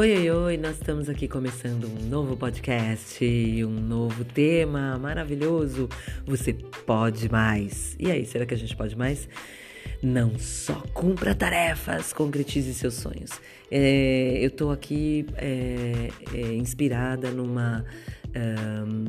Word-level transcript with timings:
Oi, 0.00 0.14
oi, 0.14 0.30
oi, 0.30 0.56
nós 0.56 0.76
estamos 0.76 1.10
aqui 1.10 1.28
começando 1.28 1.84
um 1.84 2.08
novo 2.08 2.34
podcast, 2.34 3.22
um 3.62 3.68
novo 3.68 4.24
tema 4.24 4.98
maravilhoso. 4.98 5.90
Você 6.24 6.54
pode 6.86 7.30
mais. 7.30 7.96
E 7.98 8.10
aí, 8.10 8.24
será 8.24 8.46
que 8.46 8.54
a 8.54 8.56
gente 8.56 8.74
pode 8.74 8.96
mais? 8.96 9.28
Não 10.02 10.38
só 10.38 10.72
cumpra 10.94 11.34
tarefas, 11.34 12.14
concretize 12.14 12.72
seus 12.72 12.94
sonhos. 12.94 13.30
É, 13.70 14.38
eu 14.40 14.48
estou 14.48 14.72
aqui 14.72 15.26
é, 15.36 16.08
é, 16.32 16.54
inspirada 16.54 17.30
numa 17.30 17.84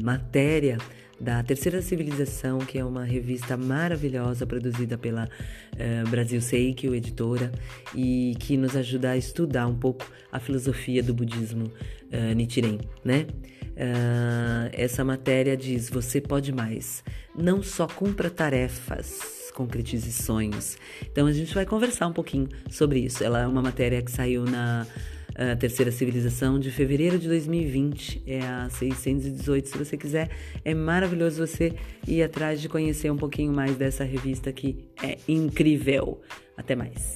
matéria 0.02 0.78
da 1.22 1.44
Terceira 1.44 1.82
Civilização, 1.84 2.58
que 2.60 2.80
é 2.80 2.84
uma 2.84 3.04
revista 3.04 3.56
maravilhosa 3.56 4.46
produzida 4.46 4.98
pela 4.98 5.26
uh, 5.26 6.10
Brasil 6.10 6.42
Seikyo, 6.42 6.96
editora, 6.96 7.52
e 7.96 8.36
que 8.40 8.58
nos 8.58 8.76
ajuda 8.76 9.12
a 9.12 9.18
estudar 9.18 9.68
um 9.68 9.76
pouco 9.76 10.06
a 10.32 10.40
filosofia 10.40 11.04
do 11.04 11.14
budismo 11.14 11.66
uh, 11.66 12.36
Nichiren, 12.36 12.80
né? 13.06 13.28
Uh, 13.72 14.70
essa 14.74 15.04
matéria 15.04 15.56
diz: 15.56 15.90
você 15.90 16.20
pode 16.20 16.52
mais. 16.52 17.04
Não 17.36 17.62
só 17.62 17.86
cumpra 17.86 18.30
tarefas, 18.30 19.52
concretize 19.54 20.12
sonhos. 20.12 20.76
Então 21.04 21.28
a 21.28 21.32
gente 21.32 21.54
vai 21.54 21.66
conversar 21.66 22.08
um 22.08 22.14
pouquinho 22.14 22.50
sobre 22.70 23.00
isso. 23.00 23.24
Ela 23.24 23.42
é 23.42 23.48
uma 23.48 23.62
matéria 23.62 24.02
que 24.02 24.12
saiu 24.12 24.44
na 24.44 24.88
a 25.36 25.56
terceira 25.56 25.92
civilização 25.92 26.60
de 26.60 26.72
fevereiro 26.72 27.18
de 27.18 27.28
2020, 27.28 28.24
é 28.26 28.42
a 28.42 28.70
618. 28.70 29.70
Se 29.70 29.78
você 29.78 29.98
quiser, 29.98 30.30
é 30.64 30.74
maravilhoso 30.74 31.46
você 31.46 31.74
ir 32.08 32.24
atrás 32.24 32.62
de 32.62 32.70
conhecer 32.70 33.12
um 33.12 33.18
pouquinho 33.18 33.54
mais 33.54 33.76
dessa 33.76 34.04
revista 34.04 34.52
que 34.52 34.90
é 35.02 35.18
incrível. 35.28 36.22
Até 36.58 36.76
mais. 36.76 37.16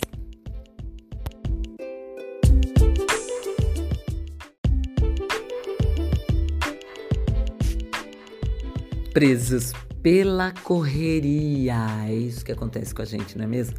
Presos 9.14 9.72
pela 10.06 10.52
correria. 10.64 12.06
É 12.08 12.14
isso 12.14 12.46
que 12.46 12.52
acontece 12.52 12.94
com 12.94 13.02
a 13.02 13.06
gente, 13.06 13.36
não 13.40 13.46
é 13.46 13.48
mesmo? 13.48 13.76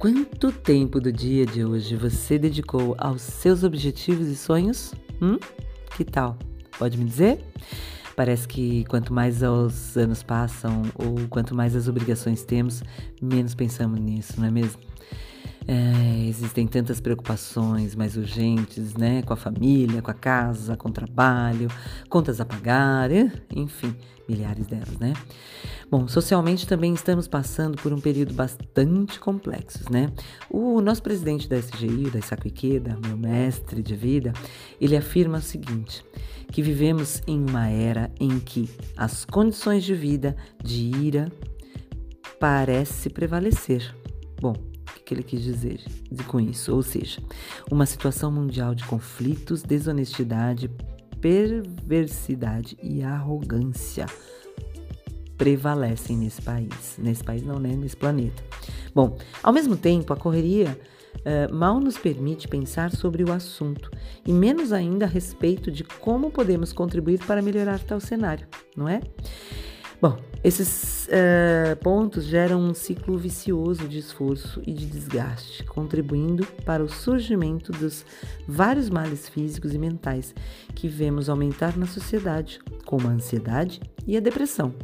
Quanto 0.00 0.50
tempo 0.50 1.00
do 1.00 1.12
dia 1.12 1.46
de 1.46 1.64
hoje 1.64 1.94
você 1.94 2.40
dedicou 2.40 2.96
aos 2.98 3.22
seus 3.22 3.62
objetivos 3.62 4.26
e 4.26 4.34
sonhos? 4.34 4.92
Hum? 5.22 5.38
Que 5.96 6.04
tal? 6.04 6.36
Pode 6.76 6.98
me 6.98 7.04
dizer? 7.04 7.38
Parece 8.16 8.48
que 8.48 8.84
quanto 8.86 9.14
mais 9.14 9.44
os 9.44 9.96
anos 9.96 10.24
passam 10.24 10.82
ou 10.96 11.28
quanto 11.28 11.54
mais 11.54 11.76
as 11.76 11.86
obrigações 11.86 12.42
temos, 12.42 12.82
menos 13.22 13.54
pensamos 13.54 14.00
nisso, 14.00 14.40
não 14.40 14.48
é 14.48 14.50
mesmo? 14.50 14.89
É, 15.72 16.26
existem 16.26 16.66
tantas 16.66 17.00
preocupações 17.00 17.94
mais 17.94 18.16
urgentes, 18.16 18.94
né? 18.94 19.22
Com 19.22 19.34
a 19.34 19.36
família, 19.36 20.02
com 20.02 20.10
a 20.10 20.14
casa, 20.14 20.76
com 20.76 20.88
o 20.88 20.92
trabalho, 20.92 21.68
contas 22.08 22.40
a 22.40 22.44
pagar, 22.44 23.08
enfim, 23.54 23.94
milhares 24.28 24.66
delas, 24.66 24.98
né? 24.98 25.12
Bom, 25.88 26.08
socialmente 26.08 26.66
também 26.66 26.92
estamos 26.92 27.28
passando 27.28 27.80
por 27.80 27.92
um 27.92 28.00
período 28.00 28.34
bastante 28.34 29.20
complexo, 29.20 29.84
né? 29.92 30.10
O 30.50 30.80
nosso 30.80 31.04
presidente 31.04 31.48
da 31.48 31.56
SGI, 31.56 32.10
da 32.10 32.18
Isaku 32.18 32.48
Ikeda, 32.48 32.98
meu 33.06 33.16
mestre 33.16 33.80
de 33.80 33.94
vida, 33.94 34.32
ele 34.80 34.96
afirma 34.96 35.38
o 35.38 35.42
seguinte, 35.42 36.04
que 36.50 36.62
vivemos 36.62 37.22
em 37.28 37.38
uma 37.48 37.68
era 37.68 38.10
em 38.18 38.40
que 38.40 38.68
as 38.96 39.24
condições 39.24 39.84
de 39.84 39.94
vida 39.94 40.34
de 40.64 40.90
ira 41.06 41.30
parece 42.40 43.08
prevalecer. 43.08 43.94
Bom, 44.40 44.69
que 45.10 45.14
ele 45.14 45.22
quis 45.24 45.42
dizer 45.42 45.80
com 46.28 46.38
isso, 46.38 46.72
ou 46.72 46.84
seja, 46.84 47.20
uma 47.68 47.84
situação 47.84 48.30
mundial 48.30 48.76
de 48.76 48.84
conflitos, 48.84 49.60
desonestidade, 49.60 50.70
perversidade 51.20 52.78
e 52.80 53.02
arrogância 53.02 54.06
prevalecem 55.36 56.16
nesse 56.16 56.40
país. 56.40 56.96
Nesse 56.96 57.24
país 57.24 57.42
não, 57.42 57.58
né? 57.58 57.74
Nesse 57.74 57.96
planeta. 57.96 58.40
Bom, 58.94 59.18
ao 59.42 59.52
mesmo 59.52 59.76
tempo, 59.76 60.12
a 60.12 60.16
correria 60.16 60.78
uh, 61.16 61.52
mal 61.52 61.80
nos 61.80 61.98
permite 61.98 62.46
pensar 62.46 62.92
sobre 62.92 63.24
o 63.24 63.32
assunto 63.32 63.90
e 64.24 64.32
menos 64.32 64.72
ainda 64.72 65.06
a 65.06 65.08
respeito 65.08 65.72
de 65.72 65.82
como 65.82 66.30
podemos 66.30 66.72
contribuir 66.72 67.18
para 67.26 67.42
melhorar 67.42 67.80
tal 67.80 67.98
cenário, 67.98 68.46
não 68.76 68.88
é? 68.88 69.00
Bom, 70.00 70.16
esses 70.42 71.06
uh, 71.08 71.76
pontos 71.82 72.24
geram 72.24 72.60
um 72.60 72.72
ciclo 72.72 73.18
vicioso 73.18 73.86
de 73.86 73.98
esforço 73.98 74.62
e 74.66 74.72
de 74.72 74.86
desgaste, 74.86 75.62
contribuindo 75.64 76.46
para 76.64 76.82
o 76.82 76.88
surgimento 76.88 77.72
dos 77.72 78.06
vários 78.48 78.88
males 78.88 79.28
físicos 79.28 79.74
e 79.74 79.78
mentais 79.78 80.34
que 80.74 80.88
vemos 80.88 81.28
aumentar 81.28 81.76
na 81.76 81.86
sociedade, 81.86 82.58
como 82.86 83.06
a 83.06 83.10
ansiedade 83.10 83.80
e 84.06 84.16
a 84.16 84.20
depressão. 84.20 84.74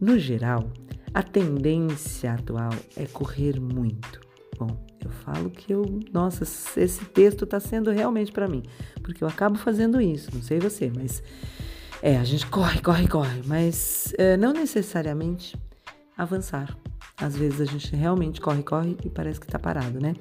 No 0.00 0.18
geral, 0.18 0.70
a 1.12 1.22
tendência 1.22 2.34
atual 2.34 2.72
é 2.96 3.06
correr 3.06 3.58
muito. 3.58 4.20
Bom, 4.56 4.86
eu 5.04 5.10
falo 5.10 5.50
que 5.50 5.72
eu, 5.72 6.00
nossa, 6.12 6.44
esse 6.44 7.04
texto 7.06 7.44
está 7.44 7.58
sendo 7.58 7.90
realmente 7.90 8.30
para 8.30 8.46
mim, 8.46 8.62
porque 9.02 9.24
eu 9.24 9.28
acabo 9.28 9.58
fazendo 9.58 10.00
isso, 10.00 10.30
não 10.32 10.42
sei 10.42 10.60
você, 10.60 10.92
mas 10.94 11.22
é, 12.02 12.16
a 12.16 12.24
gente 12.24 12.46
corre, 12.46 12.80
corre, 12.80 13.08
corre, 13.08 13.42
mas 13.46 14.12
é, 14.18 14.36
não 14.36 14.52
necessariamente 14.52 15.56
avançar. 16.16 16.76
Às 17.18 17.34
vezes 17.36 17.60
a 17.62 17.64
gente 17.64 17.96
realmente 17.96 18.40
corre, 18.40 18.62
corre 18.62 18.96
e 19.02 19.08
parece 19.08 19.40
que 19.40 19.46
está 19.46 19.58
parado, 19.58 19.98
né? 19.98 20.14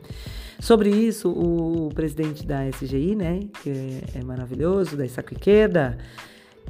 Sobre 0.60 0.90
isso, 0.90 1.30
o 1.30 1.90
presidente 1.94 2.46
da 2.46 2.66
SGI, 2.70 3.16
né, 3.16 3.42
que 3.62 4.02
é, 4.16 4.24
maravilhoso, 4.24 4.96
da 4.96 5.06
Isaku 5.06 5.34
Ikeda, 5.34 5.98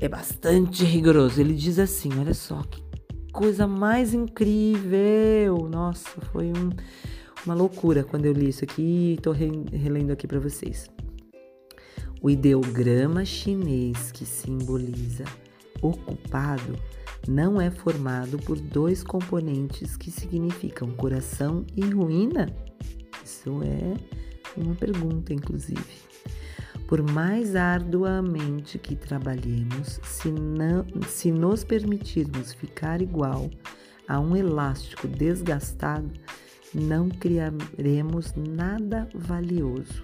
é 0.01 0.09
bastante 0.09 0.83
rigoroso. 0.83 1.39
Ele 1.39 1.53
diz 1.53 1.77
assim, 1.77 2.09
olha 2.19 2.33
só, 2.33 2.63
que 2.63 2.83
coisa 3.31 3.67
mais 3.67 4.13
incrível! 4.15 5.69
Nossa, 5.69 6.19
foi 6.31 6.47
um, 6.47 6.71
uma 7.45 7.53
loucura 7.53 8.03
quando 8.03 8.25
eu 8.25 8.33
li 8.33 8.49
isso 8.49 8.63
aqui 8.63 9.13
e 9.13 9.21
tô 9.21 9.31
relendo 9.31 10.11
aqui 10.11 10.25
para 10.25 10.39
vocês. 10.39 10.89
O 12.21 12.29
ideograma 12.29 13.23
chinês 13.23 14.11
que 14.11 14.25
simboliza 14.25 15.25
ocupado 15.81 16.77
não 17.27 17.59
é 17.59 17.69
formado 17.69 18.37
por 18.39 18.59
dois 18.59 19.03
componentes 19.03 19.95
que 19.95 20.09
significam 20.09 20.91
coração 20.91 21.65
e 21.75 21.81
ruína? 21.81 22.47
Isso 23.23 23.61
é 23.63 23.93
uma 24.57 24.75
pergunta, 24.75 25.33
inclusive. 25.33 26.05
Por 26.87 27.01
mais 27.01 27.55
arduamente 27.55 28.77
que 28.77 28.95
trabalhemos, 28.95 29.99
se, 30.03 30.31
não, 30.31 30.85
se 31.07 31.31
nos 31.31 31.63
permitirmos 31.63 32.53
ficar 32.53 33.01
igual 33.01 33.49
a 34.07 34.19
um 34.19 34.35
elástico 34.35 35.07
desgastado, 35.07 36.11
não 36.73 37.09
criaremos 37.09 38.33
nada 38.35 39.09
valioso. 39.15 40.03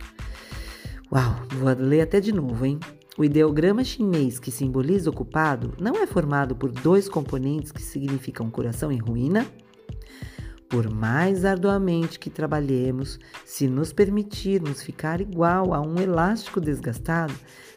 Uau, 1.14 1.36
vou 1.60 1.70
ler 1.78 2.00
até 2.00 2.22
de 2.22 2.32
novo, 2.32 2.66
hein? 2.66 2.80
O 3.18 3.26
ideograma 3.26 3.84
chinês 3.84 4.40
que 4.40 4.50
simboliza 4.50 5.10
ocupado 5.10 5.74
não 5.78 6.02
é 6.02 6.08
formado 6.08 6.56
por 6.56 6.72
dois 6.72 7.10
componentes 7.10 7.70
que 7.70 7.82
significam 7.82 8.50
coração 8.50 8.90
em 8.90 8.98
ruína? 8.98 9.46
Por 10.70 10.90
mais 10.90 11.44
arduamente 11.44 12.18
que 12.18 12.30
trabalhemos, 12.30 13.20
se 13.44 13.68
nos 13.68 13.92
permitirmos 13.92 14.82
ficar 14.82 15.20
igual 15.20 15.74
a 15.74 15.82
um 15.82 16.00
elástico 16.00 16.62
desgastado, 16.62 17.34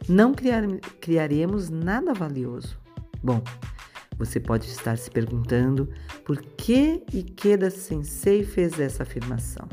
não 0.08 0.32
criar, 0.32 0.64
criaremos 1.00 1.68
nada 1.68 2.14
valioso. 2.14 2.78
Bom, 3.20 3.42
você 4.16 4.38
pode 4.38 4.66
estar 4.68 4.96
se 4.96 5.10
perguntando 5.10 5.88
por 6.24 6.40
que 6.40 7.02
Ikeda 7.12 7.68
Sensei 7.68 8.44
fez 8.44 8.78
essa 8.78 9.02
afirmação 9.02 9.66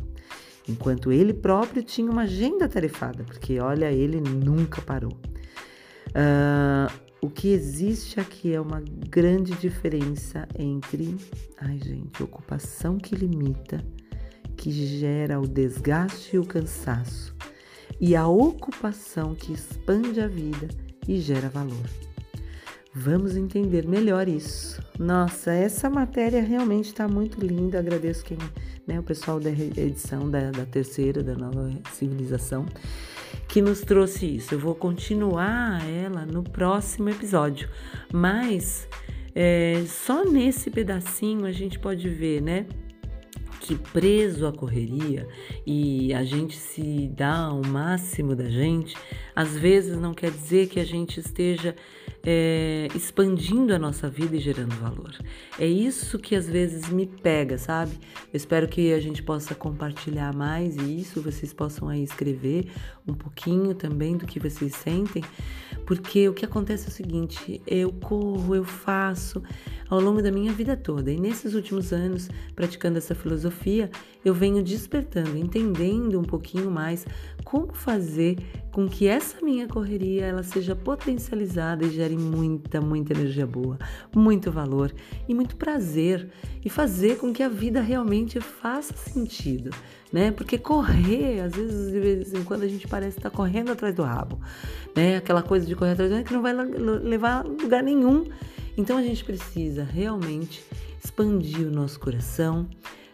enquanto 0.67 1.11
ele 1.11 1.34
próprio 1.34 1.84
tinha 1.84 2.09
uma 2.09 2.23
agenda 2.23 2.67
tarefada, 2.67 3.23
porque 3.23 3.59
olha, 3.59 3.91
ele 3.91 4.19
nunca 4.19 4.81
parou. 4.81 5.13
Uh, 6.09 6.91
o 7.22 7.29
que 7.29 7.49
existe 7.49 8.19
aqui 8.19 8.53
é 8.53 8.59
uma 8.59 8.81
grande 9.09 9.53
diferença 9.53 10.47
entre, 10.58 11.16
ai 11.58 11.78
gente, 11.78 12.23
ocupação 12.23 12.97
que 12.97 13.16
limita, 13.16 13.84
que 14.58 14.72
gera 14.72 15.40
o 15.40 15.47
desgaste 15.47 16.35
e 16.35 16.40
o 16.40 16.46
cansaço, 16.46 17.35
e 17.99 18.16
a 18.16 18.28
ocupação 18.28 19.35
que 19.35 19.53
expande 19.53 20.19
a 20.19 20.28
vida 20.28 20.67
e 21.07 21.19
gera 21.19 21.47
valor. 21.49 22.10
Vamos 22.93 23.38
entender 23.38 23.88
melhor 23.88 24.28
isso. 24.28 24.82
Nossa, 24.99 25.53
essa 25.53 25.90
matéria 25.90 26.41
realmente 26.41 26.88
está 26.88 27.08
muito 27.08 27.40
linda. 27.40 27.79
Agradeço 27.79 28.26
quem, 28.26 28.38
né, 28.85 28.99
o 28.99 29.03
pessoal 29.03 29.40
da 29.40 29.49
edição 29.49 30.29
da, 30.29 30.52
da 30.52 30.66
terceira, 30.66 31.23
da 31.23 31.34
nova 31.34 31.72
civilização, 31.93 32.66
que 33.47 33.61
nos 33.61 33.79
trouxe 33.79 34.35
isso. 34.35 34.53
Eu 34.53 34.59
vou 34.59 34.76
continuar 34.76 35.88
ela 35.90 36.26
no 36.26 36.43
próximo 36.43 37.09
episódio, 37.09 37.70
mas 38.11 38.90
é, 39.34 39.82
só 39.88 40.26
nesse 40.26 40.70
pedacinho 40.70 41.46
a 41.46 41.52
gente 41.53 41.79
pode 41.79 42.09
ver, 42.09 42.41
né? 42.41 42.66
que 43.61 43.76
preso 43.76 44.47
à 44.47 44.52
correria 44.52 45.28
e 45.66 46.11
a 46.16 46.23
gente 46.23 46.58
se 46.58 47.08
dá 47.16 47.53
o 47.53 47.66
máximo 47.66 48.35
da 48.35 48.49
gente, 48.49 48.97
às 49.35 49.55
vezes 49.55 49.97
não 49.99 50.16
quer 50.16 50.32
dizer 50.32 50.67
que 50.67 50.79
a 50.79 50.84
gente 50.84 51.20
esteja 51.20 51.76
é, 52.23 52.88
expandindo 52.96 53.73
a 53.73 53.79
nossa 53.79 54.09
vida 54.09 54.35
e 54.35 54.40
gerando 54.40 54.76
valor. 54.76 55.16
É 55.59 55.66
isso 55.66 56.20
que 56.20 56.35
às 56.35 56.47
vezes 56.47 56.90
me 56.90 57.06
pega, 57.06 57.58
sabe? 57.58 57.94
Eu 58.32 58.38
espero 58.38 58.68
que 58.68 58.94
a 58.94 59.00
gente 59.00 59.23
possa 59.23 59.56
compartilhar 59.56 60.34
mais 60.34 60.76
isso, 60.76 61.22
vocês 61.22 61.53
possam 61.53 61.90
aí 61.90 62.03
escrever 62.03 62.68
um 63.08 63.14
pouquinho 63.14 63.74
também 63.74 64.16
do 64.16 64.26
que 64.26 64.40
vocês 64.40 64.76
sentem, 64.76 65.24
porque 65.86 66.30
o 66.30 66.34
que 66.34 66.46
acontece 66.46 66.86
é 66.86 66.90
o 66.90 66.94
seguinte: 66.94 67.62
eu 67.66 67.92
corro, 67.92 68.56
eu 68.56 68.64
faço 68.64 69.42
ao 69.90 70.00
longo 70.00 70.22
da 70.22 70.32
minha 70.32 70.53
vida 70.53 70.78
toda, 70.78 71.12
e 71.12 71.20
nesses 71.20 71.53
últimos 71.53 71.92
anos, 71.92 72.30
praticando 72.56 72.98
essa 72.98 73.14
filosofia, 73.14 73.90
eu 74.24 74.34
venho 74.34 74.64
despertando, 74.64 75.38
entendendo 75.38 76.20
um 76.20 76.24
pouquinho 76.24 76.70
mais 76.70 77.06
como 77.44 77.74
fazer 77.74 78.38
com 78.72 78.88
que 78.88 79.08
essa 79.08 79.44
minha 79.44 79.68
correria 79.68 80.26
ela 80.26 80.44
seja 80.44 80.76
potencializada 80.76 81.86
e 81.86 81.90
gere 81.90 82.18
muita, 82.18 82.80
muita 82.80 83.14
energia 83.14 83.46
boa, 83.46 83.78
muito 84.16 84.52
valor 84.52 84.94
e 85.28 85.34
muito 85.34 85.58
prazer 85.58 86.30
e 86.64 86.70
fazer 86.70 87.18
com 87.18 87.34
que 87.34 87.44
a 87.44 87.50
vida 87.50 87.82
realmente 87.82 88.40
faça 88.40 88.96
sentido, 88.96 89.72
né? 90.11 90.31
Porque 90.31 90.58
correr, 90.58 91.41
às 91.41 91.53
vezes 91.53 91.91
de 91.91 91.99
vez 91.99 92.34
em 92.34 92.43
quando 92.43 92.63
a 92.63 92.67
gente 92.67 92.87
parece 92.87 93.17
estar 93.17 93.29
correndo 93.29 93.72
atrás 93.72 93.96
do 93.96 94.03
rabo, 94.03 94.40
né? 94.96 95.17
Aquela 95.17 95.41
coisa 95.41 95.66
de 95.66 95.75
correr 95.75 95.91
atrás 95.91 96.09
do 96.09 96.16
rabo 96.16 96.28
que 96.28 96.34
não 96.34 96.41
vai 96.41 96.53
levar 96.53 97.40
a 97.40 97.47
lugar 97.47 97.81
nenhum. 97.81 98.25
Então 98.78 98.97
a 98.97 99.02
gente 99.02 99.23
precisa 99.23 99.84
realmente 99.84 100.63
expandir 101.03 101.67
o 101.67 101.72
nosso 101.72 101.99
coração, 101.99 102.67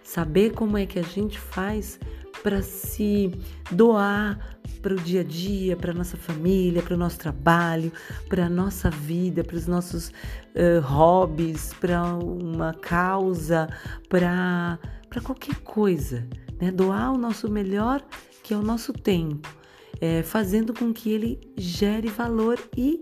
saber 0.03 0.51
como 0.53 0.77
é 0.77 0.85
que 0.85 0.99
a 0.99 1.03
gente 1.03 1.39
faz 1.39 1.99
para 2.44 2.61
se 2.61 3.31
doar 3.71 4.57
para 4.81 4.93
o 4.93 4.97
dia 4.97 5.21
a 5.21 5.23
dia, 5.23 5.75
para 5.75 5.93
nossa 5.93 6.15
família, 6.15 6.81
para 6.81 6.93
o 6.93 6.97
nosso 6.97 7.17
trabalho, 7.17 7.91
para 8.29 8.45
a 8.45 8.50
nossa 8.50 8.89
vida, 8.89 9.43
para 9.43 9.55
os 9.55 9.67
nossos 9.67 10.09
uh, 10.09 10.79
hobbies, 10.81 11.73
para 11.73 12.13
uma 12.13 12.73
causa, 12.73 13.67
para 14.07 14.79
qualquer 15.23 15.55
coisa. 15.57 16.25
Né? 16.59 16.71
Doar 16.71 17.13
o 17.13 17.18
nosso 17.18 17.50
melhor, 17.50 18.04
que 18.44 18.54
é 18.54 18.57
o 18.57 18.62
nosso 18.62 18.94
tempo, 18.94 19.48
é, 20.00 20.24
fazendo 20.24 20.74
com 20.74 20.94
que 20.94 21.09
ele 21.09 21.39
gere 21.57 22.07
valor 22.07 22.59
e 22.75 23.01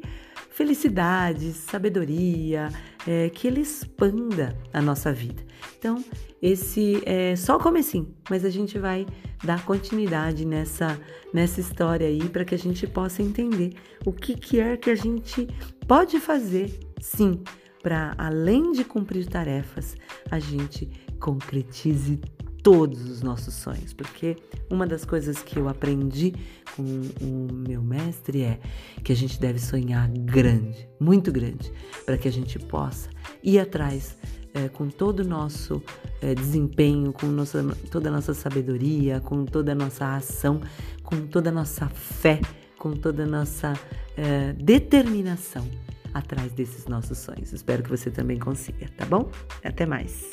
felicidade, 0.49 1.51
sabedoria, 1.51 2.69
é, 3.05 3.29
que 3.29 3.47
ele 3.47 3.61
expanda 3.61 4.57
a 4.71 4.81
nossa 4.81 5.11
vida. 5.11 5.43
Então, 5.77 6.03
esse 6.41 7.01
é 7.05 7.35
só 7.35 7.57
o 7.57 7.59
comecinho, 7.59 8.13
mas 8.29 8.45
a 8.45 8.49
gente 8.49 8.79
vai 8.79 9.05
dar 9.43 9.65
continuidade 9.65 10.45
nessa, 10.45 10.99
nessa 11.33 11.59
história 11.59 12.07
aí 12.07 12.27
para 12.29 12.45
que 12.45 12.55
a 12.55 12.57
gente 12.57 12.87
possa 12.87 13.21
entender 13.21 13.73
o 14.05 14.13
que, 14.13 14.35
que 14.35 14.59
é 14.59 14.77
que 14.77 14.89
a 14.89 14.95
gente 14.95 15.47
pode 15.87 16.19
fazer, 16.19 16.79
sim, 17.01 17.43
para 17.83 18.15
além 18.17 18.71
de 18.71 18.83
cumprir 18.83 19.27
tarefas, 19.27 19.95
a 20.31 20.39
gente 20.39 20.89
concretize 21.19 22.19
todos 22.65 23.07
os 23.11 23.21
nossos 23.21 23.53
sonhos, 23.53 23.93
porque 23.93 24.35
uma 24.71 24.87
das 24.87 25.05
coisas 25.05 25.37
que 25.37 25.59
eu 25.59 25.69
aprendi 25.69 26.33
com 26.75 26.81
o 27.21 27.53
meu 27.53 27.79
mestre 27.79 28.41
é 28.41 28.59
que 29.03 29.11
a 29.11 29.15
gente 29.15 29.39
deve 29.39 29.59
sonhar 29.59 30.09
grande, 30.09 30.89
muito 30.99 31.31
grande, 31.31 31.71
para 32.07 32.17
que 32.17 32.27
a 32.27 32.31
gente 32.31 32.57
possa 32.57 33.07
ir 33.43 33.59
atrás 33.59 34.17
é, 34.51 34.67
com 34.67 34.89
todo 34.89 35.19
o 35.19 35.23
nosso 35.23 35.79
é, 36.19 36.33
desempenho, 36.33 37.13
com 37.13 37.27
nossa, 37.27 37.63
toda 37.91 38.09
a 38.09 38.11
nossa 38.11 38.33
sabedoria, 38.33 39.19
com 39.19 39.45
toda 39.45 39.73
a 39.73 39.75
nossa 39.75 40.15
ação, 40.15 40.59
com 41.03 41.27
toda 41.27 41.51
a 41.51 41.53
nossa 41.53 41.87
fé, 41.89 42.41
com 42.79 42.93
toda 42.93 43.25
a 43.25 43.27
nossa 43.27 43.73
é, 44.17 44.53
determinação 44.53 45.69
atrás 46.15 46.51
desses 46.51 46.87
nossos 46.87 47.19
sonhos. 47.19 47.53
Espero 47.53 47.83
que 47.83 47.91
você 47.91 48.09
também 48.09 48.39
consiga, 48.39 48.89
tá 48.97 49.05
bom? 49.05 49.29
Até 49.63 49.85
mais! 49.85 50.31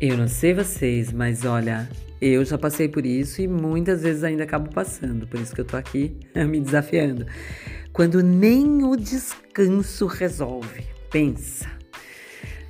Eu 0.00 0.16
não 0.16 0.28
sei 0.28 0.54
vocês, 0.54 1.12
mas 1.12 1.44
olha, 1.44 1.88
eu 2.20 2.44
já 2.44 2.56
passei 2.56 2.88
por 2.88 3.04
isso 3.04 3.42
e 3.42 3.48
muitas 3.48 4.02
vezes 4.02 4.22
ainda 4.22 4.44
acabo 4.44 4.70
passando, 4.70 5.26
por 5.26 5.40
isso 5.40 5.52
que 5.52 5.60
eu 5.60 5.64
tô 5.64 5.76
aqui 5.76 6.16
me 6.48 6.60
desafiando. 6.60 7.26
Quando 7.92 8.22
nem 8.22 8.84
o 8.84 8.94
descanso 8.94 10.06
resolve, 10.06 10.84
pensa. 11.10 11.68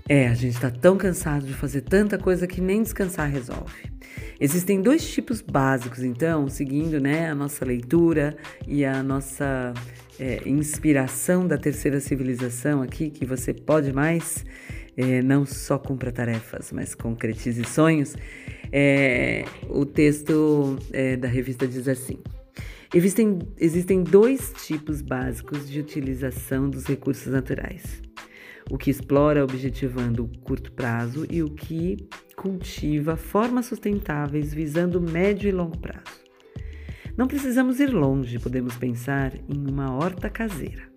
É, 0.09 0.27
a 0.27 0.33
gente 0.33 0.59
tá 0.59 0.71
tão 0.71 0.97
cansado 0.97 1.45
de 1.45 1.53
fazer 1.53 1.83
tanta 1.83 2.17
coisa 2.17 2.47
que 2.47 2.63
nem 2.63 2.83
descansar 2.83 3.29
resolve. 3.29 3.93
Existem 4.41 4.81
dois 4.81 5.07
tipos 5.07 5.43
básicos, 5.43 6.03
então, 6.03 6.49
seguindo 6.49 6.99
né, 6.99 7.29
a 7.29 7.35
nossa 7.35 7.63
leitura 7.63 8.39
e 8.67 8.87
a 8.87 9.03
nossa 9.03 9.75
é, 10.19 10.49
inspiração 10.49 11.47
da 11.47 11.59
terceira 11.59 12.01
civilização 12.01 12.81
aqui, 12.81 13.11
que 13.11 13.27
você 13.27 13.53
pode 13.53 13.93
mais 13.93 14.47
é, 14.99 15.23
não 15.23 15.47
só 15.47 15.79
cumpra 15.79 16.11
tarefas, 16.11 16.73
mas 16.73 16.93
concretize 16.93 17.63
sonhos, 17.63 18.17
é, 18.73 19.45
o 19.69 19.87
texto 19.87 20.77
é, 20.93 21.17
da 21.17 21.29
revista 21.29 21.69
diz 21.69 21.87
assim: 21.87 22.19
existem, 22.93 23.39
existem 23.57 24.03
dois 24.03 24.53
tipos 24.67 25.01
básicos 25.01 25.71
de 25.71 25.79
utilização 25.79 26.69
dos 26.69 26.85
recursos 26.85 27.33
naturais. 27.33 28.03
O 28.69 28.77
que 28.77 28.91
explora 28.91 29.45
objetivando 29.45 30.25
o 30.25 30.39
curto 30.41 30.73
prazo 30.73 31.25
e 31.31 31.43
o 31.45 31.49
que 31.49 32.09
cultiva 32.37 33.17
formas 33.17 33.67
sustentáveis 33.67 34.53
visando 34.53 35.01
médio 35.01 35.49
e 35.49 35.53
longo 35.53 35.79
prazo. 35.79 36.27
Não 37.17 37.27
precisamos 37.27 37.81
ir 37.81 37.93
longe, 37.93 38.39
podemos 38.39 38.77
pensar 38.77 39.33
em 39.49 39.67
uma 39.67 39.95
horta 39.95 40.29
caseira. 40.29 40.88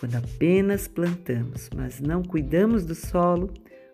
Quando 0.00 0.16
apenas 0.16 0.88
plantamos, 0.88 1.68
mas 1.76 2.00
não 2.00 2.22
cuidamos 2.22 2.86
do 2.86 2.94
solo, 2.94 3.52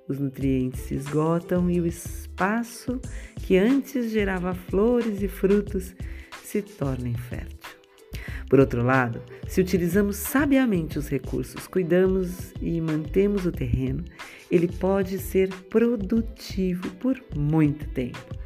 os 0.09 0.21
nutrientes 0.21 0.83
se 0.83 0.95
esgotam 0.95 1.69
e 1.69 1.81
o 1.81 1.87
espaço 1.87 3.01
que 3.35 3.57
antes 3.57 4.13
gerava 4.13 4.55
flores 4.55 5.21
e 5.21 5.27
frutos 5.27 5.97
se 6.45 6.63
torna 6.63 7.09
infértil. 7.09 7.59
Por 8.49 8.61
outro 8.61 8.85
lado, 8.85 9.21
se 9.49 9.61
utilizamos 9.61 10.15
sabiamente 10.15 10.97
os 10.97 11.09
recursos, 11.09 11.67
cuidamos 11.67 12.53
e 12.63 12.81
mantemos 12.81 13.45
o 13.45 13.51
terreno, 13.51 14.05
ele 14.49 14.69
pode 14.69 15.19
ser 15.19 15.53
produtivo 15.65 16.89
por 17.01 17.21
muito 17.35 17.85
tempo. 17.89 18.37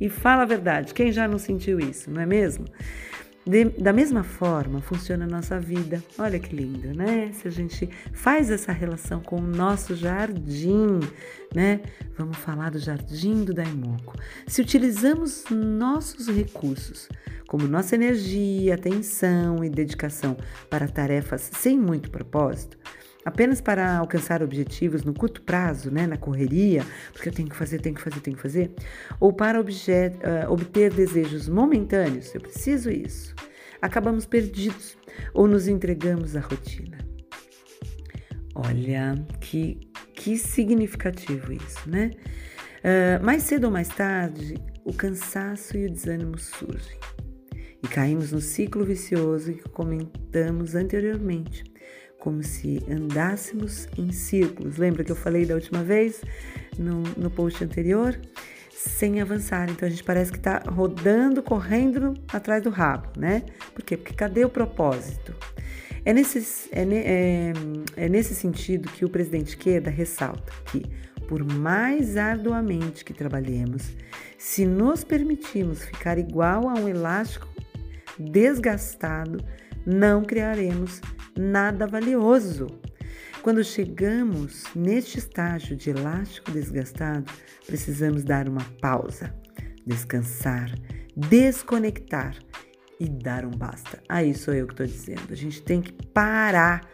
E 0.00 0.08
fala 0.08 0.42
a 0.42 0.46
verdade, 0.46 0.94
quem 0.94 1.10
já 1.10 1.26
não 1.26 1.40
sentiu 1.40 1.80
isso, 1.80 2.08
não 2.08 2.22
é 2.22 2.26
mesmo? 2.26 2.66
De, 3.50 3.64
da 3.64 3.92
mesma 3.92 4.22
forma 4.22 4.80
funciona 4.80 5.24
a 5.24 5.28
nossa 5.28 5.58
vida. 5.58 6.00
Olha 6.16 6.38
que 6.38 6.54
lindo, 6.54 6.94
né? 6.94 7.32
Se 7.32 7.48
a 7.48 7.50
gente 7.50 7.90
faz 8.12 8.48
essa 8.48 8.70
relação 8.70 9.18
com 9.18 9.40
o 9.40 9.42
nosso 9.42 9.96
jardim, 9.96 11.00
né? 11.52 11.80
Vamos 12.16 12.36
falar 12.36 12.70
do 12.70 12.78
jardim 12.78 13.42
do 13.42 13.52
Daimoku. 13.52 14.16
Se 14.46 14.62
utilizamos 14.62 15.46
nossos 15.50 16.28
recursos, 16.28 17.08
como 17.48 17.66
nossa 17.66 17.96
energia, 17.96 18.76
atenção 18.76 19.64
e 19.64 19.68
dedicação 19.68 20.36
para 20.70 20.86
tarefas 20.86 21.50
sem 21.52 21.76
muito 21.76 22.08
propósito, 22.08 22.78
apenas 23.24 23.60
para 23.60 23.98
alcançar 23.98 24.42
objetivos 24.42 25.02
no 25.04 25.12
curto 25.12 25.42
prazo, 25.42 25.90
né, 25.90 26.06
na 26.06 26.16
correria, 26.16 26.84
porque 27.12 27.28
eu 27.28 27.32
tenho 27.32 27.48
que 27.48 27.56
fazer, 27.56 27.80
tenho 27.80 27.94
que 27.94 28.00
fazer, 28.00 28.20
tenho 28.20 28.36
que 28.36 28.42
fazer, 28.42 28.70
ou 29.18 29.32
para 29.32 29.60
objet, 29.60 30.16
uh, 30.16 30.50
obter 30.50 30.92
desejos 30.92 31.48
momentâneos, 31.48 32.34
eu 32.34 32.40
preciso 32.40 32.90
isso, 32.90 33.34
acabamos 33.80 34.26
perdidos 34.26 34.96
ou 35.34 35.46
nos 35.46 35.68
entregamos 35.68 36.36
à 36.36 36.40
rotina. 36.40 36.98
Olha 38.54 39.14
que, 39.40 39.78
que 40.14 40.36
significativo 40.36 41.52
isso, 41.52 41.88
né? 41.88 42.10
Uh, 42.80 43.24
mais 43.24 43.42
cedo 43.44 43.64
ou 43.64 43.70
mais 43.70 43.88
tarde, 43.88 44.54
o 44.84 44.92
cansaço 44.92 45.76
e 45.76 45.86
o 45.86 45.90
desânimo 45.90 46.38
surgem 46.38 46.98
e 47.82 47.88
caímos 47.88 48.32
no 48.32 48.40
ciclo 48.40 48.84
vicioso 48.84 49.52
que 49.52 49.68
comentamos 49.70 50.74
anteriormente 50.74 51.69
como 52.20 52.42
se 52.42 52.80
andássemos 52.88 53.88
em 53.98 54.12
círculos. 54.12 54.76
Lembra 54.76 55.02
que 55.02 55.10
eu 55.10 55.16
falei 55.16 55.44
da 55.44 55.54
última 55.54 55.82
vez 55.82 56.22
no, 56.78 57.02
no 57.16 57.30
post 57.30 57.64
anterior? 57.64 58.20
Sem 58.70 59.20
avançar. 59.20 59.68
Então 59.68 59.86
a 59.86 59.90
gente 59.90 60.04
parece 60.04 60.30
que 60.30 60.38
está 60.38 60.62
rodando, 60.68 61.42
correndo 61.42 62.14
atrás 62.32 62.62
do 62.62 62.70
rabo, 62.70 63.08
né? 63.18 63.42
Por 63.74 63.82
quê? 63.82 63.96
Porque 63.96 64.14
cadê 64.14 64.44
o 64.44 64.48
propósito? 64.48 65.34
É 66.04 66.12
nesse, 66.12 66.70
é, 66.72 66.82
é, 66.82 67.52
é 67.96 68.08
nesse 68.08 68.34
sentido 68.34 68.88
que 68.90 69.04
o 69.04 69.10
presidente 69.10 69.56
Queda 69.56 69.90
ressalta 69.90 70.52
que, 70.66 70.82
por 71.28 71.44
mais 71.44 72.16
arduamente 72.16 73.04
que 73.04 73.12
trabalhemos, 73.12 73.90
se 74.38 74.64
nos 74.64 75.04
permitirmos 75.04 75.84
ficar 75.84 76.18
igual 76.18 76.68
a 76.68 76.74
um 76.74 76.88
elástico 76.88 77.48
desgastado, 78.18 79.44
não 79.86 80.22
criaremos 80.22 81.00
nada 81.36 81.86
valioso. 81.86 82.66
Quando 83.42 83.64
chegamos 83.64 84.64
neste 84.74 85.18
estágio 85.18 85.74
de 85.74 85.90
elástico 85.90 86.50
desgastado, 86.50 87.32
precisamos 87.66 88.22
dar 88.22 88.48
uma 88.48 88.64
pausa, 88.80 89.34
descansar, 89.86 90.70
desconectar 91.16 92.36
e 92.98 93.08
dar 93.08 93.46
um 93.46 93.50
basta. 93.50 94.02
Aí 94.06 94.34
sou 94.34 94.52
eu 94.52 94.66
que 94.66 94.74
estou 94.74 94.86
dizendo. 94.86 95.32
A 95.32 95.36
gente 95.36 95.62
tem 95.62 95.80
que 95.80 95.92
parar 96.08 96.86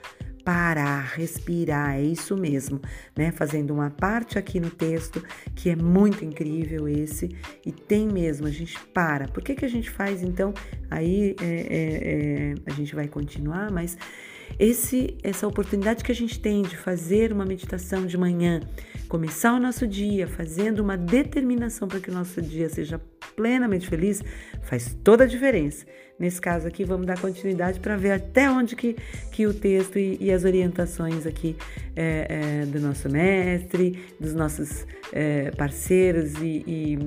parar, 0.47 1.15
respirar, 1.17 1.97
é 1.97 2.03
isso 2.03 2.37
mesmo, 2.37 2.81
né? 3.17 3.33
Fazendo 3.33 3.75
uma 3.75 3.91
parte 3.91 4.39
aqui 4.39 4.61
no 4.61 4.71
texto 4.71 5.21
que 5.57 5.69
é 5.69 5.75
muito 5.75 6.25
incrível 6.25 6.89
esse 6.89 7.37
e 7.65 7.73
tem 7.73 8.07
mesmo, 8.07 8.47
a 8.47 8.51
gente 8.51 8.79
para. 8.95 9.27
Por 9.27 9.43
que, 9.43 9.57
que 9.57 9.65
a 9.65 9.69
gente 9.69 9.91
faz 9.91 10.23
então? 10.23 10.55
Aí 10.89 11.35
é, 11.43 11.45
é, 11.45 11.55
é, 11.73 12.55
a 12.65 12.71
gente 12.71 12.95
vai 12.95 13.09
continuar, 13.09 13.73
mas 13.73 13.99
esse, 14.59 15.17
essa 15.23 15.47
oportunidade 15.47 16.03
que 16.03 16.13
a 16.13 16.15
gente 16.15 16.41
tem 16.41 16.63
de 16.63 16.77
fazer 16.77 17.33
uma 17.33 17.45
meditação 17.45 18.07
de 18.07 18.17
manhã, 18.17 18.61
começar 19.09 19.53
o 19.53 19.61
nosso 19.61 19.87
dia 19.87 20.27
fazendo 20.27 20.81
uma 20.81 20.97
determinação 20.97 21.87
para 21.87 22.01
que 22.01 22.11
o 22.11 22.15
nosso 22.15 22.41
dia 22.41 22.69
seja 22.69 23.01
plenamente 23.35 23.87
feliz, 23.89 24.23
faz 24.63 24.97
toda 25.05 25.25
a 25.25 25.27
diferença. 25.27 25.85
Nesse 26.19 26.41
caso 26.41 26.67
aqui, 26.67 26.83
vamos 26.83 27.07
dar 27.07 27.21
continuidade 27.21 27.79
para 27.79 27.95
ver 27.97 28.13
até 28.13 28.51
onde 28.51 28.75
que, 28.75 28.97
que 29.31 29.47
o 29.47 29.53
texto 29.53 29.99
e, 29.99 30.17
e 30.19 30.33
as 30.33 30.45
orientações 30.45 31.27
aqui 31.27 31.55
é, 31.95 32.63
é, 32.63 32.67
do 32.67 32.81
nosso 32.81 33.11
mestre, 33.11 34.03
dos 34.19 34.33
nossos 34.33 34.87
é, 35.13 35.51
parceiros 35.51 36.33
e, 36.41 36.65
e, 36.67 36.99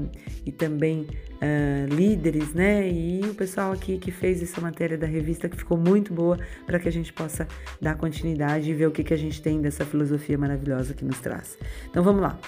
e 0.45 0.51
também 0.51 1.07
uh, 1.41 1.93
líderes, 1.93 2.53
né? 2.53 2.89
E 2.89 3.21
o 3.21 3.33
pessoal 3.33 3.71
aqui 3.71 3.97
que 3.97 4.11
fez 4.11 4.41
essa 4.43 4.61
matéria 4.61 4.97
da 4.97 5.07
revista 5.07 5.49
que 5.49 5.57
ficou 5.57 5.77
muito 5.77 6.13
boa 6.13 6.37
para 6.65 6.79
que 6.79 6.87
a 6.87 6.91
gente 6.91 7.11
possa 7.13 7.47
dar 7.81 7.95
continuidade 7.95 8.69
e 8.69 8.73
ver 8.73 8.87
o 8.87 8.91
que, 8.91 9.03
que 9.03 9.13
a 9.13 9.17
gente 9.17 9.41
tem 9.41 9.61
dessa 9.61 9.85
filosofia 9.85 10.37
maravilhosa 10.37 10.93
que 10.93 11.03
nos 11.03 11.19
traz. 11.19 11.57
Então 11.89 12.03
vamos 12.03 12.21
lá. 12.21 12.39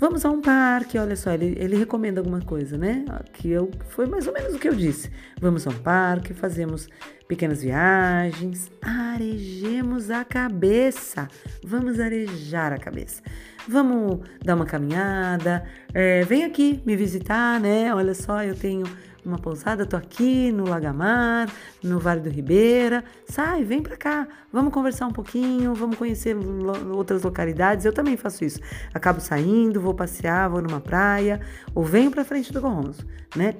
Vamos 0.00 0.24
a 0.24 0.30
um 0.30 0.40
parque, 0.40 0.96
olha 0.96 1.16
só, 1.16 1.32
ele, 1.32 1.56
ele 1.58 1.76
recomenda 1.76 2.20
alguma 2.20 2.40
coisa, 2.40 2.78
né? 2.78 3.04
Que 3.32 3.50
eu, 3.50 3.68
foi 3.88 4.06
mais 4.06 4.28
ou 4.28 4.32
menos 4.32 4.54
o 4.54 4.58
que 4.58 4.68
eu 4.68 4.74
disse. 4.74 5.10
Vamos 5.40 5.66
a 5.66 5.70
um 5.70 5.78
parque, 5.78 6.32
fazemos 6.32 6.88
pequenas 7.26 7.62
viagens, 7.62 8.70
arejemos 8.80 10.08
a 10.08 10.24
cabeça. 10.24 11.26
Vamos 11.64 11.98
arejar 11.98 12.72
a 12.72 12.78
cabeça. 12.78 13.22
Vamos 13.66 14.20
dar 14.42 14.54
uma 14.54 14.64
caminhada. 14.64 15.64
É, 15.92 16.22
vem 16.22 16.44
aqui 16.44 16.80
me 16.86 16.94
visitar, 16.94 17.58
né? 17.58 17.92
Olha 17.92 18.14
só, 18.14 18.44
eu 18.44 18.54
tenho 18.54 18.84
uma 19.28 19.38
pousada, 19.38 19.86
tô 19.86 19.96
aqui 19.96 20.50
no 20.50 20.68
Lagamar, 20.68 21.48
no 21.82 21.98
Vale 21.98 22.20
do 22.20 22.30
Ribeira. 22.30 23.04
Sai, 23.28 23.62
vem 23.62 23.82
para 23.82 23.96
cá, 23.96 24.26
vamos 24.52 24.72
conversar 24.72 25.06
um 25.06 25.12
pouquinho, 25.12 25.74
vamos 25.74 25.96
conhecer 25.96 26.34
lo 26.34 26.96
outras 26.96 27.22
localidades. 27.22 27.84
Eu 27.84 27.92
também 27.92 28.16
faço 28.16 28.44
isso. 28.44 28.60
Acabo 28.92 29.20
saindo, 29.20 29.80
vou 29.80 29.94
passear, 29.94 30.48
vou 30.48 30.62
numa 30.62 30.80
praia 30.80 31.40
ou 31.74 31.84
venho 31.84 32.10
para 32.10 32.24
frente 32.24 32.52
do 32.52 32.60
Gonzo, 32.60 33.06
né? 33.36 33.54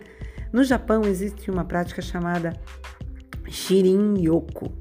No 0.53 0.65
Japão 0.65 1.03
existe 1.03 1.51
uma 1.51 1.65
prática 1.65 2.01
chamada 2.01 2.59
Shirin-yoku 3.47 4.73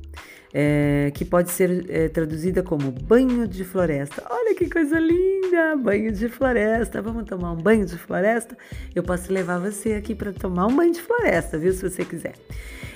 é, 0.54 1.12
que 1.14 1.26
pode 1.26 1.52
ser 1.52 1.86
é, 1.90 2.10
traduzida 2.10 2.64
como 2.64 2.92
banho 2.92 3.48
de 3.48 3.64
floresta. 3.64 4.24
Olha 4.30 4.56
que 4.56 4.70
coisa 4.70 5.00
linda! 5.00 5.76
Banho 5.78 6.12
de 6.12 6.30
floresta. 6.30 7.02
Vamos 7.02 7.26
tomar 7.26 7.52
um 7.52 7.58
banho 7.58 7.86
de 7.86 7.98
floresta? 7.98 8.58
Eu 8.96 9.04
posso 9.04 9.32
levar 9.32 9.60
você 9.60 9.94
aqui 9.94 10.16
para 10.16 10.32
tomar 10.32 10.68
um 10.68 10.76
banho 10.76 10.94
de 10.94 11.02
floresta, 11.02 11.58
viu? 11.58 11.74
Se 11.74 11.90
você 11.90 12.04
quiser. 12.06 12.34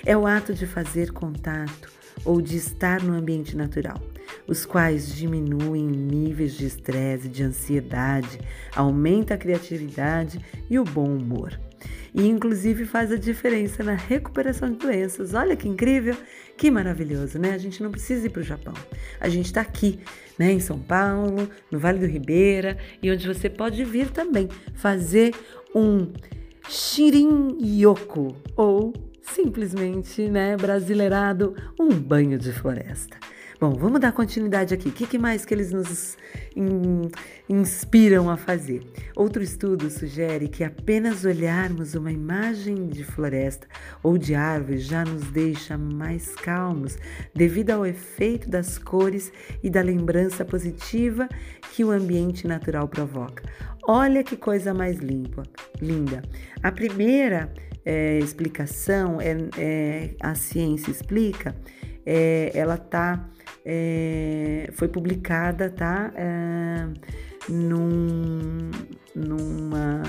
É 0.06 0.16
o 0.18 0.26
ato 0.26 0.54
de 0.54 0.66
fazer 0.66 1.12
contato 1.12 1.90
ou 2.26 2.42
de 2.42 2.58
estar 2.58 3.02
no 3.02 3.14
ambiente 3.14 3.56
natural, 3.56 4.00
os 4.48 4.66
quais 4.66 5.14
diminuem 5.16 5.86
níveis 5.88 6.54
de 6.54 6.66
estresse, 6.66 7.28
de 7.28 7.44
ansiedade, 7.44 8.40
aumenta 8.76 9.34
a 9.34 9.38
criatividade 9.38 10.40
e 10.70 10.78
o 10.78 10.84
bom 10.84 11.08
humor 11.08 11.60
e 12.14 12.28
inclusive 12.28 12.86
faz 12.86 13.12
a 13.12 13.16
diferença 13.16 13.84
na 13.84 13.94
recuperação 13.94 14.70
de 14.72 14.78
doenças. 14.78 15.34
Olha 15.34 15.56
que 15.56 15.68
incrível, 15.68 16.16
que 16.58 16.70
maravilhoso, 16.70 17.40
né? 17.40 17.54
A 17.54 17.58
gente 17.58 17.82
não 17.82 17.92
precisa 17.92 18.28
ir 18.28 18.30
para 18.30 18.42
o 18.42 18.44
Japão. 18.44 18.74
A 19.20 19.30
gente 19.30 19.48
está 19.48 19.62
aqui, 19.62 20.00
né, 20.38 20.52
em 20.52 20.60
São 20.60 20.80
Paulo, 20.80 21.50
no 21.72 21.80
Vale 21.80 22.00
do 22.00 22.06
Ribeira, 22.06 22.78
e 23.02 23.12
onde 23.12 23.28
você 23.28 23.50
pode 23.50 23.84
vir 23.84 24.10
também 24.10 24.50
fazer 24.74 25.34
um 25.74 26.12
shirin 26.68 27.58
yoku 27.62 28.36
ou 28.56 28.94
simplesmente, 29.22 30.28
né, 30.30 30.58
brasileirado, 30.58 31.56
um 31.80 31.90
banho 31.90 32.38
de 32.38 32.52
floresta. 32.52 33.18
Bom, 33.62 33.76
vamos 33.76 34.00
dar 34.00 34.12
continuidade 34.12 34.74
aqui. 34.74 34.90
O 34.90 34.92
que, 34.92 35.20
mais 35.20 35.46
que 35.46 35.54
eles 35.54 35.72
nos 35.72 36.18
in, 36.56 37.12
inspiram 37.48 38.28
a 38.28 38.36
fazer? 38.36 38.82
Outro 39.16 39.44
estudo 39.44 39.88
sugere 39.92 40.48
que 40.48 40.64
apenas 40.64 41.26
olharmos 41.26 41.94
uma 41.94 42.12
imagem 42.12 42.88
de 42.88 43.04
floresta 43.04 43.68
ou 44.02 44.18
de 44.18 44.34
árvore 44.34 44.80
já 44.80 45.06
nos 45.06 45.22
deixa 45.30 45.78
mais 45.78 46.34
calmos, 46.34 46.98
devido 47.36 47.70
ao 47.70 47.86
efeito 47.86 48.50
das 48.50 48.80
cores 48.80 49.32
e 49.62 49.70
da 49.70 49.84
lembrança 49.84 50.44
positiva 50.44 51.30
que 51.72 51.84
o 51.84 51.92
ambiente 51.92 52.48
natural 52.48 52.88
provoca. 52.88 53.44
Olha 53.88 54.24
que 54.24 54.36
coisa 54.36 54.74
mais 54.74 54.98
limpa, 54.98 55.44
linda. 55.80 56.24
A 56.64 56.72
primeira 56.72 57.54
é, 57.86 58.18
explicação 58.18 59.22
é, 59.22 59.38
é 59.56 60.16
a 60.20 60.34
ciência 60.34 60.90
explica 60.90 61.56
é, 62.06 62.52
ela 62.54 62.78
tá, 62.78 63.30
é, 63.66 64.70
foi 64.74 64.88
publicada, 64.88 65.70
tá? 65.70 66.12
É, 66.16 66.88
num, 67.50 68.72
numa 69.16 70.02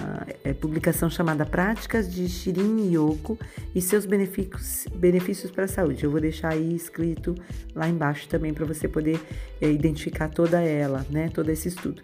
é, 0.45 0.53
publicação 0.53 1.09
chamada 1.09 1.45
Práticas 1.47 2.13
de 2.13 2.29
Shirin 2.29 2.93
Yoko 2.93 3.39
e 3.75 3.81
seus 3.81 4.05
benefícios, 4.07 4.87
benefícios 4.95 5.51
para 5.51 5.65
a 5.65 5.69
saúde. 5.69 6.05
Eu 6.05 6.11
vou 6.11 6.21
deixar 6.21 6.53
aí 6.53 6.75
escrito 6.75 7.35
lá 7.75 7.89
embaixo 7.89 8.29
também 8.29 8.53
para 8.53 8.65
você 8.65 8.87
poder 8.89 9.21
é, 9.61 9.71
identificar 9.71 10.29
toda 10.29 10.61
ela, 10.61 11.07
né? 11.11 11.29
Todo 11.29 11.51
esse 11.51 11.69
estudo. 11.69 12.03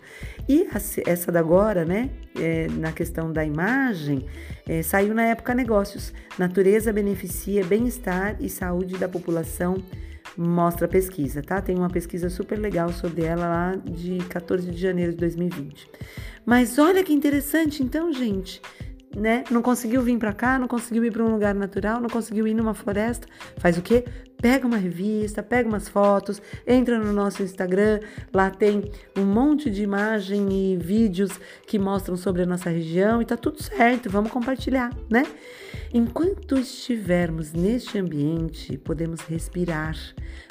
E 0.49 0.67
essa 1.07 1.33
da 1.33 1.39
agora, 1.39 1.85
né? 1.85 2.11
É, 2.37 2.69
na 2.69 2.93
questão 2.93 3.33
da 3.33 3.45
imagem, 3.45 4.27
é, 4.67 4.83
saiu 4.83 5.15
na 5.15 5.25
época 5.25 5.55
Negócios. 5.55 6.13
Natureza 6.39 6.93
beneficia 6.93 7.65
bem-estar 7.65 8.37
e 8.41 8.49
saúde 8.49 8.97
da 8.99 9.09
população 9.09 9.83
mostra 10.39 10.87
a 10.87 10.89
pesquisa, 10.89 11.43
tá? 11.43 11.61
Tem 11.61 11.77
uma 11.77 11.91
pesquisa 11.91 12.31
super 12.31 12.57
legal 12.57 12.93
sobre 12.93 13.25
ela 13.25 13.49
lá 13.49 13.77
de 13.77 14.19
14 14.29 14.71
de 14.71 14.81
janeiro 14.81 15.11
de 15.11 15.19
2020. 15.19 15.91
Mas 16.47 16.79
olha 16.79 17.03
que 17.03 17.13
interessante, 17.13 17.83
então, 17.83 18.13
gente, 18.13 18.63
né? 19.17 19.43
Não 19.51 19.61
conseguiu 19.61 20.01
vir 20.01 20.17
para 20.17 20.33
cá, 20.33 20.57
não 20.57 20.69
conseguiu 20.69 21.05
ir 21.05 21.11
para 21.11 21.25
um 21.25 21.33
lugar 21.33 21.55
natural, 21.57 22.01
não 22.01 22.09
conseguiu 22.09 22.47
ir 22.47 22.55
numa 22.55 22.73
floresta, 22.73 23.27
faz 23.57 23.77
o 23.77 23.83
quê? 23.83 24.05
Pega 24.41 24.67
uma 24.67 24.77
revista, 24.77 25.43
pega 25.43 25.69
umas 25.69 25.89
fotos, 25.89 26.41
entra 26.67 26.99
no 26.99 27.13
nosso 27.13 27.43
Instagram, 27.43 28.01
lá 28.33 28.51
tem 28.51 28.85
um 29.17 29.25
monte 29.25 29.69
de 29.69 29.83
imagem 29.83 30.49
e 30.53 30.77
vídeos 30.77 31.41
que 31.67 31.79
mostram 31.79 32.17
sobre 32.17 32.43
a 32.43 32.47
nossa 32.47 32.71
região 32.71 33.21
e 33.21 33.25
tá 33.25 33.37
tudo 33.37 33.61
certo, 33.63 34.09
vamos 34.09 34.31
compartilhar, 34.31 34.91
né? 35.11 35.25
Enquanto 35.93 36.59
estivermos 36.59 37.53
neste 37.53 37.99
ambiente, 37.99 38.77
podemos 38.77 39.23
respirar, 39.23 39.97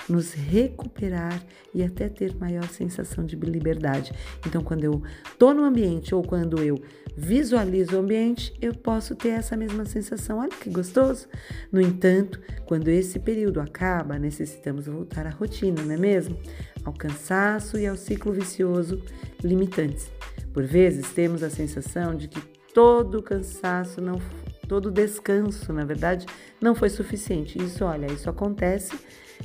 nos 0.10 0.34
recuperar 0.34 1.42
e 1.74 1.84
até 1.84 2.10
ter 2.10 2.36
maior 2.36 2.68
sensação 2.70 3.24
de 3.24 3.36
liberdade. 3.36 4.12
Então, 4.46 4.64
quando 4.64 4.84
eu 4.84 5.04
tô 5.38 5.54
no 5.54 5.64
ambiente 5.64 6.16
ou 6.16 6.24
quando 6.24 6.62
eu 6.62 6.82
visualizo 7.16 7.96
o 7.96 8.00
ambiente, 8.00 8.52
eu 8.60 8.74
posso 8.74 9.16
ter 9.16 9.30
essa 9.30 9.56
mesma 9.56 9.86
sensação. 9.86 10.40
Olha 10.40 10.50
que 10.50 10.72
gostoso! 10.72 11.28
No 11.72 11.80
entanto, 11.80 12.42
quando 12.66 12.88
esse 12.88 13.20
período 13.20 13.60
acaba, 13.60 13.77
necessitamos 14.20 14.88
voltar 14.88 15.28
à 15.28 15.30
rotina, 15.30 15.82
não 15.82 15.94
é 15.94 15.98
mesmo? 15.98 16.38
Ao 16.84 16.94
cansaço 16.94 17.78
e 17.78 17.88
ao 17.88 17.96
ciclo 17.96 18.32
vicioso 18.32 19.02
limitantes. 19.44 20.12
Por 20.54 20.64
vezes, 20.64 21.12
temos 21.12 21.44
a 21.44 21.50
sensação 21.50 22.16
de 22.16 22.28
que 22.28 22.42
todo 22.74 23.22
cansaço 23.22 24.02
não 24.02 24.20
todo 24.68 24.92
descanso, 24.92 25.72
na 25.72 25.86
verdade, 25.86 26.26
não 26.62 26.76
foi 26.76 26.90
suficiente. 26.90 27.58
Isso, 27.58 27.86
olha, 27.86 28.06
isso 28.08 28.30
acontece 28.30 28.94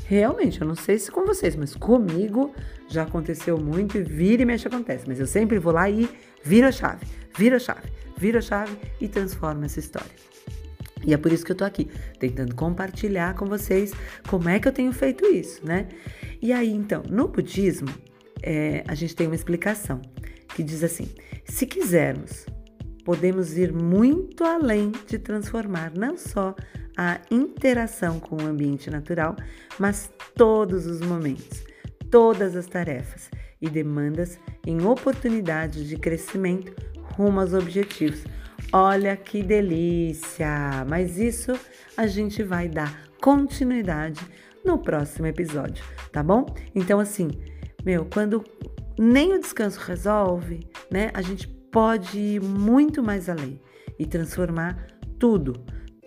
realmente. 0.04 0.60
Eu 0.60 0.66
não 0.66 0.74
sei 0.74 0.98
se 0.98 1.10
com 1.10 1.24
vocês, 1.24 1.54
mas 1.56 1.74
comigo 1.74 2.52
já 2.88 3.04
aconteceu 3.04 3.56
muito 3.56 3.96
e 3.96 4.02
vira 4.02 4.42
e 4.42 4.44
mexe 4.44 4.66
acontece. 4.66 5.04
Mas 5.06 5.20
eu 5.20 5.26
sempre 5.26 5.58
vou 5.58 5.72
lá 5.72 5.88
e 5.88 6.08
viro 6.42 6.66
a 6.66 6.72
chave, 6.72 7.06
viro 7.36 7.56
a 7.56 7.60
chave, 7.60 7.88
viro 8.16 8.38
a 8.38 8.42
chave 8.42 8.76
e 9.00 9.08
transformo 9.08 9.64
essa 9.64 9.78
história. 9.78 10.31
E 11.04 11.12
é 11.12 11.16
por 11.16 11.32
isso 11.32 11.44
que 11.44 11.52
eu 11.52 11.56
tô 11.56 11.64
aqui, 11.64 11.88
tentando 12.18 12.54
compartilhar 12.54 13.34
com 13.34 13.46
vocês 13.46 13.92
como 14.28 14.48
é 14.48 14.58
que 14.58 14.68
eu 14.68 14.72
tenho 14.72 14.92
feito 14.92 15.26
isso, 15.26 15.64
né? 15.66 15.88
E 16.40 16.52
aí, 16.52 16.70
então, 16.70 17.02
no 17.08 17.28
budismo, 17.28 17.88
é, 18.42 18.84
a 18.86 18.94
gente 18.94 19.14
tem 19.14 19.26
uma 19.26 19.36
explicação 19.36 20.00
que 20.54 20.62
diz 20.62 20.84
assim: 20.84 21.08
se 21.44 21.66
quisermos 21.66 22.46
podemos 23.04 23.56
ir 23.56 23.72
muito 23.72 24.44
além 24.44 24.92
de 25.06 25.18
transformar 25.18 25.92
não 25.94 26.16
só 26.16 26.54
a 26.96 27.20
interação 27.30 28.20
com 28.20 28.36
o 28.36 28.46
ambiente 28.46 28.90
natural, 28.90 29.34
mas 29.78 30.12
todos 30.34 30.86
os 30.86 31.00
momentos, 31.00 31.64
todas 32.10 32.54
as 32.54 32.66
tarefas 32.66 33.30
e 33.60 33.68
demandas 33.68 34.38
em 34.66 34.84
oportunidades 34.84 35.88
de 35.88 35.96
crescimento 35.96 36.74
rumo 37.16 37.40
aos 37.40 37.54
objetivos. 37.54 38.24
Olha 38.74 39.14
que 39.18 39.42
delícia! 39.42 40.82
Mas 40.88 41.18
isso 41.18 41.52
a 41.94 42.06
gente 42.06 42.42
vai 42.42 42.68
dar 42.68 43.06
continuidade 43.20 44.20
no 44.64 44.78
próximo 44.78 45.26
episódio, 45.26 45.84
tá 46.10 46.22
bom? 46.22 46.46
Então, 46.74 46.98
assim, 46.98 47.28
meu, 47.84 48.06
quando 48.06 48.42
nem 48.98 49.34
o 49.34 49.40
descanso 49.40 49.78
resolve, 49.78 50.66
né? 50.90 51.10
A 51.12 51.20
gente 51.20 51.46
pode 51.46 52.18
ir 52.18 52.42
muito 52.42 53.02
mais 53.02 53.28
além 53.28 53.60
e 53.98 54.06
transformar 54.06 54.86
tudo, 55.18 55.52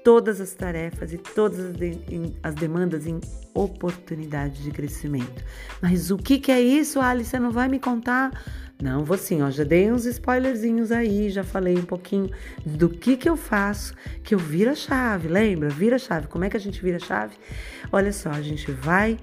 todas 0.04 0.42
as 0.42 0.56
tarefas 0.56 1.14
e 1.14 1.20
todas 1.20 1.60
as, 1.60 1.76
de, 1.76 2.00
as 2.42 2.56
demandas 2.56 3.06
em 3.06 3.20
oportunidade 3.56 4.62
de 4.62 4.70
crescimento. 4.70 5.44
Mas 5.82 6.12
o 6.12 6.18
que, 6.18 6.38
que 6.38 6.52
é 6.52 6.62
isso, 6.62 7.00
Alice? 7.00 7.32
Você 7.32 7.40
não 7.40 7.52
vai 7.52 7.68
me 7.70 7.80
contar? 7.80 8.32
Não, 8.82 9.06
vou 9.06 9.18
sim, 9.18 9.42
ó, 9.42 9.50
já 9.50 9.64
dei 9.64 9.90
uns 9.90 10.06
spoilerzinhos 10.06 10.92
aí, 10.92 11.30
já 11.30 11.46
falei 11.46 11.78
um 11.78 11.86
pouquinho 11.86 12.30
do 12.66 12.90
que 12.90 13.16
que 13.16 13.30
eu 13.30 13.38
faço, 13.38 13.96
que 14.22 14.36
eu 14.36 14.40
viro 14.40 14.72
a 14.72 14.76
chave, 14.76 15.30
lembra? 15.30 15.70
Vira 15.70 15.96
a 15.96 16.00
chave. 16.00 16.28
Como 16.28 16.44
é 16.44 16.50
que 16.50 16.58
a 16.58 16.60
gente 16.60 16.82
vira 16.82 16.98
a 16.98 17.00
chave? 17.00 17.36
Olha 17.90 18.12
só, 18.12 18.30
a 18.30 18.42
gente 18.42 18.70
vai 18.70 19.18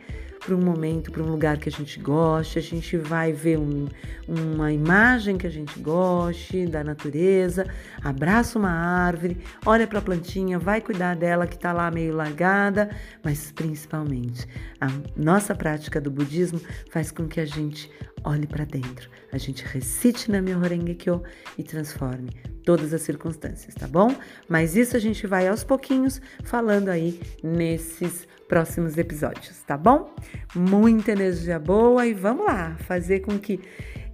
para 0.45 0.55
um 0.55 0.61
momento, 0.61 1.11
para 1.13 1.23
um 1.23 1.31
lugar 1.31 1.57
que 1.59 1.69
a 1.69 1.73
gente 1.73 2.01
goste, 2.01 2.59
a 2.59 2.63
gente 2.63 2.97
vai 2.97 3.33
ver 3.33 3.59
um, 3.59 3.87
uma 4.27 4.73
imagem 4.73 5.39
que 5.39 5.47
a 5.47 5.51
gente 5.51 5.79
goste 5.79 6.67
da 6.67 6.83
natureza, 6.83 7.67
abraça 8.03 8.59
uma 8.59 8.71
árvore, 8.71 9.39
olha 9.65 9.87
para 9.87 10.01
a 10.01 10.03
plantinha, 10.03 10.59
vai 10.59 10.81
cuidar 10.81 11.15
dela 11.15 11.47
que 11.47 11.55
está 11.55 11.73
lá 11.73 11.91
meio 11.91 12.15
largada, 12.15 12.91
mas 13.23 13.53
principalmente 13.53 14.47
a 14.81 14.89
nossa 15.17 15.55
prática 15.55 16.01
do 16.01 16.11
budismo 16.11 16.61
faz 16.91 17.13
com 17.13 17.29
que 17.29 17.41
a 17.41 17.47
gente 17.47 17.91
olhe 18.25 18.47
para 18.47 18.65
dentro, 18.65 19.09
a 19.33 19.39
gente 19.39 19.65
recite 19.65 20.31
na 20.31 20.41
Myoho 20.41 20.95
Kyo 20.97 21.23
e 21.57 21.63
transforme 21.63 22.31
todas 22.65 22.93
as 22.93 23.03
circunstâncias, 23.03 23.75
tá 23.75 23.87
bom? 23.87 24.15
Mas 24.49 24.77
isso 24.77 24.97
a 24.97 25.01
gente 25.01 25.27
vai 25.27 25.49
aos 25.49 25.65
pouquinhos 25.65 26.21
falando 26.45 26.89
aí 26.89 27.21
nesses 27.43 28.27
próximos 28.53 28.99
episódios, 28.99 29.63
tá 29.63 29.79
bom? 29.79 30.15
Muita 30.55 31.13
energia 31.13 31.59
boa 31.59 32.07
e 32.07 32.13
vamos 32.13 32.45
lá 32.45 32.77
fazer 32.81 33.21
com 33.21 33.39
que 33.39 33.59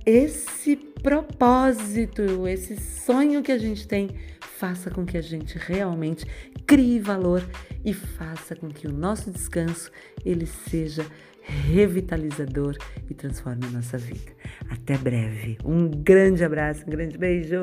esse 0.06 0.76
propósito, 0.76 2.46
esse 2.46 2.76
sonho 2.76 3.42
que 3.42 3.50
a 3.50 3.58
gente 3.58 3.88
tem, 3.88 4.10
faça 4.40 4.92
com 4.92 5.04
que 5.04 5.16
a 5.16 5.20
gente 5.20 5.58
realmente 5.58 6.24
crie 6.64 7.00
valor 7.00 7.44
e 7.84 7.92
faça 7.92 8.54
com 8.54 8.68
que 8.68 8.86
o 8.86 8.92
nosso 8.92 9.28
descanso 9.28 9.90
ele 10.24 10.46
seja 10.46 11.04
revitalizador 11.42 12.76
e 13.10 13.14
transforme 13.14 13.66
a 13.66 13.70
nossa 13.70 13.98
vida. 13.98 14.30
Até 14.70 14.96
breve. 14.96 15.58
Um 15.64 15.88
grande 15.90 16.44
abraço, 16.44 16.84
um 16.86 16.90
grande 16.90 17.18
beijo. 17.18 17.58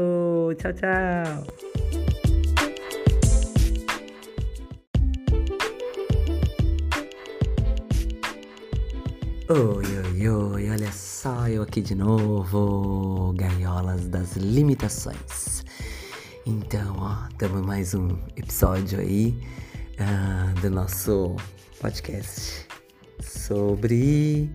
Tchau, 0.58 0.74
tchau. 0.74 2.15
Oi, 9.48 9.86
oi, 9.86 10.28
oi, 10.28 10.70
olha 10.72 10.92
só 10.92 11.48
eu 11.48 11.62
aqui 11.62 11.80
de 11.80 11.94
novo, 11.94 13.32
gaiolas 13.38 14.08
das 14.08 14.36
limitações. 14.36 15.64
Então, 16.48 16.96
ó, 16.98 17.28
estamos 17.30 17.64
mais 17.64 17.94
um 17.94 18.18
episódio 18.36 19.00
aí 19.00 19.40
uh, 20.00 20.62
do 20.62 20.72
nosso 20.72 21.36
podcast 21.80 22.66
sobre 23.22 24.50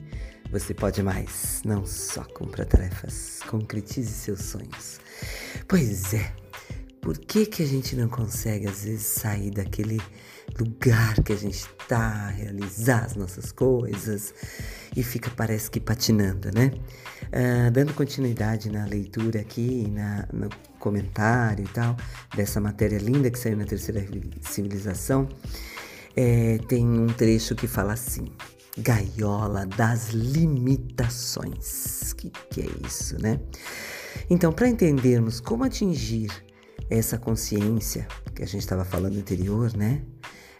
você 0.51 0.75
pode 0.75 1.01
mais, 1.05 1.63
não 1.65 1.87
só 1.87 2.25
cumpra 2.25 2.67
tarefas, 2.67 3.39
concretize 3.49 4.11
seus 4.11 4.41
sonhos. 4.41 4.99
Pois 5.69 6.15
é, 6.15 6.33
por 7.01 7.17
que 7.17 7.47
que 7.47 7.63
a 7.63 7.67
gente 7.67 7.95
não 7.95 8.09
consegue 8.09 8.67
às 8.67 8.83
vezes 8.83 9.07
sair 9.07 9.53
daquele 9.53 10.01
lugar 10.59 11.15
que 11.23 11.33
a 11.33 11.37
gente 11.37 11.65
tá, 11.87 12.27
realizar 12.31 13.05
as 13.05 13.15
nossas 13.15 13.53
coisas 13.53 14.35
e 14.97 15.03
fica, 15.03 15.31
parece 15.31 15.71
que 15.71 15.81
patinando, 15.81 16.51
né? 16.53 16.73
Uh, 17.27 17.71
dando 17.71 17.95
continuidade 17.95 18.71
na 18.71 18.85
leitura 18.85 19.41
aqui, 19.41 19.89
na, 19.89 20.27
no 20.33 20.49
comentário 20.79 21.65
e 21.65 21.69
tal, 21.69 21.97
dessa 22.35 22.61
matéria 22.61 22.99
linda 22.99 23.31
que 23.31 23.39
saiu 23.39 23.57
na 23.57 23.65
Terceira 23.65 24.05
Civilização, 24.43 25.29
é, 26.17 26.59
tem 26.67 26.87
um 26.87 27.07
trecho 27.07 27.55
que 27.55 27.69
fala 27.69 27.93
assim: 27.93 28.27
Gaiola 28.79 29.67
das 29.67 30.11
limitações. 30.11 32.13
Que 32.15 32.31
que 32.51 32.63
é 32.63 32.87
isso, 32.87 33.21
né? 33.21 33.39
Então, 34.29 34.53
para 34.53 34.69
entendermos 34.69 35.41
como 35.41 35.65
atingir 35.65 36.31
essa 36.89 37.17
consciência 37.17 38.07
que 38.35 38.43
a 38.43 38.47
gente 38.47 38.63
estava 38.63 38.85
falando 38.85 39.17
anterior, 39.17 39.77
né? 39.77 40.03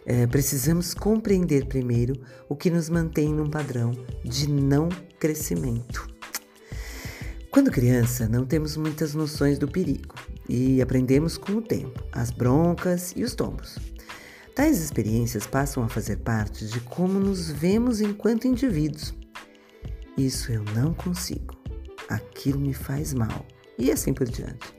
É, 0.05 0.25
precisamos 0.27 0.93
compreender 0.93 1.65
primeiro 1.65 2.19
o 2.49 2.55
que 2.55 2.69
nos 2.69 2.89
mantém 2.89 3.33
num 3.33 3.49
padrão 3.49 3.91
de 4.23 4.49
não 4.49 4.89
crescimento. 5.19 6.09
Quando 7.51 7.69
criança, 7.69 8.27
não 8.27 8.45
temos 8.45 8.77
muitas 8.77 9.13
noções 9.13 9.59
do 9.59 9.67
perigo 9.67 10.15
e 10.47 10.81
aprendemos 10.81 11.37
com 11.37 11.53
o 11.53 11.61
tempo, 11.61 12.01
as 12.11 12.31
broncas 12.31 13.13
e 13.15 13.23
os 13.23 13.35
tombos. 13.35 13.77
Tais 14.55 14.79
experiências 14.79 15.45
passam 15.45 15.83
a 15.83 15.89
fazer 15.89 16.17
parte 16.17 16.65
de 16.65 16.79
como 16.81 17.19
nos 17.19 17.49
vemos 17.49 18.01
enquanto 18.01 18.47
indivíduos. 18.47 19.13
Isso 20.17 20.51
eu 20.51 20.63
não 20.75 20.93
consigo, 20.93 21.55
aquilo 22.07 22.59
me 22.59 22.73
faz 22.73 23.13
mal 23.13 23.45
e 23.77 23.91
assim 23.91 24.13
por 24.13 24.27
diante. 24.27 24.73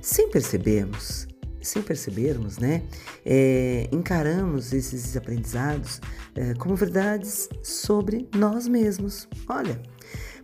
Sem 0.00 0.28
percebermos, 0.28 1.26
sem 1.62 1.82
percebermos, 1.82 2.58
né, 2.58 2.82
é, 3.24 3.88
encaramos 3.92 4.72
esses 4.72 5.16
aprendizados 5.16 6.00
é, 6.34 6.54
como 6.54 6.74
verdades 6.74 7.48
sobre 7.62 8.28
nós 8.34 8.66
mesmos. 8.66 9.28
Olha, 9.48 9.80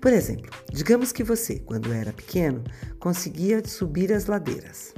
por 0.00 0.12
exemplo, 0.12 0.50
digamos 0.72 1.12
que 1.12 1.24
você, 1.24 1.59
quando 1.59 1.92
era 1.92 2.12
pequeno, 2.12 2.62
conseguia 2.98 3.62
subir 3.66 4.12
as 4.12 4.26
ladeiras. 4.26 4.94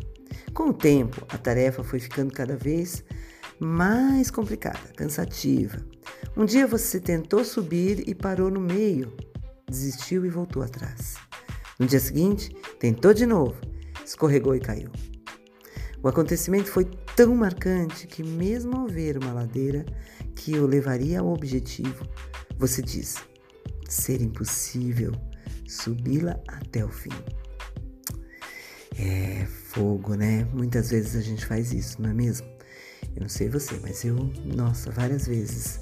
Com 0.52 0.70
o 0.70 0.74
tempo, 0.74 1.24
a 1.28 1.38
tarefa 1.38 1.82
foi 1.82 1.98
ficando 2.00 2.32
cada 2.32 2.56
vez 2.56 3.02
mais 3.58 4.30
complicada, 4.30 4.80
cansativa. 4.96 5.78
Um 6.36 6.44
dia 6.44 6.66
você 6.66 6.98
tentou 6.98 7.44
subir 7.44 8.08
e 8.08 8.14
parou 8.14 8.50
no 8.50 8.60
meio, 8.60 9.12
desistiu 9.68 10.24
e 10.24 10.30
voltou 10.30 10.62
atrás. 10.62 11.14
No 11.78 11.86
dia 11.86 12.00
seguinte, 12.00 12.54
tentou 12.78 13.14
de 13.14 13.24
novo, 13.24 13.56
escorregou 14.04 14.54
e 14.54 14.60
caiu. 14.60 14.90
O 16.02 16.08
acontecimento 16.08 16.70
foi 16.70 16.86
tão 17.14 17.34
marcante 17.34 18.06
que, 18.06 18.22
mesmo 18.22 18.76
ao 18.76 18.86
ver 18.86 19.18
uma 19.18 19.32
ladeira 19.32 19.84
que 20.34 20.58
o 20.58 20.66
levaria 20.66 21.20
ao 21.20 21.32
objetivo, 21.32 22.06
você 22.56 22.80
diz 22.80 23.16
ser 23.88 24.22
impossível 24.22 25.12
subi-la 25.68 26.40
até 26.48 26.84
o 26.84 26.88
fim. 26.88 27.10
É 28.98 29.46
fogo, 29.46 30.14
né? 30.14 30.44
Muitas 30.52 30.90
vezes 30.90 31.16
a 31.16 31.20
gente 31.20 31.44
faz 31.44 31.72
isso, 31.72 32.00
não 32.00 32.10
é 32.10 32.14
mesmo? 32.14 32.46
Eu 33.14 33.22
não 33.22 33.28
sei 33.28 33.48
você, 33.48 33.78
mas 33.82 34.04
eu, 34.04 34.16
nossa, 34.44 34.90
várias 34.90 35.26
vezes 35.26 35.80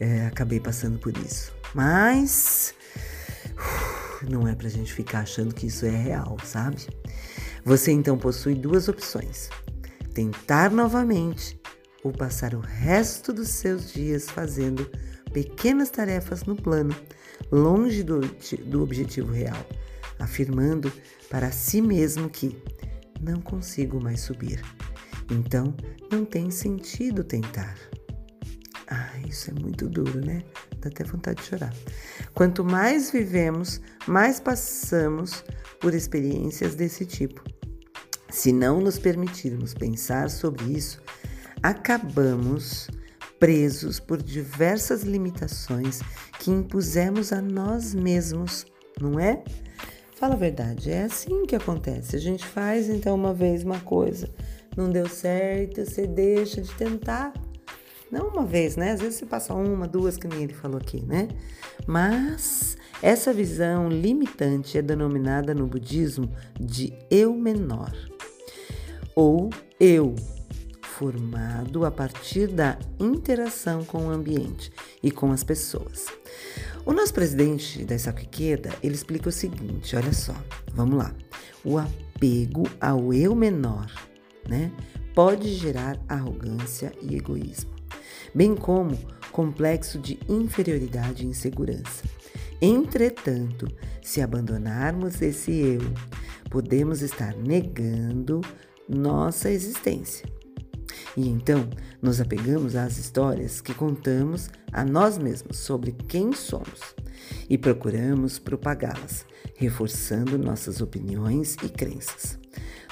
é, 0.00 0.26
acabei 0.26 0.60
passando 0.60 0.98
por 0.98 1.16
isso. 1.16 1.52
Mas 1.74 2.74
não 4.28 4.46
é 4.46 4.54
pra 4.54 4.68
gente 4.68 4.92
ficar 4.92 5.20
achando 5.20 5.54
que 5.54 5.66
isso 5.66 5.86
é 5.86 5.90
real, 5.90 6.36
sabe? 6.44 6.86
Você 7.64 7.92
então 7.92 8.18
possui 8.18 8.54
duas 8.54 8.88
opções: 8.88 9.48
tentar 10.12 10.70
novamente 10.70 11.60
ou 12.02 12.12
passar 12.12 12.54
o 12.54 12.60
resto 12.60 13.32
dos 13.32 13.48
seus 13.48 13.92
dias 13.92 14.28
fazendo 14.28 14.90
pequenas 15.32 15.90
tarefas 15.90 16.44
no 16.44 16.56
plano, 16.56 16.94
longe 17.50 18.02
do, 18.02 18.20
do 18.66 18.82
objetivo 18.82 19.32
real, 19.32 19.66
afirmando 20.18 20.92
para 21.30 21.50
si 21.52 21.80
mesmo 21.80 22.28
que 22.28 22.60
não 23.20 23.40
consigo 23.40 24.00
mais 24.02 24.20
subir. 24.20 24.60
Então, 25.30 25.74
não 26.10 26.24
tem 26.24 26.50
sentido 26.50 27.24
tentar. 27.24 27.76
Ah, 28.88 29.12
isso 29.26 29.50
é 29.50 29.54
muito 29.54 29.88
duro, 29.88 30.20
né? 30.20 30.42
Dá 30.78 30.88
até 30.88 31.04
vontade 31.04 31.40
de 31.40 31.48
chorar. 31.48 31.72
Quanto 32.34 32.64
mais 32.64 33.10
vivemos, 33.10 33.80
mais 34.06 34.38
passamos 34.40 35.44
por 35.80 35.94
experiências 35.94 36.74
desse 36.74 37.06
tipo. 37.06 37.42
Se 38.32 38.50
não 38.50 38.80
nos 38.80 38.98
permitirmos 38.98 39.74
pensar 39.74 40.30
sobre 40.30 40.64
isso, 40.64 41.02
acabamos 41.62 42.88
presos 43.38 44.00
por 44.00 44.22
diversas 44.22 45.02
limitações 45.02 46.00
que 46.40 46.50
impusemos 46.50 47.30
a 47.30 47.42
nós 47.42 47.94
mesmos, 47.94 48.64
não 48.98 49.20
é? 49.20 49.44
Fala 50.16 50.32
a 50.32 50.38
verdade, 50.38 50.90
é 50.90 51.02
assim 51.02 51.44
que 51.44 51.54
acontece. 51.54 52.16
A 52.16 52.18
gente 52.18 52.46
faz 52.46 52.88
então 52.88 53.14
uma 53.14 53.34
vez 53.34 53.64
uma 53.64 53.80
coisa, 53.80 54.30
não 54.74 54.88
deu 54.88 55.06
certo, 55.08 55.84
você 55.84 56.06
deixa 56.06 56.62
de 56.62 56.72
tentar. 56.74 57.34
Não 58.10 58.28
uma 58.28 58.46
vez, 58.46 58.76
né? 58.76 58.92
Às 58.92 59.00
vezes 59.00 59.18
você 59.18 59.26
passa 59.26 59.52
uma, 59.52 59.86
duas, 59.86 60.16
que 60.16 60.26
nem 60.26 60.44
ele 60.44 60.54
falou 60.54 60.78
aqui, 60.78 61.02
né? 61.04 61.28
Mas 61.86 62.76
essa 63.02 63.32
visão 63.32 63.88
limitante 63.88 64.78
é 64.78 64.82
denominada 64.82 65.54
no 65.54 65.66
budismo 65.66 66.30
de 66.58 66.92
eu 67.10 67.34
menor, 67.34 67.92
ou 69.14 69.50
eu, 69.78 70.14
formado 70.82 71.84
a 71.84 71.90
partir 71.90 72.46
da 72.46 72.78
interação 73.00 73.84
com 73.84 74.06
o 74.06 74.10
ambiente 74.10 74.70
e 75.02 75.10
com 75.10 75.32
as 75.32 75.42
pessoas. 75.42 76.06
O 76.84 76.92
nosso 76.92 77.14
presidente 77.14 77.84
da 77.84 77.94
Isaku 77.94 78.22
ele 78.82 78.94
explica 78.94 79.28
o 79.28 79.32
seguinte, 79.32 79.96
olha 79.96 80.12
só, 80.12 80.34
vamos 80.74 80.98
lá. 80.98 81.14
O 81.64 81.78
apego 81.78 82.64
ao 82.80 83.12
eu 83.12 83.34
menor, 83.34 83.90
né, 84.48 84.70
pode 85.14 85.54
gerar 85.54 85.98
arrogância 86.08 86.92
e 87.00 87.14
egoísmo, 87.16 87.70
bem 88.34 88.54
como 88.54 88.98
complexo 89.30 89.98
de 89.98 90.18
inferioridade 90.28 91.24
e 91.24 91.28
insegurança. 91.28 92.04
Entretanto, 92.60 93.66
se 94.00 94.20
abandonarmos 94.20 95.20
esse 95.22 95.52
eu, 95.52 95.80
podemos 96.50 97.00
estar 97.02 97.34
negando 97.36 98.40
nossa 98.92 99.50
existência. 99.50 100.28
E 101.16 101.28
então 101.28 101.68
nos 102.00 102.20
apegamos 102.20 102.76
às 102.76 102.98
histórias 102.98 103.60
que 103.60 103.74
contamos 103.74 104.48
a 104.72 104.84
nós 104.84 105.18
mesmos 105.18 105.58
sobre 105.58 105.92
quem 106.08 106.32
somos 106.32 106.94
e 107.48 107.56
procuramos 107.58 108.38
propagá-las, 108.38 109.24
reforçando 109.56 110.38
nossas 110.38 110.80
opiniões 110.80 111.56
e 111.62 111.68
crenças, 111.68 112.38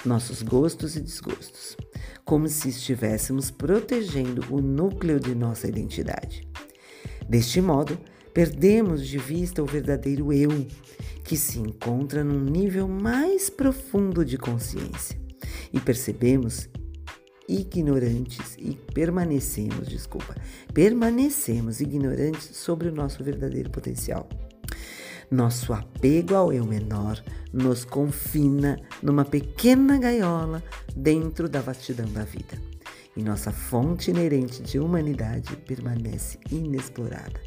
nossos 0.04 0.42
gostos 0.42 0.96
e 0.96 1.00
desgostos, 1.00 1.76
como 2.24 2.48
se 2.48 2.68
estivéssemos 2.68 3.50
protegendo 3.50 4.44
o 4.50 4.60
núcleo 4.60 5.18
de 5.18 5.34
nossa 5.34 5.68
identidade. 5.68 6.46
Deste 7.28 7.60
modo, 7.60 7.98
Perdemos 8.32 9.06
de 9.06 9.18
vista 9.18 9.62
o 9.62 9.66
verdadeiro 9.66 10.32
eu, 10.32 10.66
que 11.24 11.36
se 11.36 11.58
encontra 11.58 12.22
num 12.22 12.44
nível 12.44 12.86
mais 12.86 13.50
profundo 13.50 14.24
de 14.24 14.38
consciência, 14.38 15.19
e 15.72 15.80
percebemos 15.80 16.68
ignorantes 17.48 18.56
e 18.58 18.78
permanecemos, 18.94 19.88
desculpa, 19.88 20.36
permanecemos 20.72 21.80
ignorantes 21.80 22.56
sobre 22.56 22.88
o 22.88 22.94
nosso 22.94 23.24
verdadeiro 23.24 23.70
potencial. 23.70 24.28
Nosso 25.30 25.72
apego 25.72 26.34
ao 26.34 26.52
eu 26.52 26.64
menor 26.64 27.22
nos 27.52 27.84
confina 27.84 28.80
numa 29.02 29.24
pequena 29.24 29.98
gaiola 29.98 30.62
dentro 30.94 31.48
da 31.48 31.60
vastidão 31.60 32.10
da 32.12 32.24
vida. 32.24 32.60
E 33.16 33.22
nossa 33.22 33.52
fonte 33.52 34.10
inerente 34.10 34.62
de 34.62 34.78
humanidade 34.78 35.56
permanece 35.56 36.38
inexplorada. 36.50 37.40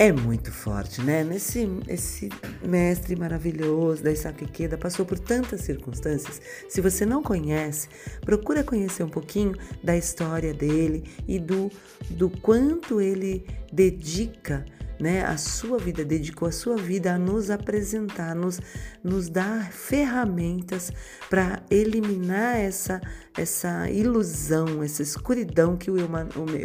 É 0.00 0.12
muito 0.12 0.52
forte, 0.52 1.02
né? 1.02 1.24
Nesse 1.24 1.68
esse 1.88 2.28
mestre 2.62 3.16
maravilhoso 3.16 4.00
da 4.00 4.12
Isaac 4.12 4.44
Ikeda 4.44 4.78
passou 4.78 5.04
por 5.04 5.18
tantas 5.18 5.62
circunstâncias. 5.62 6.40
Se 6.68 6.80
você 6.80 7.04
não 7.04 7.20
conhece, 7.20 7.88
procura 8.20 8.62
conhecer 8.62 9.02
um 9.02 9.08
pouquinho 9.08 9.56
da 9.82 9.96
história 9.96 10.54
dele 10.54 11.02
e 11.26 11.40
do, 11.40 11.68
do 12.10 12.30
quanto 12.30 13.00
ele 13.00 13.44
dedica 13.72 14.64
né, 15.00 15.24
a 15.24 15.36
sua 15.36 15.78
vida, 15.78 16.04
dedicou 16.04 16.46
a 16.46 16.52
sua 16.52 16.76
vida 16.76 17.14
a 17.14 17.18
nos 17.18 17.50
apresentar, 17.50 18.36
nos, 18.36 18.60
nos 19.02 19.28
dar 19.28 19.72
ferramentas 19.72 20.92
para 21.28 21.60
eliminar 21.68 22.54
essa, 22.56 23.00
essa 23.36 23.90
ilusão, 23.90 24.80
essa 24.80 25.02
escuridão 25.02 25.76
que 25.76 25.90
o 25.90 25.98
eu, 25.98 26.08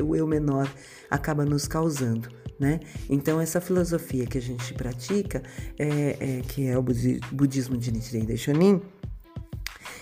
o 0.06 0.16
eu 0.16 0.28
menor 0.28 0.72
acaba 1.10 1.44
nos 1.44 1.68
causando 1.68 2.43
né? 2.64 2.80
Então 3.10 3.42
essa 3.42 3.60
filosofia 3.60 4.26
que 4.26 4.38
a 4.38 4.42
gente 4.42 4.74
pratica, 4.74 5.44
é, 5.78 6.38
é, 6.40 6.42
que 6.48 6.66
é 6.66 6.78
o 6.78 6.82
budismo 6.82 7.78
de 7.78 7.92
Nichiren 7.92 8.24
Daishonin, 8.24 8.82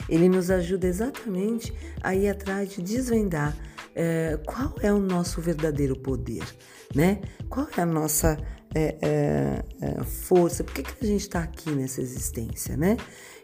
ele 0.08 0.30
nos 0.30 0.52
ajuda 0.52 0.86
exatamente 0.86 1.74
a 2.04 2.14
ir 2.14 2.30
atrás 2.30 2.70
de 2.70 2.84
desvendar 2.84 3.58
é, 3.96 4.38
qual 4.46 4.76
é 4.82 4.94
o 4.94 5.00
nosso 5.00 5.42
verdadeiro 5.42 5.96
poder, 5.96 6.44
né? 6.94 7.20
Qual 7.50 7.68
é 7.76 7.82
a 7.82 7.86
nossa 7.86 8.38
é, 8.76 8.96
é, 9.02 9.66
é 9.82 10.04
força? 10.04 10.64
Por 10.64 10.74
que, 10.76 10.84
que 10.84 11.04
a 11.04 11.08
gente 11.08 11.22
está 11.22 11.40
aqui 11.40 11.72
nessa 11.72 12.00
existência, 12.00 12.78
né? 12.78 12.96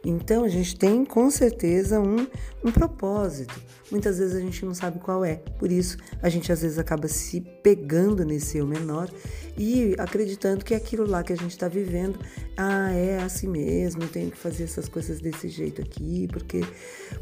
Então 0.08 0.46
a 0.46 0.48
gente 0.48 0.74
tem 0.78 1.04
com 1.04 1.30
certeza 1.30 2.00
um, 2.00 2.26
um 2.64 2.72
propósito. 2.72 3.54
Muitas 3.92 4.20
vezes 4.20 4.38
a 4.38 4.40
gente 4.40 4.64
não 4.64 4.74
sabe 4.74 5.00
qual 5.00 5.26
é. 5.26 5.36
Por 5.60 5.70
isso 5.70 5.98
a 6.22 6.30
gente 6.30 6.50
às 6.50 6.62
vezes 6.62 6.80
acaba 6.80 7.10
se 7.10 7.42
pegando 7.42 8.24
nesse 8.24 8.58
eu 8.58 8.66
menor 8.66 9.10
e 9.58 9.96
acreditando 9.98 10.64
que 10.64 10.74
aquilo 10.74 11.06
lá 11.06 11.24
que 11.24 11.34
a 11.34 11.36
gente 11.36 11.52
está 11.52 11.68
vivendo, 11.68 12.18
ah, 12.56 12.90
é 12.94 13.22
assim 13.22 13.50
mesmo, 13.50 14.04
eu 14.04 14.08
tenho 14.08 14.32
que 14.32 14.38
fazer 14.38 14.64
essas 14.64 14.88
coisas 14.88 15.20
desse 15.20 15.50
jeito 15.50 15.82
aqui, 15.82 16.30
porque, 16.32 16.62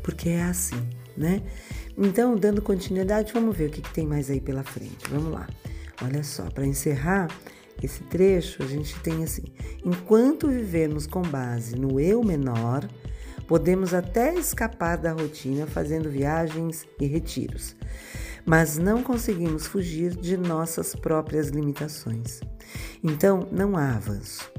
porque 0.03 0.29
é 0.29 0.43
assim, 0.43 0.79
né? 1.17 1.41
Então, 1.97 2.35
dando 2.35 2.61
continuidade, 2.61 3.33
vamos 3.33 3.57
ver 3.57 3.69
o 3.69 3.71
que, 3.71 3.81
que 3.81 3.93
tem 3.93 4.05
mais 4.05 4.29
aí 4.29 4.39
pela 4.39 4.63
frente. 4.63 5.09
Vamos 5.09 5.31
lá. 5.31 5.47
Olha 6.03 6.23
só, 6.23 6.51
para 6.51 6.67
encerrar, 6.67 7.29
esse 7.81 8.03
trecho, 8.03 8.63
a 8.63 8.67
gente 8.67 8.97
tem 8.99 9.23
assim: 9.23 9.43
enquanto 9.83 10.47
vivermos 10.47 11.05
com 11.05 11.21
base 11.21 11.75
no 11.75 11.99
eu 11.99 12.23
menor, 12.23 12.87
podemos 13.47 13.93
até 13.93 14.33
escapar 14.35 14.97
da 14.97 15.11
rotina 15.11 15.67
fazendo 15.67 16.09
viagens 16.09 16.85
e 16.99 17.05
retiros, 17.05 17.75
mas 18.45 18.77
não 18.77 19.03
conseguimos 19.03 19.67
fugir 19.67 20.15
de 20.15 20.37
nossas 20.37 20.95
próprias 20.95 21.49
limitações. 21.49 22.41
Então, 23.03 23.47
não 23.51 23.77
há 23.77 23.95
avanço. 23.95 24.49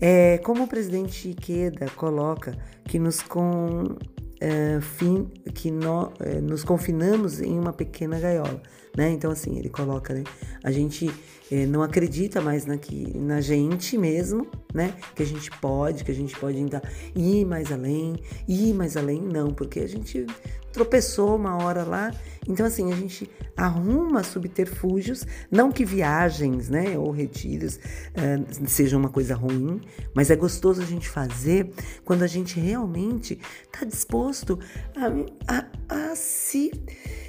É, 0.00 0.38
como 0.38 0.64
o 0.64 0.68
presidente 0.68 1.30
Ikeda 1.30 1.86
coloca 1.96 2.56
que 2.84 2.98
nos, 2.98 3.20
com, 3.20 3.96
é, 4.40 4.80
fim, 4.80 5.26
que 5.54 5.70
no, 5.70 6.12
é, 6.20 6.40
nos 6.40 6.64
confinamos 6.64 7.40
em 7.40 7.58
uma 7.58 7.72
pequena 7.72 8.18
gaiola 8.18 8.62
né? 8.96 9.10
Então, 9.10 9.30
assim, 9.30 9.58
ele 9.58 9.68
coloca, 9.68 10.12
né? 10.14 10.24
A 10.62 10.70
gente 10.70 11.10
é, 11.50 11.66
não 11.66 11.82
acredita 11.82 12.40
mais 12.40 12.66
na, 12.66 12.76
que, 12.76 13.16
na 13.16 13.40
gente 13.40 13.96
mesmo, 13.98 14.46
né? 14.72 14.94
Que 15.14 15.22
a 15.22 15.26
gente 15.26 15.50
pode, 15.58 16.04
que 16.04 16.10
a 16.10 16.14
gente 16.14 16.38
pode 16.38 16.56
ainda 16.56 16.82
ir 17.14 17.44
mais 17.44 17.72
além, 17.72 18.16
ir 18.46 18.74
mais 18.74 18.96
além, 18.96 19.20
não, 19.20 19.52
porque 19.52 19.80
a 19.80 19.88
gente 19.88 20.26
tropeçou 20.72 21.36
uma 21.36 21.62
hora 21.62 21.82
lá. 21.82 22.12
Então, 22.48 22.64
assim, 22.64 22.92
a 22.92 22.96
gente 22.96 23.28
arruma 23.56 24.22
subterfúgios, 24.22 25.26
não 25.50 25.70
que 25.70 25.84
viagens, 25.84 26.68
né, 26.68 26.98
ou 26.98 27.10
retiros 27.10 27.76
uh, 27.76 28.66
sejam 28.68 28.98
uma 28.98 29.10
coisa 29.10 29.34
ruim, 29.34 29.80
mas 30.14 30.30
é 30.30 30.36
gostoso 30.36 30.80
a 30.80 30.86
gente 30.86 31.08
fazer 31.08 31.70
quando 32.04 32.22
a 32.22 32.26
gente 32.26 32.58
realmente 32.58 33.38
está 33.64 33.84
disposto 33.84 34.58
a, 34.96 35.54
a, 35.54 36.10
a 36.10 36.16
se, 36.16 36.70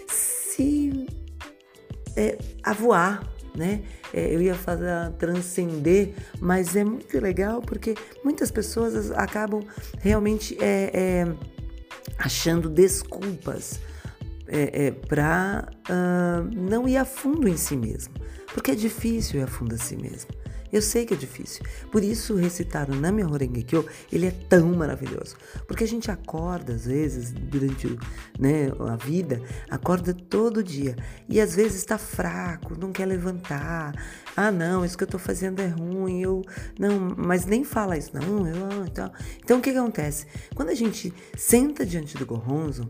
se 0.08 1.08
é, 2.16 2.38
a 2.64 2.74
voar, 2.74 3.24
né? 3.56 3.84
É, 4.14 4.34
eu 4.34 4.42
ia 4.42 4.56
falar 4.56 5.12
transcender, 5.12 6.14
mas 6.40 6.76
é 6.76 6.84
muito 6.84 7.20
legal 7.20 7.62
porque 7.62 7.96
muitas 8.24 8.52
pessoas 8.52 9.12
acabam 9.12 9.62
realmente 10.00 10.58
é, 10.62 10.92
é 10.94 11.28
achando 12.18 12.70
desculpas 12.70 13.80
é, 14.48 14.88
é, 14.88 14.92
para 14.92 15.70
uh, 15.90 16.44
não 16.54 16.88
ir 16.88 16.98
a 16.98 17.06
fundo 17.06 17.48
em 17.48 17.58
si 17.58 17.76
mesmo, 17.76 18.14
porque 18.54 18.72
é 18.72 18.76
difícil 18.76 19.40
ir 19.40 19.44
a 19.44 19.48
fundo 19.48 19.76
a 19.76 19.78
si 19.78 19.96
mesmo. 19.96 20.30
Eu 20.72 20.82
sei 20.82 21.06
que 21.06 21.14
é 21.14 21.18
difícil. 21.18 21.64
Por 21.92 22.04
isso, 22.04 22.36
recitar 22.36 22.90
o 22.90 22.96
Nami 22.96 23.24
Horengekyo, 23.24 23.86
ele 24.12 24.28
é 24.28 24.32
tão 24.32 24.74
maravilhoso. 24.74 25.36
Porque 25.68 25.84
a 25.84 25.88
gente 25.88 26.10
acorda, 26.10 26.74
às 26.74 26.86
vezes, 26.86 27.32
durante 27.32 27.98
né, 28.40 28.72
a 28.88 28.96
vida, 28.96 29.42
acorda 29.70 30.14
todo 30.14 30.64
dia. 30.64 30.96
E 31.28 31.42
às 31.42 31.56
vezes 31.56 31.78
está 31.78 31.98
fraco, 31.98 32.78
não 32.80 32.92
quer 32.92 33.06
levantar. 33.06 33.94
Ah, 34.36 34.52
não, 34.52 34.86
isso 34.86 34.98
que 34.98 35.04
eu 35.04 35.06
estou 35.08 35.20
fazendo 35.20 35.62
é 35.62 35.68
ruim. 35.68 36.22
Eu, 36.22 36.42
não, 36.80 37.14
mas 37.18 37.46
nem 37.46 37.64
fala 37.64 37.98
isso. 37.98 38.12
Não, 38.14 38.48
eu, 38.48 38.86
então, 38.86 39.12
então 39.44 39.60
o 39.60 39.62
que, 39.62 39.72
que 39.72 39.78
acontece? 39.78 40.26
Quando 40.56 40.70
a 40.70 40.76
gente 40.76 41.14
senta 41.36 41.86
diante 41.86 42.18
do 42.18 42.26
Goronzo, 42.26 42.90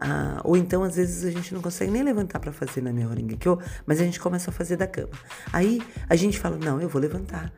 ah, 0.00 0.40
ou 0.44 0.56
então, 0.56 0.84
às 0.84 0.96
vezes, 0.96 1.24
a 1.24 1.30
gente 1.30 1.52
não 1.52 1.60
consegue 1.60 1.90
nem 1.90 2.02
levantar 2.02 2.38
para 2.38 2.52
fazer 2.52 2.80
na 2.80 2.92
minha 2.92 3.08
Horengekyo, 3.08 3.58
mas 3.84 4.00
a 4.00 4.04
gente 4.04 4.20
começa 4.20 4.50
a 4.50 4.52
fazer 4.52 4.76
da 4.76 4.86
cama. 4.86 5.12
Aí 5.52 5.82
a 6.08 6.14
gente 6.14 6.38
fala: 6.38 6.56
não, 6.56 6.80
eu 6.80 6.88
vou 6.88 7.00
levantar. 7.00 7.52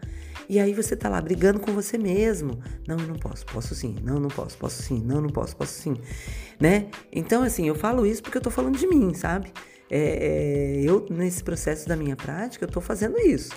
E 0.48 0.58
aí 0.58 0.74
você 0.74 0.96
tá 0.96 1.08
lá 1.08 1.20
brigando 1.20 1.60
com 1.60 1.72
você 1.72 1.96
mesmo. 1.96 2.58
Não, 2.88 2.98
eu 2.98 3.06
não 3.06 3.14
posso, 3.14 3.46
posso 3.46 3.72
sim. 3.72 3.94
Não, 4.02 4.18
não 4.18 4.28
posso, 4.28 4.58
posso 4.58 4.82
sim. 4.82 5.00
Não, 5.04 5.20
não 5.20 5.30
posso, 5.30 5.54
posso 5.54 5.72
sim. 5.72 5.96
Né? 6.58 6.88
Então, 7.12 7.44
assim, 7.44 7.68
eu 7.68 7.74
falo 7.76 8.04
isso 8.04 8.20
porque 8.20 8.38
eu 8.38 8.42
tô 8.42 8.50
falando 8.50 8.76
de 8.76 8.86
mim, 8.86 9.14
sabe? 9.14 9.52
É, 9.90 9.98
é, 9.98 10.80
eu, 10.82 11.04
nesse 11.10 11.42
processo 11.42 11.88
da 11.88 11.96
minha 11.96 12.14
prática, 12.14 12.64
eu 12.64 12.68
estou 12.68 12.80
fazendo 12.80 13.18
isso. 13.18 13.50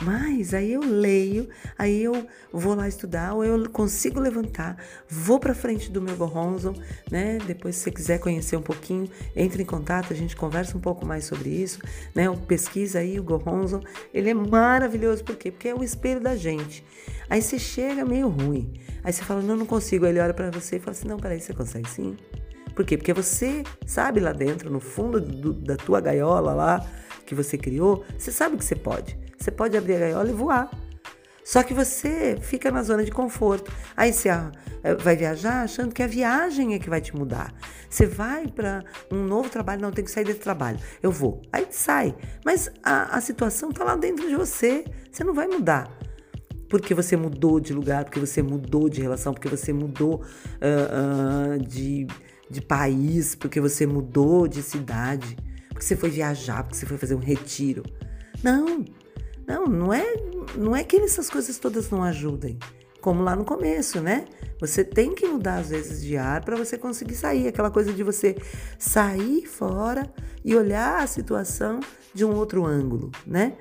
Mas 0.00 0.54
aí 0.54 0.72
eu 0.72 0.80
leio, 0.80 1.48
aí 1.76 2.02
eu 2.02 2.26
vou 2.52 2.74
lá 2.74 2.86
estudar, 2.86 3.34
ou 3.34 3.44
eu 3.44 3.68
consigo 3.68 4.20
levantar, 4.20 4.76
vou 5.08 5.40
para 5.40 5.52
frente 5.52 5.90
do 5.90 6.00
meu 6.00 6.16
Goronzon, 6.16 6.74
né? 7.10 7.38
Depois, 7.44 7.76
se 7.76 7.82
você 7.82 7.90
quiser 7.90 8.18
conhecer 8.20 8.56
um 8.56 8.62
pouquinho, 8.62 9.10
entre 9.34 9.62
em 9.62 9.66
contato, 9.66 10.12
a 10.12 10.16
gente 10.16 10.36
conversa 10.36 10.76
um 10.78 10.80
pouco 10.80 11.04
mais 11.04 11.24
sobre 11.24 11.50
isso, 11.50 11.80
né? 12.14 12.24
Pesquisa 12.46 13.00
aí 13.00 13.18
o 13.18 13.24
Goronzon, 13.24 13.80
ele 14.14 14.30
é 14.30 14.34
maravilhoso, 14.34 15.24
por 15.24 15.36
quê? 15.36 15.50
Porque 15.50 15.68
é 15.68 15.74
o 15.74 15.82
espelho 15.82 16.20
da 16.20 16.36
gente. 16.36 16.84
Aí 17.28 17.42
você 17.42 17.58
chega 17.58 18.04
meio 18.04 18.28
ruim, 18.28 18.72
aí 19.02 19.12
você 19.12 19.22
fala, 19.22 19.42
não, 19.42 19.56
não 19.56 19.66
consigo, 19.66 20.04
aí 20.04 20.12
ele 20.12 20.20
olha 20.20 20.34
para 20.34 20.50
você 20.50 20.76
e 20.76 20.78
fala 20.80 20.92
assim, 20.92 21.08
não, 21.08 21.18
peraí, 21.18 21.40
você 21.40 21.52
consegue 21.52 21.88
sim? 21.88 22.16
Por 22.74 22.84
quê? 22.84 22.96
Porque 22.96 23.12
você 23.12 23.62
sabe 23.86 24.20
lá 24.20 24.32
dentro, 24.32 24.70
no 24.70 24.80
fundo 24.80 25.20
do, 25.20 25.52
da 25.52 25.76
tua 25.76 26.00
gaiola 26.00 26.54
lá 26.54 26.86
que 27.26 27.34
você 27.34 27.56
criou, 27.56 28.04
você 28.18 28.32
sabe 28.32 28.56
que 28.56 28.64
você 28.64 28.74
pode. 28.74 29.18
Você 29.38 29.50
pode 29.50 29.76
abrir 29.76 29.94
a 29.96 29.98
gaiola 29.98 30.28
e 30.28 30.32
voar. 30.32 30.70
Só 31.44 31.62
que 31.62 31.74
você 31.74 32.36
fica 32.40 32.70
na 32.70 32.82
zona 32.82 33.04
de 33.04 33.10
conforto. 33.10 33.72
Aí 33.96 34.12
você 34.12 34.28
ah, 34.28 34.52
eh, 34.84 34.94
vai 34.94 35.16
viajar 35.16 35.62
achando 35.62 35.92
que 35.92 36.02
a 36.02 36.06
viagem 36.06 36.74
é 36.74 36.78
que 36.78 36.88
vai 36.88 37.00
te 37.00 37.16
mudar. 37.16 37.52
Você 37.88 38.06
vai 38.06 38.46
para 38.46 38.84
um 39.10 39.24
novo 39.24 39.48
trabalho, 39.48 39.80
não 39.80 39.90
tem 39.90 40.04
que 40.04 40.10
sair 40.10 40.24
desse 40.24 40.38
trabalho. 40.38 40.78
Eu 41.02 41.10
vou. 41.10 41.42
Aí 41.52 41.66
sai. 41.70 42.14
Mas 42.44 42.70
a, 42.84 43.16
a 43.16 43.20
situação 43.20 43.70
está 43.70 43.82
lá 43.82 43.96
dentro 43.96 44.28
de 44.28 44.36
você. 44.36 44.84
Você 45.10 45.24
não 45.24 45.34
vai 45.34 45.48
mudar 45.48 45.90
porque 46.68 46.94
você 46.94 47.16
mudou 47.16 47.58
de 47.58 47.72
lugar, 47.72 48.04
porque 48.04 48.20
você 48.20 48.40
mudou 48.40 48.88
de 48.88 49.02
relação, 49.02 49.34
porque 49.34 49.48
você 49.48 49.72
mudou 49.72 50.22
uh, 50.22 51.56
uh, 51.56 51.58
de 51.58 52.06
de 52.50 52.60
país, 52.60 53.34
porque 53.34 53.60
você 53.60 53.86
mudou 53.86 54.48
de 54.48 54.62
cidade, 54.62 55.36
porque 55.68 55.84
você 55.84 55.94
foi 55.94 56.10
viajar, 56.10 56.64
porque 56.64 56.76
você 56.76 56.86
foi 56.86 56.98
fazer 56.98 57.14
um 57.14 57.20
retiro. 57.20 57.84
Não, 58.42 58.84
não, 59.46 59.66
não 59.66 59.92
é, 59.92 60.04
não 60.56 60.74
é 60.74 60.82
que 60.82 60.96
essas 60.96 61.30
coisas 61.30 61.58
todas 61.58 61.88
não 61.90 62.02
ajudem. 62.02 62.58
Como 63.00 63.22
lá 63.22 63.34
no 63.34 63.44
começo, 63.44 64.00
né? 64.00 64.26
Você 64.60 64.84
tem 64.84 65.14
que 65.14 65.26
mudar 65.26 65.58
às 65.58 65.70
vezes 65.70 66.02
de 66.02 66.18
ar 66.18 66.44
para 66.44 66.54
você 66.54 66.76
conseguir 66.76 67.14
sair. 67.14 67.48
Aquela 67.48 67.70
coisa 67.70 67.92
de 67.92 68.02
você 68.02 68.36
sair 68.78 69.46
fora 69.46 70.12
e 70.44 70.54
olhar 70.54 71.02
a 71.02 71.06
situação 71.06 71.80
de 72.12 72.24
um 72.24 72.34
outro 72.34 72.66
ângulo, 72.66 73.10
né? 73.26 73.56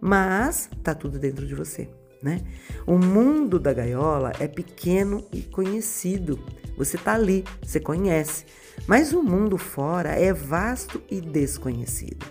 Mas 0.00 0.68
tá 0.82 0.94
tudo 0.94 1.18
dentro 1.18 1.46
de 1.46 1.54
você, 1.54 1.88
né? 2.22 2.40
O 2.86 2.96
mundo 2.98 3.58
da 3.58 3.72
gaiola 3.72 4.32
é 4.38 4.46
pequeno 4.46 5.26
e 5.32 5.42
conhecido. 5.42 6.38
Você 6.76 6.96
está 6.96 7.14
ali, 7.14 7.44
você 7.62 7.78
conhece. 7.80 8.44
Mas 8.86 9.12
o 9.12 9.22
mundo 9.22 9.56
fora 9.56 10.10
é 10.10 10.32
vasto 10.32 11.02
e 11.10 11.20
desconhecido. 11.20 12.26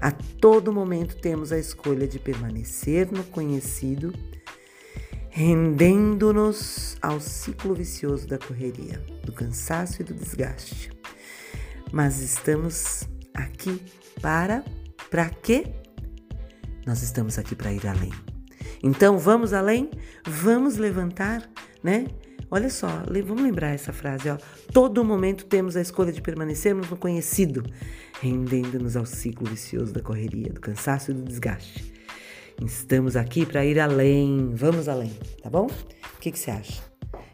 A 0.00 0.12
todo 0.12 0.72
momento 0.72 1.16
temos 1.16 1.52
a 1.52 1.58
escolha 1.58 2.06
de 2.06 2.18
permanecer 2.18 3.10
no 3.10 3.24
conhecido, 3.24 4.12
rendendo-nos 5.30 6.96
ao 7.00 7.20
ciclo 7.20 7.74
vicioso 7.74 8.26
da 8.26 8.38
correria, 8.38 9.02
do 9.24 9.32
cansaço 9.32 10.02
e 10.02 10.04
do 10.04 10.14
desgaste. 10.14 10.90
Mas 11.90 12.20
estamos 12.20 13.04
aqui 13.32 13.82
para 14.20 14.64
para 15.10 15.30
quê? 15.30 15.64
Nós 16.84 17.02
estamos 17.02 17.38
aqui 17.38 17.54
para 17.54 17.72
ir 17.72 17.86
além. 17.86 18.12
Então 18.82 19.16
vamos 19.16 19.52
além, 19.52 19.90
vamos 20.26 20.76
levantar, 20.76 21.48
né? 21.82 22.06
Olha 22.54 22.70
só, 22.70 23.02
vamos 23.26 23.42
lembrar 23.42 23.70
essa 23.70 23.92
frase, 23.92 24.30
ó. 24.30 24.38
Todo 24.72 25.04
momento 25.04 25.44
temos 25.44 25.74
a 25.74 25.80
escolha 25.80 26.12
de 26.12 26.22
permanecermos 26.22 26.88
no 26.88 26.96
conhecido, 26.96 27.64
rendendo-nos 28.20 28.96
ao 28.96 29.04
ciclo 29.04 29.44
vicioso 29.50 29.92
da 29.92 30.00
correria, 30.00 30.52
do 30.52 30.60
cansaço 30.60 31.10
e 31.10 31.14
do 31.14 31.24
desgaste. 31.24 31.92
Estamos 32.64 33.16
aqui 33.16 33.44
para 33.44 33.64
ir 33.64 33.80
além, 33.80 34.52
vamos 34.54 34.88
além, 34.88 35.12
tá 35.42 35.50
bom? 35.50 35.66
O 35.66 36.20
que, 36.20 36.30
que 36.30 36.38
você 36.38 36.52
acha? 36.52 36.80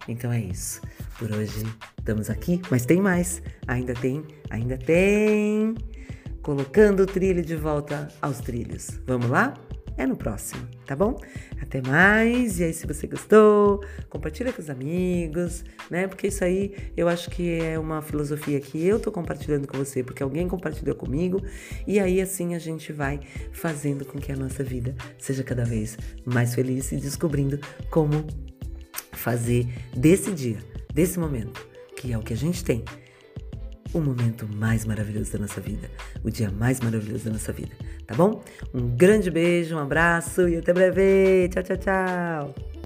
Então 0.08 0.32
é 0.32 0.40
isso. 0.40 0.80
Por 1.18 1.30
hoje 1.30 1.66
estamos 1.98 2.30
aqui, 2.30 2.62
mas 2.70 2.86
tem 2.86 3.02
mais. 3.02 3.42
Ainda 3.66 3.92
tem, 3.92 4.24
ainda 4.48 4.78
tem. 4.78 5.74
Colocando 6.40 7.00
o 7.00 7.06
trilho 7.06 7.44
de 7.44 7.56
volta 7.56 8.08
aos 8.22 8.38
trilhos. 8.38 8.98
Vamos 9.06 9.28
lá? 9.28 9.52
É 10.00 10.06
no 10.06 10.16
próximo, 10.16 10.66
tá 10.86 10.96
bom? 10.96 11.20
Até 11.60 11.82
mais. 11.82 12.58
E 12.58 12.64
aí, 12.64 12.72
se 12.72 12.86
você 12.86 13.06
gostou, 13.06 13.84
compartilha 14.08 14.52
com 14.52 14.62
os 14.62 14.70
amigos, 14.70 15.62
né? 15.90 16.08
Porque 16.08 16.28
isso 16.28 16.42
aí 16.42 16.74
eu 16.96 17.06
acho 17.06 17.30
que 17.30 17.60
é 17.60 17.78
uma 17.78 18.00
filosofia 18.00 18.58
que 18.60 18.84
eu 18.84 18.98
tô 18.98 19.12
compartilhando 19.12 19.68
com 19.68 19.76
você, 19.76 20.02
porque 20.02 20.22
alguém 20.22 20.48
compartilhou 20.48 20.96
comigo. 20.96 21.42
E 21.86 22.00
aí, 22.00 22.20
assim, 22.20 22.54
a 22.54 22.58
gente 22.58 22.92
vai 22.92 23.20
fazendo 23.52 24.04
com 24.04 24.18
que 24.18 24.32
a 24.32 24.36
nossa 24.36 24.64
vida 24.64 24.94
seja 25.18 25.44
cada 25.44 25.64
vez 25.64 25.98
mais 26.24 26.54
feliz 26.54 26.90
e 26.92 26.96
descobrindo 26.96 27.60
como 27.90 28.26
fazer 29.12 29.68
desse 29.94 30.32
dia, 30.32 30.58
desse 30.94 31.18
momento, 31.18 31.66
que 31.94 32.10
é 32.12 32.18
o 32.18 32.22
que 32.22 32.32
a 32.32 32.36
gente 32.36 32.64
tem 32.64 32.82
o 33.92 34.00
momento 34.00 34.48
mais 34.48 34.84
maravilhoso 34.84 35.32
da 35.32 35.38
nossa 35.40 35.60
vida, 35.60 35.90
o 36.22 36.30
dia 36.30 36.50
mais 36.50 36.80
maravilhoso 36.80 37.24
da 37.24 37.32
nossa 37.32 37.52
vida, 37.52 37.72
tá 38.06 38.14
bom? 38.14 38.42
Um 38.72 38.88
grande 38.96 39.30
beijo, 39.30 39.76
um 39.76 39.78
abraço 39.78 40.48
e 40.48 40.56
até 40.56 40.72
breve. 40.72 41.48
Tchau, 41.48 41.62
tchau, 41.62 41.76
tchau. 41.76 42.79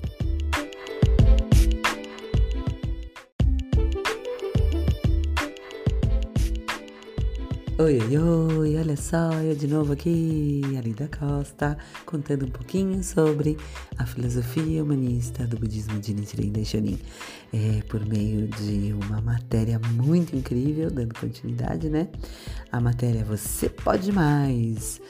Oi, 7.77 7.99
oi, 7.99 8.17
oi, 8.17 8.77
olha 8.77 8.97
só, 8.97 9.33
eu 9.33 9.57
de 9.57 9.67
novo 9.67 9.95
aqui, 9.95 10.63
Alida 10.79 11.09
Costa, 11.09 11.77
contando 12.07 12.47
um 12.47 12.49
pouquinho 12.49 13.03
sobre 13.03 13.57
a 13.99 14.07
filosofia 14.07 14.81
humanista 14.81 15.45
do 15.45 15.59
budismo 15.59 15.99
de 15.99 16.15
Nichiren 16.15 16.53
Daishonin, 16.53 17.01
é, 17.53 17.83
por 17.89 18.07
meio 18.07 18.47
de 18.47 18.93
uma 18.93 19.21
matéria 19.21 19.81
muito 19.93 20.37
incrível, 20.37 20.89
dando 20.89 21.19
continuidade, 21.19 21.91
né? 21.91 22.09
A 22.71 22.81
matéria 22.81 23.25
Você 23.25 23.69
Pode 23.69 24.13
Mais, 24.13 25.01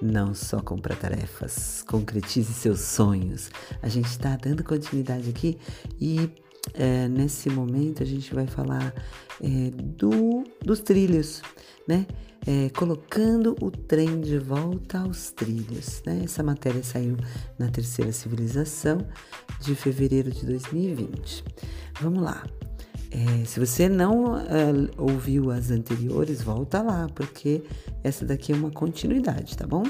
não 0.00 0.34
só 0.34 0.60
cumpra 0.60 0.96
tarefas, 0.96 1.84
concretize 1.86 2.54
seus 2.54 2.80
sonhos. 2.80 3.50
A 3.82 3.88
gente 3.90 4.06
está 4.06 4.34
dando 4.36 4.64
continuidade 4.64 5.28
aqui 5.28 5.58
e 6.00 6.30
é, 6.72 7.08
nesse 7.08 7.50
momento 7.50 8.02
a 8.02 8.06
gente 8.06 8.34
vai 8.34 8.46
falar 8.46 8.94
é, 9.42 9.70
do, 9.70 10.44
dos 10.62 10.80
trilhos, 10.80 11.42
né? 11.86 12.06
É, 12.46 12.68
colocando 12.70 13.56
o 13.62 13.70
trem 13.70 14.20
de 14.20 14.38
volta 14.38 14.98
aos 14.98 15.30
trilhos. 15.30 16.02
Né? 16.04 16.22
Essa 16.24 16.42
matéria 16.42 16.82
saiu 16.82 17.16
na 17.58 17.68
terceira 17.70 18.12
civilização 18.12 18.98
de 19.60 19.74
fevereiro 19.74 20.30
de 20.30 20.44
2020. 20.44 21.42
Vamos 22.02 22.22
lá. 22.22 22.44
É, 23.10 23.44
se 23.46 23.58
você 23.58 23.88
não 23.88 24.36
é, 24.36 24.44
ouviu 24.98 25.50
as 25.50 25.70
anteriores, 25.70 26.42
volta 26.42 26.82
lá, 26.82 27.08
porque 27.14 27.62
essa 28.02 28.26
daqui 28.26 28.52
é 28.52 28.56
uma 28.56 28.70
continuidade, 28.70 29.56
tá 29.56 29.66
bom? 29.66 29.84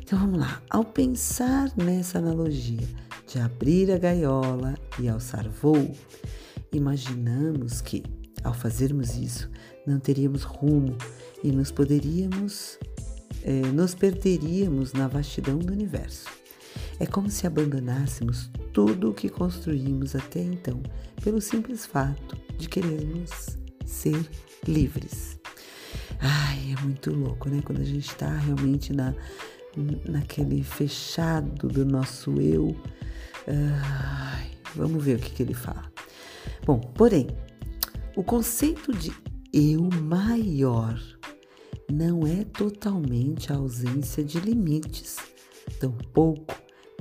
Então 0.00 0.18
vamos 0.18 0.38
lá. 0.38 0.62
Ao 0.70 0.82
pensar 0.82 1.70
nessa 1.76 2.18
analogia 2.18 2.86
de 3.26 3.38
abrir 3.38 3.90
a 3.90 3.98
gaiola 3.98 4.74
e 4.98 5.08
alçar 5.08 5.48
voo, 5.48 5.94
imaginamos 6.72 7.80
que, 7.80 8.02
ao 8.44 8.54
fazermos 8.54 9.16
isso, 9.16 9.50
não 9.86 9.98
teríamos 9.98 10.42
rumo 10.42 10.96
e 11.42 11.50
nos 11.50 11.70
poderíamos, 11.70 12.78
é, 13.42 13.60
nos 13.72 13.94
perderíamos 13.94 14.92
na 14.92 15.08
vastidão 15.08 15.58
do 15.58 15.72
universo. 15.72 16.26
É 16.98 17.06
como 17.06 17.30
se 17.30 17.46
abandonássemos 17.46 18.50
tudo 18.72 19.10
o 19.10 19.14
que 19.14 19.28
construímos 19.28 20.14
até 20.14 20.40
então, 20.40 20.82
pelo 21.22 21.40
simples 21.40 21.84
fato 21.86 22.36
de 22.56 22.68
querermos 22.68 23.58
ser 23.84 24.28
livres. 24.66 25.38
Ai, 26.18 26.74
é 26.76 26.82
muito 26.82 27.12
louco, 27.14 27.48
né? 27.48 27.60
Quando 27.64 27.80
a 27.80 27.84
gente 27.84 28.08
está 28.08 28.30
realmente 28.36 28.92
na, 28.92 29.14
naquele 30.08 30.62
fechado 30.62 31.68
do 31.68 31.84
nosso 31.84 32.40
eu. 32.40 32.76
Ai, 33.46 34.50
vamos 34.74 35.02
ver 35.04 35.16
o 35.16 35.20
que, 35.20 35.30
que 35.30 35.42
ele 35.42 35.54
fala. 35.54 35.90
Bom, 36.64 36.80
porém, 36.80 37.28
o 38.16 38.24
conceito 38.24 38.92
de 38.92 39.12
eu 39.52 39.82
maior 40.02 41.00
não 41.90 42.26
é 42.26 42.44
totalmente 42.44 43.52
a 43.52 43.56
ausência 43.56 44.24
de 44.24 44.40
limites, 44.40 45.16
tampouco 45.78 46.54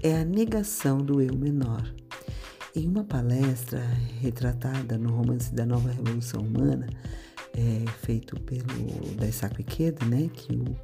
é 0.04 0.18
a 0.18 0.26
negação 0.26 0.98
do 1.00 1.22
eu 1.22 1.36
menor. 1.36 1.94
Em 2.76 2.88
uma 2.88 3.04
palestra 3.04 3.80
retratada 4.22 4.98
no 4.98 5.10
romance 5.16 5.54
da 5.54 5.66
Nova 5.66 5.90
Revolução 5.90 6.42
Humana, 6.42 6.88
é, 7.54 7.90
feito 8.02 8.40
pelo 8.42 9.16
Daisaku 9.16 9.62
Ikeda, 9.62 10.06
né, 10.06 10.30
que 10.32 10.54
o 10.54 10.76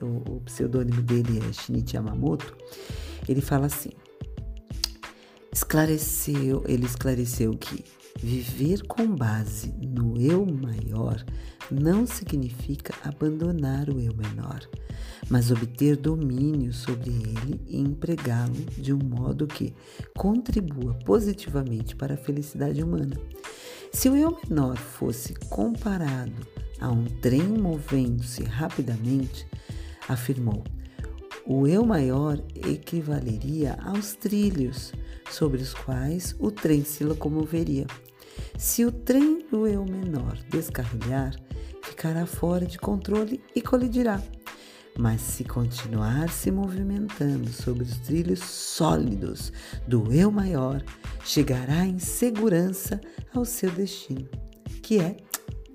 o, 0.00 0.36
o 0.36 0.40
pseudônimo 0.42 1.02
dele 1.02 1.38
é 1.38 1.52
Shinichi 1.52 1.96
Yamamoto, 1.96 2.56
ele 3.28 3.40
fala 3.40 3.66
assim: 3.66 3.90
esclareceu, 5.52 6.64
ele 6.66 6.86
esclareceu 6.86 7.52
que 7.52 7.84
viver 8.22 8.86
com 8.86 9.06
base 9.14 9.72
no 9.80 10.20
eu 10.20 10.44
maior 10.44 11.24
não 11.70 12.06
significa 12.06 12.92
abandonar 13.04 13.88
o 13.88 14.00
eu 14.00 14.14
menor, 14.14 14.60
mas 15.28 15.50
obter 15.50 15.96
domínio 15.96 16.72
sobre 16.72 17.10
ele 17.10 17.60
e 17.66 17.78
empregá-lo 17.78 18.64
de 18.76 18.92
um 18.92 18.98
modo 18.98 19.46
que 19.46 19.74
contribua 20.16 20.94
positivamente 21.04 21.94
para 21.94 22.14
a 22.14 22.18
felicidade 22.18 22.82
humana. 22.82 23.16
Se 23.92 24.08
o 24.08 24.16
eu 24.16 24.36
menor 24.48 24.76
fosse 24.76 25.34
comparado 25.48 26.46
a 26.80 26.90
um 26.90 27.04
trem 27.04 27.48
movendo-se 27.48 28.42
rapidamente, 28.44 29.46
afirmou, 30.08 30.64
o 31.46 31.66
eu 31.66 31.84
maior 31.84 32.40
equivaleria 32.54 33.76
aos 33.82 34.14
trilhos 34.14 34.92
sobre 35.30 35.62
os 35.62 35.72
quais 35.72 36.34
o 36.38 36.50
trem 36.50 36.84
se 36.84 37.04
locomoveria. 37.04 37.86
Se 38.58 38.84
o 38.84 38.92
trem 38.92 39.46
do 39.50 39.66
eu 39.66 39.84
menor 39.84 40.36
descarrilhar, 40.48 41.34
ficará 41.82 42.26
fora 42.26 42.66
de 42.66 42.78
controle 42.78 43.40
e 43.54 43.62
colidirá. 43.62 44.22
Mas 44.98 45.20
se 45.20 45.44
continuar 45.44 46.28
se 46.30 46.50
movimentando 46.50 47.50
sobre 47.50 47.84
os 47.84 47.98
trilhos 47.98 48.40
sólidos 48.40 49.52
do 49.86 50.12
eu 50.12 50.30
maior, 50.30 50.82
chegará 51.24 51.86
em 51.86 51.98
segurança 51.98 53.00
ao 53.32 53.44
seu 53.44 53.70
destino, 53.70 54.28
que 54.82 54.98
é 54.98 55.16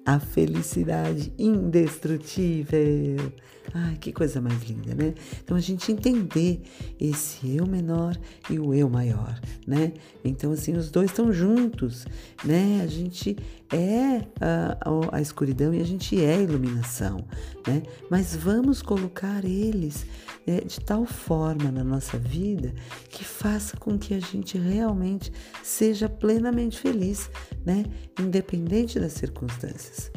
a 0.06 0.20
felicidade 0.20 1.34
indestrutível. 1.40 3.34
Ai, 3.78 3.98
que 3.98 4.14
coisa 4.14 4.40
mais 4.40 4.64
linda, 4.64 4.96
né? 4.96 5.14
Então 5.44 5.58
a 5.58 5.60
gente 5.60 5.92
entender 5.92 6.62
esse 6.98 7.58
eu 7.58 7.68
menor 7.68 8.18
e 8.50 8.58
o 8.58 8.74
eu 8.74 8.90
maior, 8.90 9.38
né? 9.68 9.92
Então 10.24 10.54
assim, 10.54 10.78
os 10.78 10.90
dois 10.90 11.10
estão 11.10 11.34
juntos, 11.34 12.08
né? 12.46 12.82
A 12.82 12.88
gente 12.88 13.36
é 13.70 14.26
a, 14.40 14.78
a, 15.12 15.22
escuridão 15.22 15.74
e 15.74 15.82
a 15.82 15.84
gente 15.84 16.24
é 16.24 16.36
a 16.36 16.42
iluminação, 16.42 17.26
né? 17.68 17.84
Mas 18.10 18.34
vamos 18.34 18.82
colocar 18.82 19.44
eles 19.44 20.06
é, 20.48 20.62
de 20.62 20.80
tal 20.80 21.06
forma 21.06 21.72
na 21.72 21.84
nossa 21.84 22.18
vida 22.18 22.74
que 23.10 23.24
faça 23.24 23.78
com 23.78 23.98
que 23.98 24.14
a 24.14 24.20
gente 24.20 24.58
realmente 24.58 25.32
seja 25.64 26.08
plenamente 26.08 26.80
feliz, 26.80 27.30
né? 27.66 27.84
Independente 28.20 29.00
das 29.00 29.14
circunstâncias. 29.14 30.12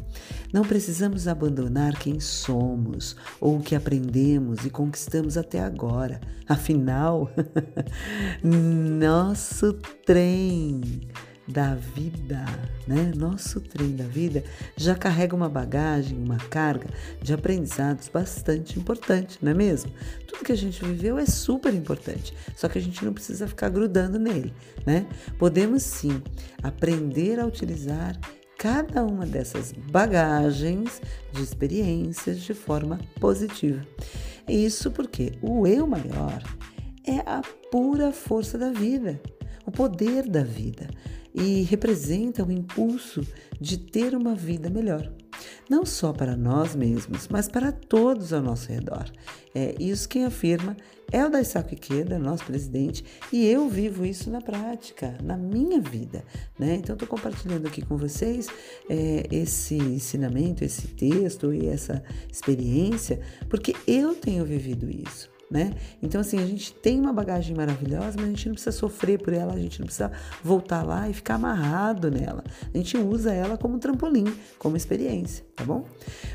Não 0.52 0.62
precisamos 0.62 1.28
abandonar 1.28 1.98
quem 1.98 2.20
somos 2.20 3.16
ou 3.40 3.58
o 3.58 3.62
que 3.62 3.74
aprendemos 3.74 4.64
e 4.64 4.70
conquistamos 4.70 5.36
até 5.36 5.60
agora. 5.60 6.20
Afinal, 6.48 7.30
nosso 8.42 9.74
trem 10.04 10.80
da 11.48 11.74
vida, 11.74 12.44
né? 12.86 13.10
Nosso 13.16 13.60
trem 13.60 13.96
da 13.96 14.04
vida 14.04 14.44
já 14.76 14.94
carrega 14.94 15.34
uma 15.34 15.48
bagagem, 15.48 16.16
uma 16.18 16.36
carga 16.36 16.88
de 17.22 17.32
aprendizados 17.32 18.08
bastante 18.08 18.78
importante, 18.78 19.38
não 19.40 19.52
é 19.52 19.54
mesmo? 19.54 19.90
Tudo 20.26 20.44
que 20.44 20.52
a 20.52 20.56
gente 20.56 20.84
viveu 20.84 21.18
é 21.18 21.24
super 21.24 21.72
importante, 21.72 22.34
só 22.54 22.68
que 22.68 22.78
a 22.78 22.82
gente 22.82 23.02
não 23.04 23.14
precisa 23.14 23.48
ficar 23.48 23.70
grudando 23.70 24.18
nele, 24.18 24.52
né? 24.84 25.06
Podemos 25.38 25.82
sim 25.82 26.22
aprender 26.62 27.40
a 27.40 27.46
utilizar 27.46 28.18
cada 28.58 29.04
uma 29.04 29.24
dessas 29.24 29.72
bagagens 29.72 31.00
de 31.32 31.42
experiências 31.42 32.40
de 32.40 32.52
forma 32.52 32.98
positiva. 33.18 33.86
Isso 34.46 34.90
porque 34.90 35.32
o 35.40 35.66
eu 35.66 35.86
maior 35.86 36.42
é 37.06 37.20
a 37.20 37.40
pura 37.70 38.12
força 38.12 38.58
da 38.58 38.70
vida, 38.70 39.20
o 39.64 39.70
poder 39.70 40.28
da 40.28 40.42
vida 40.42 40.88
e 41.34 41.62
representa 41.62 42.44
o 42.44 42.52
impulso 42.52 43.26
de 43.60 43.78
ter 43.78 44.14
uma 44.14 44.34
vida 44.34 44.70
melhor. 44.70 45.12
Não 45.68 45.84
só 45.84 46.12
para 46.12 46.36
nós 46.36 46.74
mesmos, 46.74 47.28
mas 47.28 47.48
para 47.48 47.70
todos 47.70 48.32
ao 48.32 48.42
nosso 48.42 48.68
redor. 48.68 49.10
É 49.54 49.74
isso 49.78 50.08
quem 50.08 50.24
afirma 50.24 50.76
é 51.10 51.24
o 51.24 51.30
Daisaku 51.30 51.74
Ikeda, 51.74 52.18
nosso 52.18 52.44
presidente, 52.44 53.02
e 53.32 53.46
eu 53.46 53.68
vivo 53.68 54.04
isso 54.04 54.30
na 54.30 54.42
prática, 54.42 55.16
na 55.22 55.36
minha 55.38 55.80
vida. 55.80 56.22
Né? 56.58 56.74
Então, 56.74 56.94
estou 56.94 57.08
compartilhando 57.08 57.66
aqui 57.66 57.80
com 57.80 57.96
vocês 57.96 58.48
é, 58.90 59.26
esse 59.30 59.76
ensinamento, 59.76 60.64
esse 60.64 60.88
texto 60.88 61.52
e 61.52 61.66
essa 61.66 62.02
experiência, 62.30 63.20
porque 63.48 63.74
eu 63.86 64.14
tenho 64.14 64.44
vivido 64.44 64.90
isso 64.90 65.37
né? 65.50 65.72
Então, 66.02 66.20
assim, 66.20 66.38
a 66.38 66.46
gente 66.46 66.72
tem 66.74 67.00
uma 67.00 67.12
bagagem 67.12 67.56
maravilhosa, 67.56 68.16
mas 68.16 68.24
a 68.24 68.28
gente 68.28 68.46
não 68.48 68.54
precisa 68.54 68.76
sofrer 68.76 69.18
por 69.18 69.32
ela, 69.32 69.54
a 69.54 69.58
gente 69.58 69.80
não 69.80 69.86
precisa 69.86 70.12
voltar 70.42 70.82
lá 70.82 71.08
e 71.08 71.14
ficar 71.14 71.36
amarrado 71.36 72.10
nela. 72.10 72.44
A 72.72 72.76
gente 72.76 72.96
usa 72.98 73.32
ela 73.32 73.56
como 73.56 73.78
trampolim, 73.78 74.26
como 74.58 74.76
experiência, 74.76 75.44
tá 75.56 75.64
bom? 75.64 75.86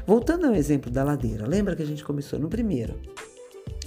Voltando 0.05 0.47
ao 0.47 0.55
exemplo 0.55 0.89
da 0.91 1.03
ladeira, 1.03 1.47
lembra 1.47 1.75
que 1.75 1.83
a 1.83 1.85
gente 1.85 2.03
começou 2.03 2.39
no 2.39 2.49
primeiro? 2.49 2.99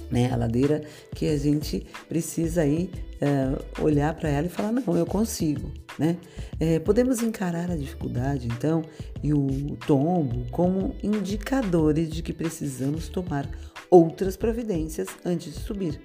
Né, 0.09 0.31
a 0.31 0.37
ladeira 0.37 0.81
que 1.13 1.27
a 1.27 1.37
gente 1.37 1.85
precisa 2.07 2.61
aí 2.61 2.89
é, 3.19 3.81
olhar 3.81 4.15
para 4.15 4.29
ela 4.29 4.47
e 4.47 4.49
falar 4.49 4.71
não, 4.71 4.95
eu 4.95 5.05
consigo, 5.05 5.69
né? 5.99 6.15
É, 6.57 6.79
podemos 6.79 7.21
encarar 7.21 7.69
a 7.69 7.75
dificuldade 7.75 8.47
então 8.47 8.83
e 9.21 9.33
o 9.33 9.75
tombo 9.85 10.49
como 10.49 10.95
indicadores 11.03 12.09
de 12.09 12.23
que 12.23 12.31
precisamos 12.31 13.09
tomar 13.09 13.49
outras 13.89 14.35
providências 14.35 15.07
antes 15.25 15.53
de 15.53 15.59
subir 15.59 16.01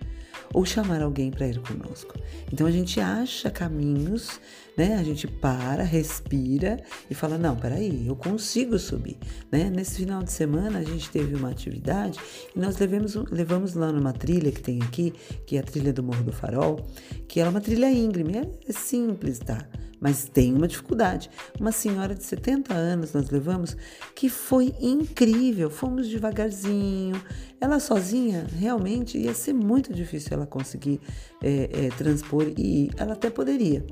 ou 0.52 0.64
chamar 0.64 1.02
alguém 1.02 1.30
para 1.30 1.46
ir 1.46 1.58
conosco. 1.60 2.14
Então 2.52 2.66
a 2.66 2.70
gente 2.70 3.00
acha 3.00 3.50
caminhos, 3.50 4.40
né? 4.76 4.96
A 4.96 5.02
gente 5.02 5.26
para, 5.26 5.82
respira 5.82 6.82
e 7.10 7.14
fala: 7.14 7.38
"Não, 7.38 7.56
peraí, 7.56 8.06
eu 8.06 8.14
consigo 8.14 8.78
subir", 8.78 9.16
né? 9.50 9.70
Nesse 9.70 9.96
final 9.96 10.22
de 10.22 10.32
semana 10.32 10.78
a 10.78 10.84
gente 10.84 11.08
teve 11.10 11.34
uma 11.34 11.50
atividade 11.50 12.18
e 12.54 12.58
nós 12.58 12.78
levamos 12.78 13.14
levamos 13.30 13.74
lá 13.74 13.90
numa 13.90 14.12
trilha 14.12 14.52
que 14.52 14.60
tem 14.60 14.82
aqui, 14.82 15.12
que 15.46 15.56
é 15.56 15.60
a 15.60 15.62
trilha 15.62 15.92
do 15.92 16.02
Morro 16.02 16.24
do 16.24 16.32
Farol, 16.32 16.86
que 17.28 17.40
é 17.40 17.48
uma 17.48 17.60
trilha 17.60 17.90
íngreme, 17.90 18.36
é 18.36 18.72
simples, 18.72 19.38
tá? 19.38 19.66
Mas 20.02 20.28
tem 20.28 20.52
uma 20.52 20.66
dificuldade. 20.66 21.30
Uma 21.58 21.70
senhora 21.70 22.12
de 22.12 22.24
70 22.24 22.74
anos 22.74 23.12
nós 23.12 23.30
levamos 23.30 23.76
que 24.16 24.28
foi 24.28 24.74
incrível, 24.80 25.70
fomos 25.70 26.08
devagarzinho. 26.08 27.22
Ela 27.60 27.78
sozinha 27.78 28.44
realmente 28.58 29.16
ia 29.16 29.32
ser 29.32 29.52
muito 29.52 29.94
difícil 29.94 30.30
ela 30.32 30.46
conseguir 30.46 31.00
é, 31.40 31.86
é, 31.86 31.88
transpor 31.90 32.52
e 32.58 32.90
ela 32.96 33.12
até 33.12 33.30
poderia, 33.30 33.86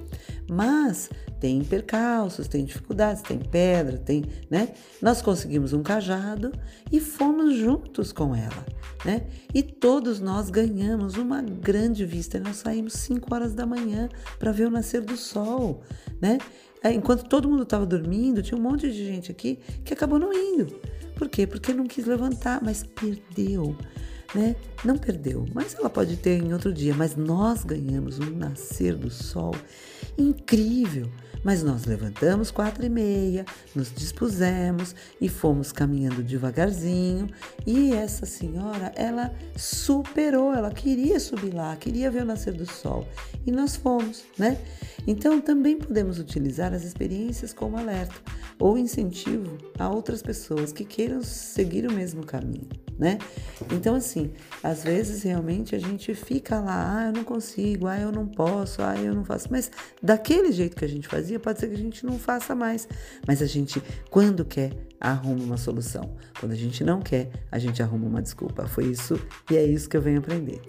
mas 0.51 1.09
tem 1.39 1.63
percalços, 1.63 2.49
tem 2.49 2.65
dificuldades, 2.65 3.23
tem 3.23 3.39
pedra, 3.39 3.97
tem, 3.97 4.25
né? 4.51 4.71
Nós 5.01 5.23
conseguimos 5.23 5.73
um 5.73 5.83
cajado 5.83 6.53
e 6.91 7.01
fomos 7.01 7.55
juntos 7.55 8.13
com 8.13 8.35
ela, 8.35 8.67
né? 9.05 9.27
E 9.55 9.63
todos 9.63 10.21
nós 10.21 10.51
ganhamos 10.51 11.15
uma 11.15 11.41
grande 11.41 12.05
vista. 12.05 12.39
Nós 12.39 12.57
saímos 12.57 12.93
5 12.95 13.33
horas 13.35 13.55
da 13.55 13.65
manhã 13.65 14.09
para 14.39 14.53
ver 14.53 14.67
o 14.67 14.71
nascer 14.71 15.01
do 15.01 15.17
sol 15.17 15.81
né? 16.21 16.39
Enquanto 16.85 17.29
todo 17.29 17.49
mundo 17.49 17.65
estava 17.65 17.85
dormindo, 17.85 18.43
tinha 18.43 18.59
um 18.59 18.63
monte 18.63 18.91
de 18.91 19.07
gente 19.07 19.31
aqui 19.31 19.59
que 19.85 19.93
acabou 19.93 20.19
não 20.19 20.33
indo. 20.33 20.81
Por 21.15 21.29
quê? 21.29 21.47
Porque 21.47 21.75
não 21.75 21.87
quis 21.87 22.07
levantar, 22.07 22.63
mas 22.63 22.83
perdeu, 22.83 23.77
né? 24.35 24.57
Não 24.83 24.97
perdeu, 24.97 25.45
mas 25.53 25.75
ela 25.75 25.91
pode 25.91 26.17
ter 26.17 26.43
em 26.43 26.55
outro 26.55 26.73
dia. 26.73 26.95
Mas 26.95 27.15
nós 27.17 27.65
ganhamos 27.65 28.19
um 28.19 28.31
nascer 28.31 28.95
do 28.95 29.11
sol 29.11 29.55
incrível. 30.17 31.11
Mas 31.43 31.63
nós 31.63 31.85
levantamos 31.85 32.51
quatro 32.51 32.85
e 32.85 32.89
meia, 32.89 33.45
nos 33.75 33.93
dispusemos 33.93 34.95
e 35.21 35.29
fomos 35.29 35.73
caminhando 35.73 36.23
devagarzinho. 36.23 37.29
E 37.67 37.93
essa 37.93 38.27
senhora, 38.27 38.93
ela 38.95 39.33
superou, 39.57 40.53
ela 40.53 40.71
queria 40.71 41.19
subir 41.19 41.55
lá, 41.55 41.75
queria 41.77 42.11
ver 42.11 42.23
o 42.23 42.27
nascer 42.27 42.53
do 42.53 42.67
sol. 42.67 43.07
E 43.47 43.51
nós 43.51 43.77
fomos, 43.77 44.25
né? 44.39 44.59
Então 45.07 45.41
também 45.41 45.79
podemos 45.79 46.19
utilizar 46.19 46.75
as 46.75 46.85
experiências 46.85 47.53
como 47.53 47.79
alerta 47.79 48.15
ou 48.59 48.77
incentivo 48.77 49.57
a 49.79 49.89
outras 49.89 50.23
pessoas 50.23 50.73
que 50.73 50.85
queiram 50.85 51.23
seguir 51.23 51.87
o 51.87 51.93
mesmo 51.93 52.25
caminho, 52.25 52.69
né? 53.01 53.19
Então 53.73 53.95
assim, 53.95 54.31
às 54.63 54.85
vezes 54.85 55.23
realmente 55.23 55.75
a 55.75 55.79
gente 55.79 56.15
fica 56.15 56.61
lá, 56.61 56.99
ah, 56.99 57.07
eu 57.07 57.13
não 57.13 57.25
consigo, 57.25 57.87
ah, 57.87 57.99
eu 57.99 58.13
não 58.13 58.27
posso, 58.27 58.83
ah, 58.83 58.95
eu 58.97 59.15
não 59.15 59.25
faço, 59.25 59.49
mas 59.51 59.71
daquele 60.03 60.53
jeito 60.53 60.77
que 60.77 60.85
a 60.85 60.89
gente 60.89 61.09
fazia, 61.09 61.41
pode 61.41 61.59
ser 61.59 61.69
que 61.69 61.75
a 61.75 61.79
gente 61.79 62.05
não 62.05 62.19
faça 62.19 62.55
mais, 62.55 62.87
mas 63.27 63.41
a 63.41 63.47
gente 63.47 63.83
quando 64.11 64.45
quer 64.45 64.73
arruma 65.01 65.43
uma 65.43 65.57
solução. 65.57 66.15
Quando 66.39 66.53
a 66.53 66.57
gente 66.57 66.85
não 66.85 67.01
quer, 67.01 67.31
a 67.51 67.59
gente 67.59 67.83
arruma 67.83 68.07
uma 68.07 68.21
desculpa. 68.21 68.67
Foi 68.67 68.85
isso 68.85 69.19
e 69.51 69.57
é 69.57 69.65
isso 69.65 69.89
que 69.89 69.97
eu 69.97 70.03
venho 70.03 70.19
aprender. 70.19 70.61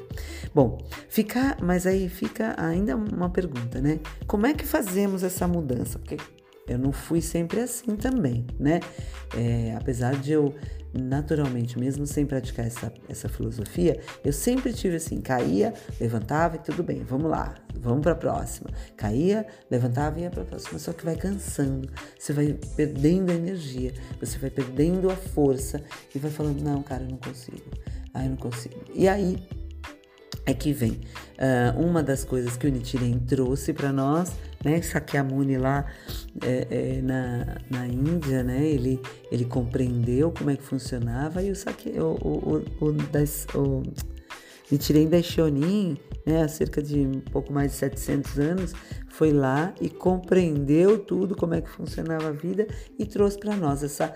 Bom, 0.55 0.77
ficar, 1.09 1.57
mas 1.61 1.86
aí 1.86 2.07
fica 2.07 2.55
ainda 2.57 2.95
uma 2.95 3.29
pergunta, 3.29 3.82
né? 3.82 3.99
Como 4.25 4.45
é 4.45 4.53
que 4.53 4.65
fazemos 4.65 5.21
essa 5.21 5.47
mudança? 5.47 5.99
Porque 5.99 6.17
eu 6.68 6.78
não 6.78 6.91
fui 6.91 7.22
sempre 7.22 7.59
assim 7.59 7.95
também, 7.95 8.45
né? 8.59 8.80
É, 9.36 9.76
apesar 9.76 10.16
de 10.16 10.32
eu, 10.32 10.53
naturalmente, 10.93 11.78
mesmo 11.80 12.05
sem 12.05 12.26
praticar 12.26 12.66
essa, 12.66 12.93
essa 13.09 13.28
filosofia, 13.28 13.99
eu 14.24 14.32
sempre 14.32 14.72
tive 14.74 14.95
assim: 14.95 15.22
caía, 15.22 15.74
levantava 15.99 16.57
e 16.57 16.59
tudo 16.59 16.84
bem, 16.84 17.03
vamos 17.03 17.30
lá, 17.30 17.55
vamos 17.76 18.01
para 18.01 18.12
a 18.12 18.16
próxima. 18.16 18.70
Caía, 18.95 19.45
levantava 19.70 20.20
e 20.20 20.24
ia 20.24 20.30
para 20.30 20.43
a 20.43 20.45
próxima. 20.45 20.78
Só 20.80 20.93
que 20.93 21.03
vai 21.03 21.16
cansando, 21.16 21.89
você 22.18 22.34
vai 22.34 22.57
perdendo 22.76 23.32
a 23.32 23.36
energia, 23.36 23.93
você 24.20 24.38
vai 24.38 24.49
perdendo 24.49 25.09
a 25.09 25.16
força 25.16 25.84
e 26.14 26.20
vai 26.20 26.32
falando: 26.32 26.62
não, 26.62 26.84
cara, 26.84 27.03
eu 27.03 27.09
não 27.09 27.18
consigo, 27.18 27.72
ah, 28.14 28.24
eu 28.24 28.30
não 28.30 28.38
consigo. 28.38 28.76
E 28.93 29.07
aí 29.07 29.38
é 30.45 30.53
que 30.53 30.73
vem 30.73 30.91
uh, 30.91 31.79
uma 31.79 32.01
das 32.01 32.23
coisas 32.23 32.57
que 32.57 32.67
o 32.67 32.71
Nichiren 32.71 33.19
trouxe 33.19 33.73
para 33.73 33.91
nós, 33.91 34.31
né? 34.63 34.81
Sakyamuni 34.81 35.57
lá 35.57 35.85
é, 36.41 36.67
é, 36.69 37.01
na, 37.01 37.57
na 37.69 37.87
Índia, 37.87 38.43
né? 38.43 38.65
Ele, 38.65 38.99
ele 39.31 39.45
compreendeu 39.45 40.31
como 40.31 40.49
é 40.49 40.55
que 40.55 40.63
funcionava 40.63 41.41
e 41.43 41.51
o, 41.51 41.55
Sakya, 41.55 42.03
o, 42.03 42.63
o, 42.79 42.85
o, 42.85 42.91
das, 42.91 43.45
o 43.53 43.83
Nichiren 44.71 45.07
Daishonin, 45.07 45.97
né? 46.25 46.43
Há 46.43 46.47
cerca 46.47 46.81
de 46.81 46.99
um 46.99 47.19
pouco 47.19 47.53
mais 47.53 47.71
de 47.71 47.77
700 47.77 48.39
anos, 48.39 48.73
foi 49.09 49.31
lá 49.31 49.73
e 49.79 49.89
compreendeu 49.89 50.97
tudo, 50.97 51.35
como 51.35 51.53
é 51.53 51.61
que 51.61 51.69
funcionava 51.69 52.29
a 52.29 52.31
vida 52.31 52.67
e 52.97 53.05
trouxe 53.05 53.37
para 53.37 53.55
nós 53.55 53.83
essa 53.83 54.13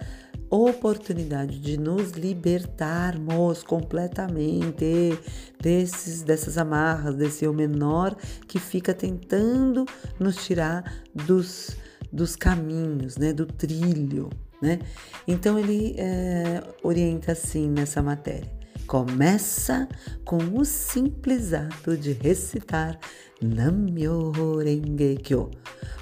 oportunidade 0.49 1.59
de 1.59 1.77
nos 1.77 2.11
libertarmos 2.11 3.63
completamente 3.63 5.17
desses, 5.59 6.21
dessas 6.21 6.57
amarras, 6.57 7.15
desse 7.15 7.45
eu 7.45 7.53
menor 7.53 8.15
que 8.47 8.59
fica 8.59 8.93
tentando 8.93 9.85
nos 10.19 10.45
tirar 10.45 11.01
dos, 11.13 11.75
dos 12.11 12.35
caminhos, 12.35 13.17
né, 13.17 13.33
do 13.33 13.45
trilho. 13.45 14.29
Né? 14.61 14.79
Então 15.27 15.59
ele 15.59 15.95
é, 15.97 16.63
orienta 16.83 17.31
assim 17.31 17.69
nessa 17.69 18.01
matéria. 18.01 18.53
Começa 18.87 19.89
com 20.23 20.37
o 20.37 20.63
simples 20.63 21.53
ato 21.53 21.97
de 21.97 22.11
recitar 22.13 22.99
Namyo 23.41 24.31
Renge 24.59 25.17
Kyo, 25.23 25.51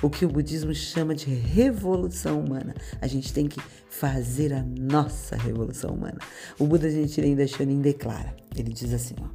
o 0.02 0.10
que 0.10 0.26
o 0.26 0.30
budismo 0.30 0.74
chama 0.74 1.16
de 1.16 1.34
revolução 1.34 2.42
humana. 2.42 2.76
A 3.02 3.08
gente 3.08 3.34
tem 3.34 3.48
que 3.48 3.62
fazer 4.04 4.52
a 4.54 4.62
nossa 4.62 5.38
revolução 5.38 5.92
humana. 5.92 6.18
O 6.60 6.68
Buda 6.68 6.90
Nichiren 6.90 7.36
Daishonin 7.36 7.80
declara, 7.80 8.36
ele 8.54 8.74
diz 8.74 8.92
assim, 8.92 9.16
ó, 9.22 9.28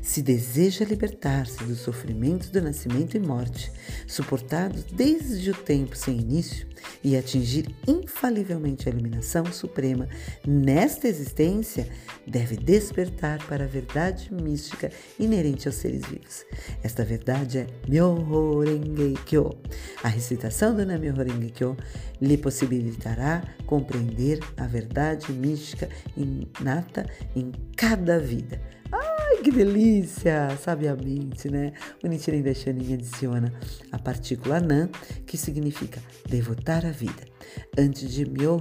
se 0.00 0.22
deseja 0.22 0.84
libertar-se 0.84 1.64
do 1.64 1.74
sofrimento 1.74 2.48
do 2.52 2.62
nascimento 2.62 3.16
e 3.16 3.20
morte, 3.20 3.72
suportados 4.06 4.84
desde 4.84 5.50
o 5.50 5.54
tempo 5.54 5.96
sem 5.96 6.20
início, 6.20 6.64
e 7.02 7.16
atingir 7.16 7.74
infalivelmente 7.86 8.88
a 8.88 8.92
iluminação 8.92 9.44
suprema 9.46 10.08
nesta 10.46 11.08
existência, 11.08 11.88
deve 12.26 12.56
despertar 12.56 13.44
para 13.46 13.64
a 13.64 13.66
verdade 13.66 14.32
mística 14.32 14.90
inerente 15.18 15.66
aos 15.66 15.76
seres 15.76 16.02
vivos. 16.06 16.44
Esta 16.82 17.04
verdade 17.04 17.58
é 17.58 17.66
Myoho 17.88 18.60
Renge 18.60 19.14
Kyo. 19.24 19.58
A 20.02 20.08
recitação 20.08 20.74
do 20.74 20.86
Myoho 20.86 21.22
Renge 21.22 21.50
Kyo 21.50 21.76
lhe 22.20 22.36
possibilitará 22.36 23.42
compreender 23.66 24.03
a 24.56 24.66
verdade 24.66 25.32
mística 25.32 25.88
inata 26.16 27.06
em 27.34 27.52
cada 27.76 28.18
vida 28.18 28.60
Ai, 28.96 29.38
que 29.42 29.50
delícia! 29.50 30.56
Sabiamente, 30.56 31.50
né? 31.50 31.72
O 32.02 32.06
Nichiren 32.06 32.42
Daishonin 32.42 32.94
adiciona 32.94 33.52
a 33.90 33.98
partícula 33.98 34.60
nan, 34.60 34.88
que 35.26 35.36
significa 35.36 36.00
devotar 36.28 36.86
a 36.86 36.90
vida, 36.90 37.24
antes 37.76 38.12
de 38.12 38.24
Myoho 38.24 38.60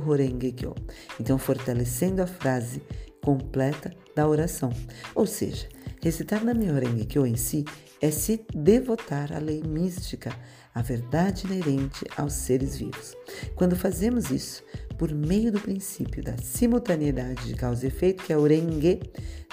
Kyo. 0.55 0.73
Então, 1.19 1.37
fortalecendo 1.37 2.23
a 2.23 2.27
frase 2.27 2.81
completa 3.23 3.93
da 4.15 4.27
oração. 4.27 4.71
Ou 5.13 5.27
seja, 5.27 5.67
recitar 6.01 6.43
na 6.43 6.53
Myoho 6.55 7.05
Kyo 7.05 7.27
em 7.27 7.35
si 7.35 7.63
é 8.01 8.09
se 8.09 8.45
devotar 8.55 9.31
à 9.31 9.39
lei 9.39 9.61
mística, 9.61 10.35
à 10.73 10.81
verdade 10.81 11.45
inerente 11.45 12.03
aos 12.17 12.33
seres 12.33 12.75
vivos. 12.75 13.15
Quando 13.55 13.75
fazemos 13.75 14.31
isso, 14.31 14.63
por 14.97 15.13
meio 15.13 15.51
do 15.51 15.59
princípio 15.59 16.23
da 16.23 16.37
simultaneidade 16.37 17.47
de 17.47 17.55
causa 17.55 17.85
e 17.85 17.87
efeito, 17.87 18.23
que 18.23 18.33
é 18.33 18.37
o 18.37 18.43
Renge, 18.43 18.99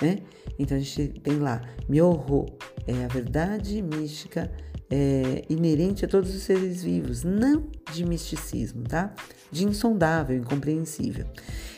né? 0.01 0.19
Então 0.59 0.77
a 0.77 0.81
gente 0.81 1.21
tem 1.21 1.39
lá 1.39 1.63
Myoho, 1.89 2.47
é 2.87 3.05
a 3.05 3.09
verdade 3.09 3.81
mística 3.81 4.51
é, 4.91 5.45
inerente 5.49 6.05
a 6.05 6.09
todos 6.09 6.35
os 6.35 6.43
seres 6.43 6.83
vivos, 6.83 7.23
não 7.23 7.69
de 7.93 8.05
misticismo, 8.05 8.83
tá? 8.83 9.15
De 9.51 9.65
insondável, 9.65 10.37
incompreensível. 10.37 11.27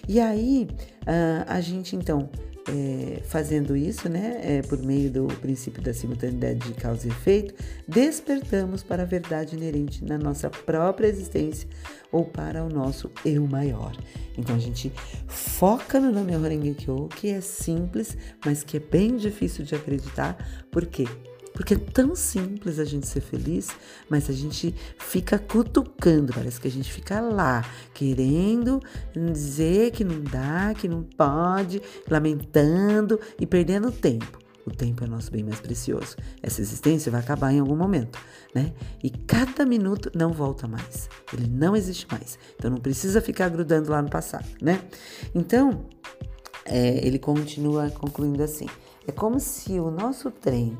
E 0.09 0.19
aí 0.19 0.69
a 1.47 1.61
gente 1.61 1.95
então 1.95 2.29
é, 2.69 3.21
fazendo 3.25 3.77
isso, 3.77 4.09
né, 4.09 4.41
é, 4.43 4.63
por 4.63 4.79
meio 4.83 5.11
do 5.11 5.27
princípio 5.41 5.83
da 5.83 5.93
simultaneidade 5.93 6.61
de 6.61 6.75
causa 6.75 7.07
e 7.09 7.11
efeito, 7.11 7.55
despertamos 7.89 8.83
para 8.83 9.03
a 9.03 9.07
verdade 9.07 9.57
inerente 9.57 10.05
na 10.05 10.17
nossa 10.17 10.49
própria 10.49 11.09
existência 11.09 11.69
ou 12.11 12.25
para 12.25 12.63
o 12.65 12.69
nosso 12.69 13.11
eu 13.25 13.47
maior. 13.47 13.97
Então 14.37 14.55
a 14.57 14.59
gente 14.59 14.93
foca 15.27 15.99
no 15.99 16.13
Name 16.13 16.37
Horengekyo, 16.37 17.09
que 17.09 17.29
é 17.29 17.41
simples, 17.41 18.17
mas 18.45 18.63
que 18.63 18.77
é 18.77 18.81
bem 18.81 19.17
difícil 19.17 19.65
de 19.65 19.75
acreditar. 19.75 20.65
Por 20.71 20.87
quê? 20.87 21.07
Porque 21.53 21.75
é 21.75 21.79
tão 21.79 22.15
simples 22.15 22.79
a 22.79 22.85
gente 22.85 23.07
ser 23.07 23.21
feliz, 23.21 23.69
mas 24.09 24.31
a 24.31 24.33
gente 24.33 24.75
fica 24.99 25.39
cutucando, 25.39 26.33
parece 26.33 26.61
que 26.61 26.69
a 26.69 26.71
gente 26.71 26.91
fica 26.93 27.21
lá, 27.21 27.65
querendo 27.93 28.81
dizer 29.15 29.91
que 29.91 30.05
não 30.05 30.21
dá, 30.23 30.75
que 30.75 30.89
não 30.89 31.03
pode, 31.03 31.83
lamentando 32.09 33.21
e 33.39 33.47
perdendo 33.47 33.93
tempo. 33.93 34.43
O 34.65 34.71
tempo 34.71 35.03
é 35.03 35.09
nosso 35.09 35.31
bem 35.31 35.43
mais 35.43 35.61
precioso. 35.61 36.17
Essa 36.41 36.61
existência 36.61 37.11
vai 37.11 37.21
acabar 37.21 37.53
em 37.53 37.59
algum 37.59 37.75
momento, 37.75 38.19
né? 38.55 38.73
E 39.03 39.11
cada 39.11 39.67
minuto 39.67 40.11
não 40.15 40.33
volta 40.33 40.69
mais. 40.69 41.09
Ele 41.33 41.49
não 41.49 41.75
existe 41.75 42.07
mais. 42.11 42.39
Então 42.55 42.71
não 42.71 42.79
precisa 42.79 43.21
ficar 43.21 43.49
grudando 43.49 43.91
lá 43.91 44.01
no 44.01 44.09
passado, 44.09 44.47
né? 44.61 44.81
Então, 45.35 45.85
é, 46.65 47.05
ele 47.05 47.19
continua 47.19 47.91
concluindo 47.91 48.43
assim: 48.43 48.67
é 49.07 49.11
como 49.11 49.41
se 49.41 49.81
o 49.81 49.91
nosso 49.91 50.31
trem 50.31 50.79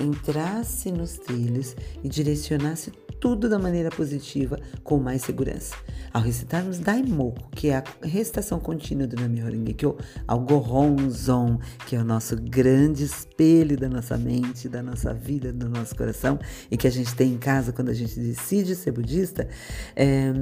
entrasse 0.00 0.90
nos 0.90 1.18
trilhos 1.18 1.76
e 2.02 2.08
direcionasse 2.08 2.92
tudo 3.20 3.48
da 3.48 3.58
maneira 3.58 3.90
positiva 3.90 4.58
com 4.82 4.98
mais 4.98 5.22
segurança. 5.22 5.74
Ao 6.12 6.22
recitarmos 6.22 6.78
Daimoku, 6.78 7.50
que 7.50 7.68
é 7.68 7.76
a 7.76 7.84
recitação 8.02 8.58
contínua 8.58 9.06
do 9.06 9.16
Namyoho 9.16 9.50
Renge-kyo, 9.50 9.96
ao 10.26 10.40
Gohonzon, 10.40 11.58
que 11.86 11.96
é 11.96 11.98
o 11.98 12.04
nosso 12.04 12.36
grande 12.36 13.04
espelho 13.04 13.76
da 13.76 13.88
nossa 13.88 14.16
mente, 14.16 14.68
da 14.68 14.82
nossa 14.82 15.12
vida, 15.12 15.52
do 15.52 15.68
nosso 15.68 15.94
coração, 15.94 16.38
e 16.70 16.76
que 16.76 16.86
a 16.86 16.90
gente 16.90 17.14
tem 17.14 17.32
em 17.32 17.38
casa 17.38 17.72
quando 17.72 17.90
a 17.90 17.94
gente 17.94 18.18
decide 18.18 18.74
ser 18.74 18.92
budista, 18.92 19.48
é, 19.94 20.32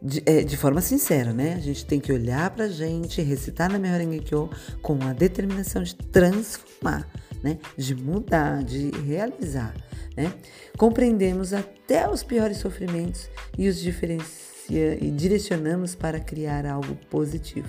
de, 0.00 0.22
é, 0.26 0.42
de, 0.42 0.56
forma 0.56 0.80
sincera, 0.80 1.32
né? 1.32 1.54
A 1.54 1.60
gente 1.60 1.86
tem 1.86 2.00
que 2.00 2.12
olhar 2.12 2.50
pra 2.50 2.66
gente, 2.66 3.22
recitar 3.22 3.70
na 3.70 3.78
Renge-kyo 3.96 4.50
com 4.80 4.98
a 5.02 5.12
determinação 5.12 5.82
de 5.82 5.94
transformar 5.94 7.06
né? 7.42 7.58
De 7.76 7.94
mudar, 7.94 8.62
de 8.62 8.90
realizar, 8.90 9.74
né? 10.16 10.32
Compreendemos 10.76 11.52
até 11.52 12.08
os 12.08 12.22
piores 12.22 12.58
sofrimentos 12.58 13.28
e 13.58 13.68
os 13.68 13.78
diferencia 13.78 14.42
e 14.70 15.10
direcionamos 15.10 15.94
para 15.94 16.20
criar 16.20 16.64
algo 16.64 16.94
positivo. 17.10 17.68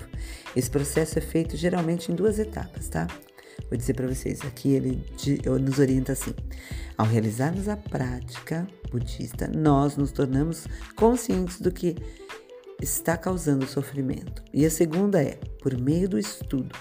Esse 0.54 0.70
processo 0.70 1.18
é 1.18 1.22
feito 1.22 1.56
geralmente 1.56 2.10
em 2.10 2.14
duas 2.14 2.38
etapas, 2.38 2.88
tá? 2.88 3.06
Vou 3.68 3.76
dizer 3.76 3.94
para 3.94 4.06
vocês, 4.06 4.40
aqui 4.42 4.72
ele 4.72 5.04
nos 5.60 5.78
orienta 5.78 6.12
assim: 6.12 6.34
ao 6.96 7.06
realizarmos 7.06 7.68
a 7.68 7.76
prática 7.76 8.66
budista, 8.90 9.48
nós 9.48 9.96
nos 9.96 10.12
tornamos 10.12 10.66
conscientes 10.94 11.60
do 11.60 11.72
que 11.72 11.96
está 12.80 13.16
causando 13.16 13.66
sofrimento. 13.66 14.42
E 14.52 14.64
a 14.64 14.70
segunda 14.70 15.22
é, 15.22 15.38
por 15.60 15.76
meio 15.80 16.08
do 16.08 16.18
estudo 16.18 16.74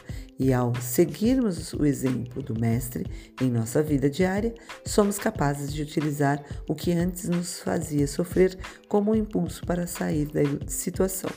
e 0.43 0.51
ao 0.51 0.75
seguirmos 0.75 1.71
o 1.71 1.85
exemplo 1.85 2.43
do 2.43 2.59
Mestre 2.59 3.05
em 3.39 3.49
nossa 3.49 3.81
vida 3.81 4.09
diária, 4.09 4.53
somos 4.85 5.17
capazes 5.17 5.73
de 5.73 5.81
utilizar 5.81 6.43
o 6.67 6.75
que 6.75 6.91
antes 6.91 7.29
nos 7.29 7.61
fazia 7.61 8.05
sofrer 8.05 8.59
como 8.89 9.11
um 9.11 9.15
impulso 9.15 9.65
para 9.65 9.87
sair 9.87 10.25
da 10.25 10.41
situação, 10.67 11.29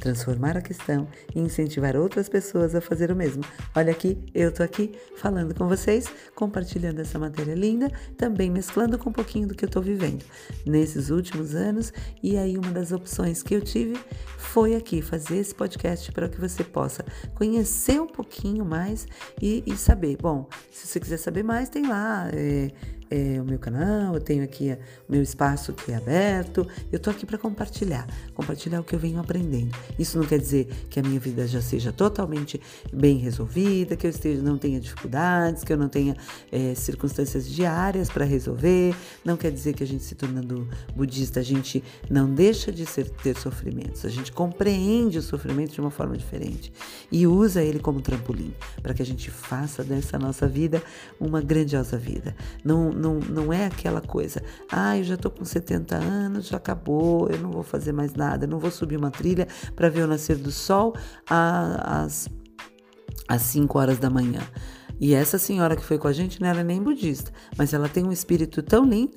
transformar 0.00 0.56
a 0.56 0.62
questão 0.62 1.06
e 1.34 1.40
incentivar 1.40 1.94
outras 1.94 2.26
pessoas 2.26 2.74
a 2.74 2.80
fazer 2.80 3.12
o 3.12 3.16
mesmo. 3.16 3.44
Olha 3.76 3.92
aqui, 3.92 4.18
eu 4.34 4.50
tô 4.50 4.62
aqui 4.62 4.92
falando 5.18 5.54
com 5.54 5.68
vocês, 5.68 6.06
compartilhando 6.34 7.00
essa 7.00 7.18
matéria 7.18 7.54
linda, 7.54 7.92
também 8.16 8.50
mesclando 8.50 8.98
com 8.98 9.10
um 9.10 9.12
pouquinho 9.12 9.46
do 9.46 9.54
que 9.54 9.66
eu 9.66 9.68
tô 9.68 9.82
vivendo 9.82 10.24
nesses 10.64 11.10
últimos 11.10 11.54
anos. 11.54 11.92
E 12.22 12.38
aí, 12.38 12.56
uma 12.56 12.70
das 12.70 12.92
opções 12.92 13.42
que 13.42 13.54
eu 13.54 13.60
tive 13.60 13.94
foi 14.38 14.74
aqui 14.74 15.02
fazer 15.02 15.36
esse 15.36 15.54
podcast 15.54 16.10
para 16.12 16.30
que 16.30 16.40
você 16.40 16.64
possa 16.64 17.04
conhecer 17.34 18.00
um 18.00 18.06
pouquinho 18.06 18.53
mais 18.62 19.06
e, 19.40 19.62
e, 19.66 19.74
saber. 19.74 20.18
Bom, 20.20 20.46
se 20.70 20.86
você 20.86 21.00
quiser 21.00 21.16
saber 21.16 21.42
mais, 21.42 21.70
tem 21.70 21.86
lá. 21.86 22.28
É, 22.30 22.70
é, 23.10 23.40
o 23.40 23.44
meu 23.44 23.58
canal, 23.58 24.14
eu 24.14 24.20
tenho 24.20 24.42
aqui 24.42 24.76
o 25.08 25.12
meu 25.12 25.22
espaço 25.22 25.72
que 25.72 25.92
é 25.92 25.96
aberto. 25.96 26.66
Eu 26.90 26.98
tô 26.98 27.10
aqui 27.10 27.26
para 27.26 27.38
compartilhar, 27.38 28.06
compartilhar 28.34 28.80
o 28.80 28.84
que 28.84 28.94
eu 28.94 28.98
venho 28.98 29.20
aprendendo. 29.20 29.76
Isso 29.98 30.18
não 30.18 30.26
quer 30.26 30.38
dizer 30.38 30.66
que 30.88 30.98
a 30.98 31.02
minha 31.02 31.20
vida 31.20 31.46
já 31.46 31.60
seja 31.60 31.92
totalmente 31.92 32.60
bem 32.92 33.18
resolvida, 33.18 33.96
que 33.96 34.06
eu 34.06 34.10
esteja, 34.10 34.42
não 34.42 34.56
tenha 34.56 34.80
dificuldades, 34.80 35.64
que 35.64 35.72
eu 35.72 35.76
não 35.76 35.88
tenha 35.88 36.16
é, 36.50 36.74
circunstâncias 36.74 37.48
diárias 37.48 38.08
para 38.08 38.24
resolver. 38.24 38.94
Não 39.24 39.36
quer 39.36 39.50
dizer 39.50 39.74
que 39.74 39.82
a 39.82 39.86
gente 39.86 40.02
se 40.02 40.14
tornando 40.14 40.68
budista, 40.94 41.40
a 41.40 41.42
gente 41.42 41.82
não 42.10 42.32
deixa 42.32 42.72
de 42.72 42.86
ser, 42.86 43.08
ter 43.10 43.36
sofrimentos. 43.36 44.04
A 44.04 44.08
gente 44.08 44.32
compreende 44.32 45.18
o 45.18 45.22
sofrimento 45.22 45.72
de 45.72 45.80
uma 45.80 45.90
forma 45.90 46.16
diferente 46.16 46.72
e 47.10 47.26
usa 47.26 47.62
ele 47.62 47.78
como 47.78 48.00
trampolim 48.00 48.54
para 48.82 48.94
que 48.94 49.02
a 49.02 49.06
gente 49.06 49.30
faça 49.30 49.84
dessa 49.84 50.18
nossa 50.18 50.46
vida 50.46 50.82
uma 51.20 51.40
grandiosa 51.40 51.96
vida. 51.96 52.34
Não, 52.64 52.93
não, 52.94 53.18
não 53.18 53.52
é 53.52 53.66
aquela 53.66 54.00
coisa, 54.00 54.42
ah, 54.70 54.96
eu 54.96 55.04
já 55.04 55.16
tô 55.16 55.30
com 55.30 55.44
70 55.44 55.96
anos, 55.96 56.48
já 56.48 56.56
acabou, 56.56 57.28
eu 57.28 57.38
não 57.38 57.50
vou 57.50 57.62
fazer 57.62 57.92
mais 57.92 58.14
nada, 58.14 58.46
não 58.46 58.58
vou 58.58 58.70
subir 58.70 58.96
uma 58.96 59.10
trilha 59.10 59.46
para 59.74 59.88
ver 59.88 60.02
o 60.02 60.06
nascer 60.06 60.36
do 60.36 60.50
sol 60.50 60.94
às, 61.28 62.28
às 63.28 63.42
5 63.42 63.78
horas 63.78 63.98
da 63.98 64.08
manhã. 64.08 64.40
E 65.00 65.12
essa 65.12 65.38
senhora 65.38 65.76
que 65.76 65.84
foi 65.84 65.98
com 65.98 66.06
a 66.06 66.12
gente 66.12 66.40
não 66.40 66.48
era 66.48 66.62
nem 66.62 66.80
budista, 66.80 67.32
mas 67.58 67.74
ela 67.74 67.88
tem 67.88 68.04
um 68.04 68.12
espírito 68.12 68.62
tão 68.62 68.84
lindo 68.84 69.12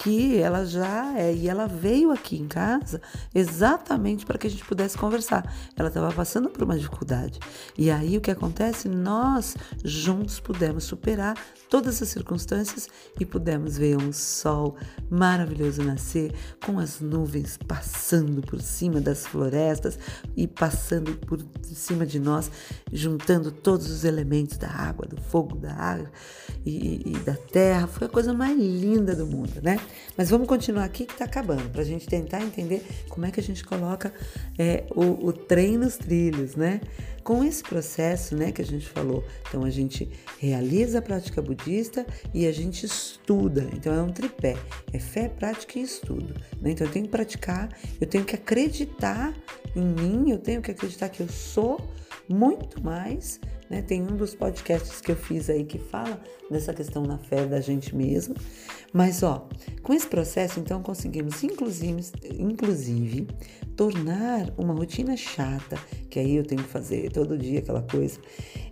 que 0.00 0.38
ela 0.38 0.64
já 0.64 1.18
é. 1.18 1.32
E 1.32 1.48
ela 1.48 1.66
veio 1.66 2.10
aqui 2.10 2.36
em 2.36 2.48
casa 2.48 3.00
exatamente 3.34 4.24
para 4.24 4.38
que 4.38 4.46
a 4.46 4.50
gente 4.50 4.64
pudesse 4.64 4.96
conversar. 4.96 5.54
Ela 5.76 5.88
estava 5.88 6.10
passando 6.12 6.48
por 6.48 6.62
uma 6.62 6.76
dificuldade. 6.76 7.38
E 7.76 7.90
aí 7.90 8.16
o 8.16 8.20
que 8.20 8.30
acontece? 8.30 8.88
Nós 8.88 9.56
juntos 9.84 10.40
pudemos 10.40 10.84
superar 10.84 11.36
todas 11.68 12.00
as 12.02 12.08
circunstâncias 12.08 12.88
e 13.18 13.26
pudemos 13.26 13.76
ver 13.76 13.96
um 13.98 14.12
sol 14.12 14.76
maravilhoso 15.10 15.82
nascer, 15.82 16.32
com 16.64 16.78
as 16.78 17.00
nuvens 17.00 17.58
passando 17.58 18.40
por 18.40 18.60
cima 18.60 19.00
das 19.00 19.26
florestas 19.26 19.98
e 20.34 20.46
passando 20.48 21.14
por 21.18 21.38
cima 21.62 22.06
de 22.06 22.18
nós, 22.18 22.50
juntando 22.90 23.52
todos 23.52 23.90
os 23.90 24.04
elementos 24.04 24.56
da 24.56 24.68
água, 24.68 25.06
do 25.06 25.20
fogo, 25.20 25.56
da 25.56 25.74
água 25.74 26.10
e, 26.64 27.02
e 27.10 27.18
da 27.18 27.34
terra. 27.34 27.86
Foi 27.86 28.06
a 28.06 28.10
coisa 28.10 28.32
mais 28.32 28.58
linda 28.58 29.14
do 29.14 29.26
mundo, 29.26 29.60
né? 29.62 29.78
Mas 30.16 30.30
vamos 30.30 30.46
continuar 30.46 30.84
aqui 30.84 31.06
que 31.06 31.12
está 31.12 31.24
acabando, 31.24 31.70
para 31.70 31.82
a 31.82 31.84
gente 31.84 32.06
tentar 32.06 32.42
entender 32.42 32.84
como 33.08 33.26
é 33.26 33.30
que 33.30 33.40
a 33.40 33.42
gente 33.42 33.64
coloca 33.64 34.12
é, 34.58 34.84
o, 34.94 35.26
o 35.26 35.32
trem 35.32 35.76
nos 35.76 35.96
trilhos, 35.96 36.56
né? 36.56 36.80
Com 37.22 37.44
esse 37.44 37.62
processo, 37.62 38.34
né, 38.34 38.50
que 38.50 38.62
a 38.62 38.64
gente 38.64 38.88
falou, 38.88 39.22
então 39.46 39.62
a 39.64 39.70
gente 39.70 40.10
realiza 40.38 40.98
a 40.98 41.02
prática 41.02 41.42
budista 41.42 42.04
e 42.32 42.46
a 42.46 42.52
gente 42.52 42.86
estuda. 42.86 43.68
Então 43.74 43.92
é 43.92 44.00
um 44.00 44.08
tripé, 44.08 44.56
é 44.92 44.98
fé, 44.98 45.28
prática 45.28 45.78
e 45.78 45.82
estudo. 45.82 46.34
Né? 46.60 46.70
Então 46.70 46.86
eu 46.86 46.92
tenho 46.92 47.04
que 47.04 47.10
praticar, 47.10 47.68
eu 48.00 48.06
tenho 48.06 48.24
que 48.24 48.34
acreditar 48.34 49.34
em 49.76 49.84
mim, 49.84 50.30
eu 50.30 50.38
tenho 50.38 50.62
que 50.62 50.70
acreditar 50.70 51.10
que 51.10 51.20
eu 51.20 51.28
sou 51.28 51.78
muito 52.28 52.82
mais 52.82 53.38
né? 53.70 53.80
Tem 53.80 54.02
um 54.02 54.16
dos 54.16 54.34
podcasts 54.34 55.00
que 55.00 55.12
eu 55.12 55.16
fiz 55.16 55.48
aí 55.48 55.64
que 55.64 55.78
fala 55.78 56.20
dessa 56.50 56.74
questão 56.74 57.04
na 57.04 57.16
fé 57.16 57.46
da 57.46 57.60
gente 57.60 57.94
mesmo. 57.94 58.34
Mas, 58.92 59.22
ó, 59.22 59.48
com 59.84 59.94
esse 59.94 60.08
processo, 60.08 60.58
então, 60.58 60.82
conseguimos, 60.82 61.44
inclusive, 61.44 62.02
inclusive, 62.36 63.28
tornar 63.76 64.52
uma 64.58 64.74
rotina 64.74 65.16
chata, 65.16 65.78
que 66.10 66.18
aí 66.18 66.34
eu 66.34 66.44
tenho 66.44 66.64
que 66.64 66.68
fazer 66.68 67.12
todo 67.12 67.38
dia 67.38 67.60
aquela 67.60 67.82
coisa, 67.82 68.18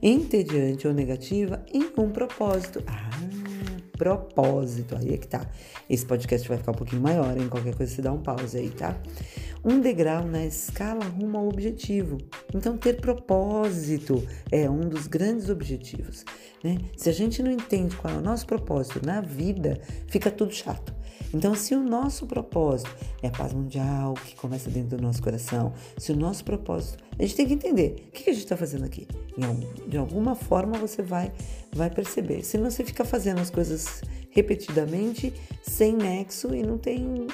entediante 0.03 0.89
ou 0.89 0.93
negativa, 0.93 1.65
em 1.73 1.85
um 1.97 2.11
propósito. 2.11 2.83
Ah, 2.85 3.09
propósito, 3.99 4.97
aí 4.97 5.13
é 5.13 5.19
que 5.19 5.29
tá. 5.29 5.47
Esse 5.91 6.07
podcast 6.07 6.49
vai 6.49 6.57
ficar 6.57 6.73
um 6.73 6.77
pouquinho 6.77 7.03
maior, 7.03 7.37
hein? 7.37 7.49
Qualquer 7.49 7.75
coisa 7.75 7.93
você 7.93 8.01
dá 8.01 8.13
um 8.13 8.23
pause 8.23 8.57
aí, 8.57 8.71
tá? 8.71 8.97
um 9.65 9.81
degrau 9.81 10.25
na 10.25 10.45
escala 10.45 11.05
rumo 11.05 11.39
ao 11.39 11.49
objetivo. 11.49 12.19
Então, 12.55 12.77
ter 12.77 13.01
propósito 13.01 14.27
é 14.51 14.69
um 14.69 14.81
dos 14.81 15.07
grandes 15.07 15.49
objetivos. 15.51 16.25
Né? 16.63 16.79
Se 16.97 17.09
a 17.09 17.13
gente 17.13 17.43
não 17.43 17.51
entende 17.51 17.97
qual 17.97 18.15
é 18.15 18.17
o 18.17 18.23
nosso 18.23 18.47
propósito 18.47 19.05
na 19.05 19.21
vida, 19.21 19.81
fica 20.07 20.31
tudo 20.31 20.53
chato. 20.55 20.98
Então, 21.35 21.55
se 21.55 21.75
o 21.75 21.83
nosso 21.83 22.27
propósito 22.27 22.91
é 23.23 23.29
a 23.29 23.31
paz 23.31 23.53
mundial 23.53 24.15
que 24.15 24.35
começa 24.37 24.71
dentro 24.71 24.97
do 24.97 25.03
nosso 25.03 25.23
coração, 25.23 25.73
se 25.97 26.13
o 26.13 26.17
nosso 26.17 26.45
propósito, 26.45 27.03
a 27.19 27.23
gente 27.23 27.35
tem 27.35 27.47
que 27.47 27.55
entender 27.55 28.09
o 28.09 28.11
que 28.13 28.31
a 28.31 28.33
gente 28.33 28.45
está 28.45 28.57
fazendo 28.57 28.85
aqui. 28.85 29.07
De 29.87 29.97
alguma 29.97 30.35
forma 30.35 30.79
você 30.79 31.03
vai, 31.03 31.33
vai 31.73 31.91
perceber. 31.91 32.43
Senão 32.45 32.71
você 32.71 32.85
fica 32.85 33.05
fazendo 33.05 33.41
as 33.41 33.51
coisas 33.51 34.03
repetidamente, 34.31 35.33
sem 35.63 35.95
nexo 35.97 36.55
e 36.55 36.63
não 36.63 36.79
tem. 36.79 37.27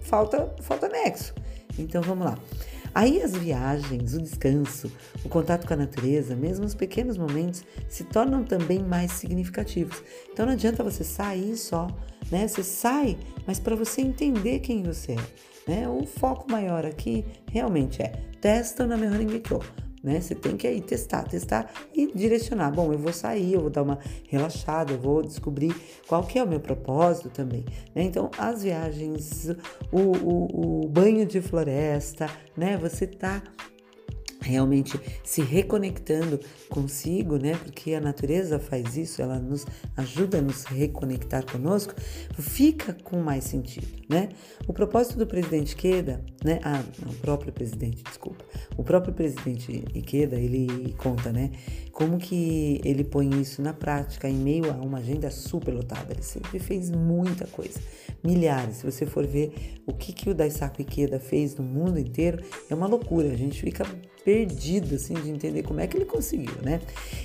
Falta, 0.00 0.54
falta 0.60 0.88
nexo. 0.88 1.34
Então 1.78 2.02
vamos 2.02 2.26
lá. 2.26 2.38
Aí 2.94 3.22
as 3.22 3.36
viagens, 3.36 4.14
o 4.14 4.22
descanso, 4.22 4.90
o 5.24 5.28
contato 5.28 5.66
com 5.66 5.74
a 5.74 5.76
natureza, 5.76 6.34
mesmo 6.34 6.64
os 6.64 6.74
pequenos 6.74 7.16
momentos, 7.16 7.64
se 7.88 8.04
tornam 8.04 8.44
também 8.44 8.82
mais 8.82 9.12
significativos. 9.12 10.02
Então 10.32 10.46
não 10.46 10.52
adianta 10.52 10.82
você 10.82 11.04
sair 11.04 11.56
só, 11.56 11.86
né? 12.30 12.46
Você 12.46 12.62
sai, 12.62 13.16
mas 13.46 13.58
para 13.58 13.76
você 13.76 14.00
entender 14.00 14.60
quem 14.60 14.82
você 14.82 15.12
é. 15.12 15.70
Né? 15.70 15.88
O 15.88 16.06
foco 16.06 16.50
maior 16.50 16.84
aqui 16.86 17.24
realmente 17.50 18.02
é 18.02 18.12
testa 18.40 18.86
na 18.86 18.96
melhor 18.96 19.20
Ngekyo 19.20 19.60
né? 20.02 20.20
Você 20.20 20.34
tem 20.34 20.56
que 20.56 20.66
aí 20.66 20.80
testar, 20.80 21.24
testar 21.24 21.70
e 21.94 22.12
direcionar. 22.12 22.70
Bom, 22.70 22.92
eu 22.92 22.98
vou 22.98 23.12
sair, 23.12 23.54
eu 23.54 23.60
vou 23.60 23.70
dar 23.70 23.82
uma 23.82 23.98
relaxada, 24.28 24.92
eu 24.92 24.98
vou 24.98 25.22
descobrir 25.22 25.74
qual 26.06 26.24
que 26.24 26.38
é 26.38 26.42
o 26.42 26.48
meu 26.48 26.60
propósito 26.60 27.30
também, 27.30 27.64
né? 27.94 28.02
Então, 28.02 28.30
as 28.38 28.62
viagens, 28.62 29.48
o, 29.92 30.00
o, 30.00 30.84
o 30.84 30.88
banho 30.88 31.26
de 31.26 31.40
floresta, 31.40 32.28
né? 32.56 32.76
Você 32.76 33.06
tá 33.06 33.42
realmente 34.40 34.98
se 35.24 35.42
reconectando 35.42 36.40
consigo, 36.68 37.36
né? 37.36 37.56
Porque 37.56 37.94
a 37.94 38.00
natureza 38.00 38.58
faz 38.58 38.96
isso, 38.96 39.20
ela 39.20 39.38
nos 39.38 39.66
ajuda 39.96 40.38
a 40.38 40.42
nos 40.42 40.64
reconectar 40.64 41.44
conosco, 41.50 41.94
fica 42.38 42.96
com 43.02 43.18
mais 43.18 43.44
sentido, 43.44 43.86
né? 44.08 44.28
O 44.66 44.72
propósito 44.72 45.18
do 45.18 45.26
presidente 45.26 45.72
Ikeda, 45.72 46.24
né? 46.44 46.60
Ah, 46.62 46.82
não, 47.04 47.12
o 47.12 47.16
próprio 47.16 47.52
presidente, 47.52 48.02
desculpa. 48.02 48.44
O 48.76 48.84
próprio 48.84 49.12
presidente 49.12 49.84
Ikeda, 49.94 50.36
ele 50.36 50.94
conta, 50.98 51.32
né? 51.32 51.50
Como 51.92 52.18
que 52.18 52.80
ele 52.84 53.02
põe 53.02 53.28
isso 53.40 53.60
na 53.60 53.72
prática 53.72 54.28
em 54.28 54.36
meio 54.36 54.70
a 54.70 54.74
uma 54.74 54.98
agenda 54.98 55.30
super 55.30 55.74
lotada. 55.74 56.12
Ele 56.12 56.22
sempre 56.22 56.58
fez 56.60 56.90
muita 56.90 57.46
coisa, 57.46 57.80
milhares. 58.22 58.76
Se 58.76 58.84
você 58.84 59.04
for 59.04 59.26
ver 59.26 59.80
o 59.86 59.92
que, 59.92 60.12
que 60.12 60.30
o 60.30 60.34
Daisaku 60.34 60.82
Ikeda 60.82 61.18
fez 61.18 61.56
no 61.56 61.64
mundo 61.64 61.98
inteiro, 61.98 62.42
é 62.70 62.74
uma 62.74 62.86
loucura. 62.86 63.32
A 63.32 63.36
gente 63.36 63.60
fica 63.60 63.84
perdido 64.28 64.96
assim 64.96 65.14
de 65.14 65.30
entender 65.30 65.62
como 65.62 65.80
é 65.80 65.86
que 65.86 65.96
ele 65.96 66.04
conseguiu, 66.04 66.60
né? 66.62 66.82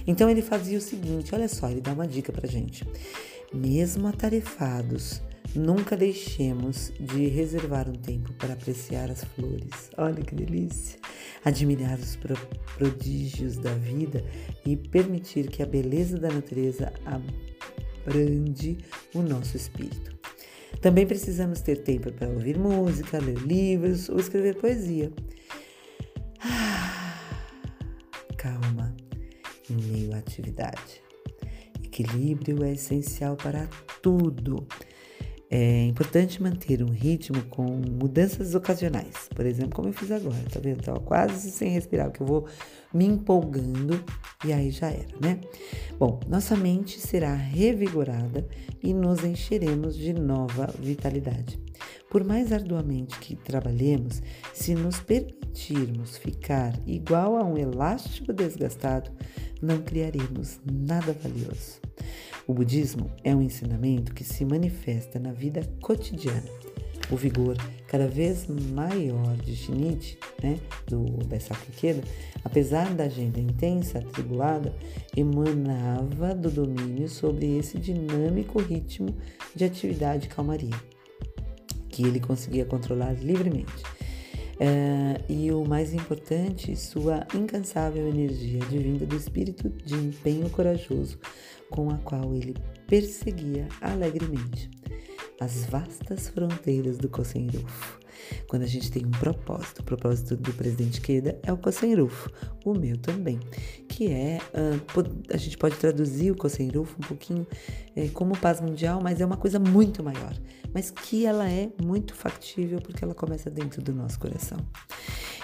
Então 0.08 0.30
ele 0.30 0.42
fazia 0.42 0.78
o 0.78 0.82
seguinte, 0.82 1.36
olha 1.36 1.50
só, 1.50 1.70
ele 1.70 1.82
dá 1.82 1.92
uma 1.92 2.08
dica 2.08 2.32
pra 2.32 2.48
gente. 2.48 2.88
Mesmo 3.54 4.08
atarefados, 4.08 5.22
nunca 5.54 5.98
deixemos 5.98 6.94
de 6.98 7.28
reservar 7.28 7.90
um 7.90 7.94
tempo 7.94 8.32
para 8.36 8.54
apreciar 8.54 9.12
as 9.12 9.22
flores. 9.22 9.92
Olha 9.98 10.24
que 10.24 10.34
delícia! 10.34 10.98
Admirar 11.44 12.00
os 12.00 12.18
prodígios 12.78 13.58
da 13.58 13.74
vida 13.74 14.24
e 14.66 14.78
permitir 14.78 15.50
que 15.50 15.62
a 15.62 15.66
beleza 15.66 16.18
da 16.18 16.30
natureza 16.30 16.94
abrande 18.06 18.78
o 19.14 19.22
nosso 19.22 19.58
espírito. 19.58 20.18
Também 20.80 21.06
precisamos 21.06 21.60
ter 21.60 21.80
tempo 21.80 22.14
para 22.14 22.30
ouvir 22.30 22.58
música, 22.58 23.20
ler 23.20 23.40
livros 23.40 24.08
ou 24.08 24.22
escrever 24.22 24.56
poesia. 24.56 25.12
Calma 28.44 28.94
em 29.70 29.76
meio 29.76 30.14
à 30.14 30.18
atividade. 30.18 31.02
Equilíbrio 31.82 32.62
é 32.66 32.74
essencial 32.74 33.38
para 33.38 33.70
tudo. 34.02 34.68
É 35.50 35.86
importante 35.86 36.42
manter 36.42 36.84
um 36.84 36.90
ritmo 36.90 37.42
com 37.44 37.64
mudanças 37.64 38.54
ocasionais. 38.54 39.30
Por 39.34 39.46
exemplo, 39.46 39.76
como 39.76 39.90
eu 39.90 39.94
fiz 39.94 40.12
agora, 40.12 40.44
tá 40.52 40.60
vendo? 40.60 40.82
Tava 40.82 41.00
quase 41.00 41.52
sem 41.52 41.70
respirar, 41.70 42.10
porque 42.10 42.24
eu 42.24 42.28
vou 42.28 42.48
me 42.94 43.06
empolgando 43.06 44.04
e 44.44 44.52
aí 44.52 44.72
já 44.72 44.90
era, 44.90 45.16
né? 45.22 45.40
Bom, 45.98 46.20
nossa 46.28 46.56
mente 46.58 47.00
será 47.00 47.34
revigorada 47.34 48.46
e 48.82 48.94
nos 48.94 49.24
encheremos 49.24 49.96
de 49.96 50.12
nova 50.12 50.68
vitalidade. 50.80 51.63
Por 52.14 52.24
mais 52.24 52.54
arduamente 52.54 53.18
que 53.18 53.36
trabalhemos, 53.36 54.22
se 54.54 54.76
nos 54.76 55.00
permitirmos 55.00 56.16
ficar 56.16 56.80
igual 56.86 57.36
a 57.36 57.44
um 57.44 57.58
elástico 57.58 58.32
desgastado, 58.32 59.10
não 59.60 59.82
criaremos 59.82 60.60
nada 60.72 61.12
valioso. 61.12 61.82
O 62.46 62.54
budismo 62.54 63.10
é 63.24 63.36
um 63.36 63.42
ensinamento 63.42 64.14
que 64.14 64.24
se 64.24 64.46
manifesta 64.46 65.18
na 65.18 65.32
vida 65.32 65.68
cotidiana. 65.82 66.46
o 67.12 67.18
vigor 67.18 67.58
cada 67.88 68.08
vez 68.08 68.48
maior 68.48 69.36
de 69.38 69.56
Shinichi, 69.56 70.18
né, 70.42 70.60
do 70.88 71.06
Daisaku 71.28 71.66
Ikeda, 71.70 72.02
apesar 72.44 72.94
da 72.94 73.06
agenda 73.06 73.40
intensa, 73.40 74.00
atribulada, 74.00 74.74
emanava 75.18 76.34
do 76.34 76.50
domínio 76.50 77.10
sobre 77.10 77.58
esse 77.58 77.78
dinâmico 77.78 78.60
ritmo 78.60 79.16
de 79.56 79.66
atividade 79.66 80.28
calmaria, 80.28 80.74
que 81.94 82.04
ele 82.04 82.20
conseguia 82.20 82.66
controlar 82.66 83.14
livremente. 83.14 83.84
Uh, 84.54 85.24
e 85.30 85.52
o 85.52 85.64
mais 85.64 85.94
importante, 85.94 86.76
sua 86.76 87.26
incansável 87.36 88.08
energia 88.08 88.64
advinda 88.64 89.06
do 89.06 89.16
espírito 89.16 89.70
de 89.70 89.94
empenho 89.94 90.50
corajoso 90.50 91.20
com 91.70 91.90
a 91.92 91.98
qual 92.00 92.34
ele 92.34 92.56
perseguia 92.88 93.68
alegremente 93.80 94.70
as 95.40 95.66
vastas 95.66 96.30
fronteiras 96.30 96.98
do 96.98 97.10
Kosenrufo. 97.10 98.00
Quando 98.48 98.64
a 98.64 98.68
gente 98.68 98.90
tem 98.92 99.06
um 99.06 99.12
propósito, 99.12 99.82
o 99.82 99.84
propósito 99.84 100.36
do 100.36 100.54
presidente 100.54 101.02
Queda 101.02 101.38
é 101.44 101.52
o 101.52 101.58
Kosenrufo, 101.58 102.30
o 102.64 102.74
meu 102.74 102.98
também, 102.98 103.40
que 103.88 104.12
é, 104.12 104.40
uh, 104.54 105.24
a 105.32 105.38
gente 105.38 105.58
pode 105.58 105.76
traduzir 105.76 106.32
o 106.32 106.36
Kosenrufo 106.36 106.96
um 106.98 107.08
pouquinho 107.08 107.46
é, 107.96 108.08
como 108.10 108.38
paz 108.38 108.62
mundial, 108.62 109.00
mas 109.02 109.20
é 109.22 109.26
uma 109.26 109.38
coisa 109.38 109.60
muito 109.60 110.04
maior, 110.04 110.34
mas 110.74 110.90
que 110.90 111.26
ela 111.26 111.50
é 111.50 111.70
muito 111.82 112.14
factível 112.16 112.80
porque 112.82 113.04
ela 113.04 113.14
começa 113.14 113.50
dentro 113.50 113.82
do 113.82 113.94
nosso 113.94 114.20
coração. 114.20 114.58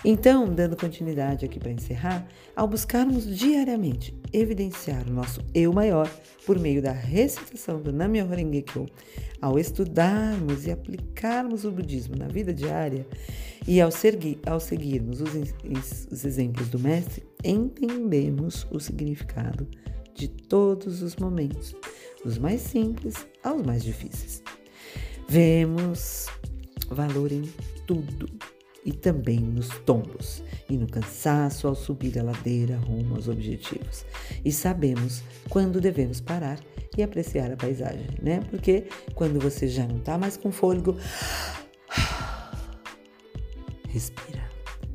Então, 0.03 0.47
dando 0.47 0.77
continuidade 0.77 1.45
aqui 1.45 1.59
para 1.59 1.71
encerrar, 1.71 2.25
ao 2.55 2.67
buscarmos 2.67 3.25
diariamente 3.25 4.17
evidenciar 4.31 5.05
o 5.07 5.11
nosso 5.11 5.41
eu 5.53 5.73
maior 5.73 6.09
por 6.45 6.57
meio 6.57 6.81
da 6.81 6.91
recitação 6.91 7.81
do 7.81 7.91
Nam-myoho 7.91 8.29
Renge 8.29 8.61
Kyo, 8.61 8.85
ao 9.41 9.59
estudarmos 9.59 10.65
e 10.65 10.71
aplicarmos 10.71 11.65
o 11.65 11.71
budismo 11.71 12.15
na 12.15 12.27
vida 12.27 12.53
diária 12.53 13.05
e 13.67 13.81
ao, 13.81 13.91
segui 13.91 14.39
ao 14.45 14.59
seguirmos 14.59 15.21
os, 15.21 15.33
os 16.11 16.25
exemplos 16.25 16.69
do 16.69 16.79
mestre, 16.79 17.23
entendemos 17.43 18.65
o 18.71 18.79
significado 18.79 19.67
de 20.15 20.27
todos 20.27 21.01
os 21.01 21.15
momentos, 21.17 21.75
dos 22.23 22.37
mais 22.37 22.61
simples 22.61 23.27
aos 23.43 23.61
mais 23.61 23.83
difíceis. 23.83 24.41
Vemos 25.29 26.25
valor 26.89 27.31
em 27.31 27.43
tudo 27.85 28.27
e 28.83 28.91
também 28.91 29.39
nos 29.39 29.69
tombos 29.85 30.41
e 30.67 30.75
no 30.75 30.87
cansaço 30.87 31.67
ao 31.67 31.75
subir 31.75 32.17
a 32.17 32.23
ladeira 32.23 32.77
rumo 32.77 33.13
aos 33.13 33.27
objetivos. 33.27 34.07
E 34.43 34.51
sabemos 34.51 35.21
quando 35.47 35.79
devemos 35.79 36.19
parar 36.19 36.59
e 36.97 37.03
apreciar 37.03 37.51
a 37.51 37.55
paisagem, 37.55 38.07
né? 38.19 38.39
Porque 38.49 38.87
quando 39.13 39.39
você 39.39 39.67
já 39.67 39.85
não 39.85 39.97
está 39.97 40.17
mais 40.17 40.35
com 40.35 40.51
fôlego, 40.51 40.97
respira. 43.87 44.49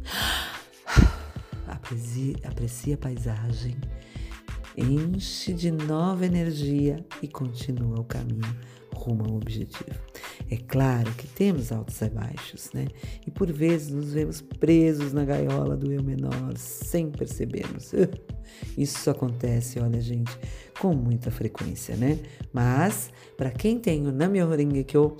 Aprecie, 1.68 2.36
aprecie 2.42 2.94
a 2.94 2.98
paisagem, 2.98 3.76
enche 4.76 5.52
de 5.52 5.70
nova 5.70 6.26
energia 6.26 6.96
e 7.22 7.28
continua 7.28 8.00
o 8.00 8.04
caminho 8.04 8.73
rumo 8.94 9.24
ao 9.28 9.36
objetivo. 9.36 9.98
É 10.50 10.56
claro 10.56 11.10
que 11.12 11.26
temos 11.26 11.72
altos 11.72 12.00
e 12.00 12.08
baixos, 12.08 12.70
né? 12.72 12.86
E 13.26 13.30
por 13.30 13.50
vezes 13.50 13.90
nos 13.90 14.12
vemos 14.12 14.40
presos 14.40 15.12
na 15.12 15.24
gaiola 15.24 15.76
do 15.76 15.92
eu 15.92 16.02
menor 16.02 16.56
sem 16.56 17.10
percebermos. 17.10 17.92
Isso 18.76 19.10
acontece, 19.10 19.78
olha, 19.80 20.00
gente, 20.00 20.36
com 20.78 20.94
muita 20.94 21.30
frequência, 21.30 21.96
né? 21.96 22.18
Mas, 22.52 23.10
para 23.36 23.50
quem 23.50 23.78
tem 23.78 24.06
o 24.06 24.12
Namyoho 24.12 24.54
Renge 24.54 24.84
Kyo, 24.84 25.16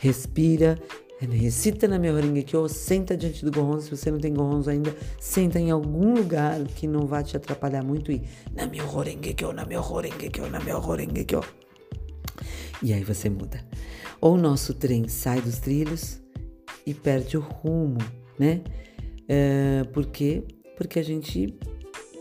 respira, 0.00 0.78
recita 1.20 1.86
Namyoho 1.86 2.20
Renge 2.20 2.42
Kyo, 2.42 2.68
senta 2.68 3.16
diante 3.16 3.44
do 3.44 3.50
Gohonzo, 3.50 3.86
se 3.86 3.96
você 3.96 4.10
não 4.10 4.18
tem 4.18 4.32
Gohonzo 4.32 4.70
ainda, 4.70 4.94
senta 5.18 5.58
em 5.58 5.70
algum 5.70 6.14
lugar 6.14 6.62
que 6.64 6.86
não 6.86 7.06
vá 7.06 7.22
te 7.22 7.36
atrapalhar 7.36 7.82
muito 7.82 8.10
e 8.10 8.22
Namyoho 8.54 9.00
Renge 9.00 9.34
Kyo, 9.34 9.52
Namyoho 9.52 10.00
Renge 10.00 10.30
Kyo, 10.30 10.50
Namyoho 10.50 10.94
Renge 10.94 11.24
Kyo. 11.24 11.40
E 12.82 12.92
aí 12.92 13.04
você 13.04 13.28
muda. 13.28 13.64
Ou 14.20 14.34
o 14.34 14.38
nosso 14.38 14.74
trem 14.74 15.08
sai 15.08 15.40
dos 15.40 15.58
trilhos 15.58 16.20
e 16.86 16.94
perde 16.94 17.36
o 17.36 17.40
rumo, 17.40 17.98
né? 18.38 18.62
É, 19.28 19.84
por 19.92 20.06
quê? 20.06 20.42
Porque 20.76 20.98
a 20.98 21.04
gente 21.04 21.54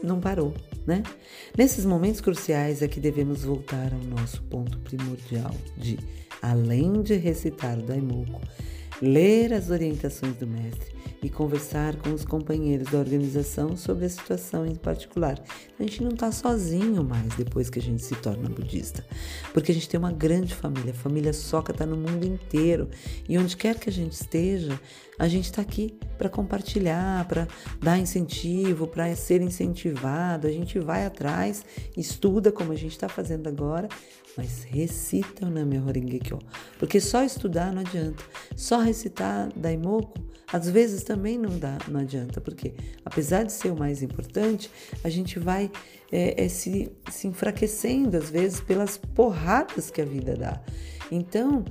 não 0.03 0.19
parou, 0.19 0.53
né? 0.85 1.03
Nesses 1.57 1.85
momentos 1.85 2.21
cruciais 2.21 2.81
é 2.81 2.87
que 2.87 2.99
devemos 2.99 3.43
voltar 3.43 3.93
ao 3.93 3.99
nosso 3.99 4.41
ponto 4.43 4.77
primordial 4.79 5.55
de, 5.77 5.97
além 6.41 7.01
de 7.01 7.15
recitar 7.15 7.79
o 7.79 7.81
Daimoku, 7.81 8.41
ler 9.01 9.53
as 9.53 9.69
orientações 9.69 10.35
do 10.35 10.45
mestre 10.45 10.98
e 11.21 11.29
conversar 11.29 11.95
com 11.97 12.13
os 12.13 12.23
companheiros 12.23 12.91
da 12.91 12.97
organização 12.97 13.75
sobre 13.75 14.05
a 14.05 14.09
situação 14.09 14.65
em 14.65 14.75
particular. 14.75 15.41
A 15.79 15.83
gente 15.83 16.03
não 16.03 16.11
está 16.11 16.31
sozinho 16.31 17.03
mais 17.03 17.35
depois 17.35 17.69
que 17.69 17.79
a 17.79 17.81
gente 17.81 18.03
se 18.03 18.15
torna 18.15 18.49
budista, 18.49 19.05
porque 19.53 19.71
a 19.71 19.75
gente 19.75 19.89
tem 19.89 19.99
uma 19.99 20.11
grande 20.11 20.55
família. 20.55 20.91
A 20.91 20.95
família 20.95 21.33
Soca 21.33 21.71
está 21.71 21.85
no 21.85 21.97
mundo 21.97 22.25
inteiro 22.25 22.89
e 23.27 23.37
onde 23.37 23.57
quer 23.57 23.77
que 23.77 23.89
a 23.89 23.93
gente 23.93 24.13
esteja, 24.13 24.79
a 25.19 25.27
gente 25.27 25.45
está 25.45 25.61
aqui 25.61 25.99
para 26.17 26.29
compartilhar, 26.29 27.27
para 27.27 27.47
dar 27.81 27.99
incentivo, 27.99 28.87
para 28.87 29.13
ser 29.15 29.41
incentivado. 29.41 30.47
A 30.47 30.51
gente 30.51 30.79
vai 30.79 31.05
atrás, 31.05 31.63
estuda 31.95 32.51
como 32.51 32.71
a 32.71 32.75
gente 32.75 32.93
está 32.93 33.09
fazendo 33.09 33.47
agora, 33.47 33.89
mas 34.37 34.63
recita 34.63 35.45
o 35.45 35.49
Nami 35.49 35.77
Horengekyo, 35.77 36.39
porque 36.79 37.01
só 37.01 37.23
estudar 37.23 37.73
não 37.73 37.81
adianta. 37.81 38.23
Só 38.55 38.79
recitar 38.79 39.49
Daimoku 39.55 40.29
às 40.51 40.67
vezes 40.67 41.03
também 41.03 41.37
não 41.37 41.59
dá, 41.59 41.77
não 41.87 41.99
adianta, 41.99 42.41
porque 42.41 42.73
apesar 43.05 43.43
de 43.43 43.51
ser 43.51 43.71
o 43.71 43.77
mais 43.77 44.01
importante, 44.01 44.69
a 45.03 45.09
gente 45.09 45.37
vai 45.37 45.71
é, 46.11 46.43
é, 46.43 46.49
se, 46.49 46.91
se 47.11 47.27
enfraquecendo 47.27 48.17
às 48.17 48.29
vezes 48.29 48.59
pelas 48.59 48.97
porradas 48.97 49.91
que 49.91 50.01
a 50.01 50.05
vida 50.05 50.35
dá. 50.35 50.59
Então, 51.11 51.63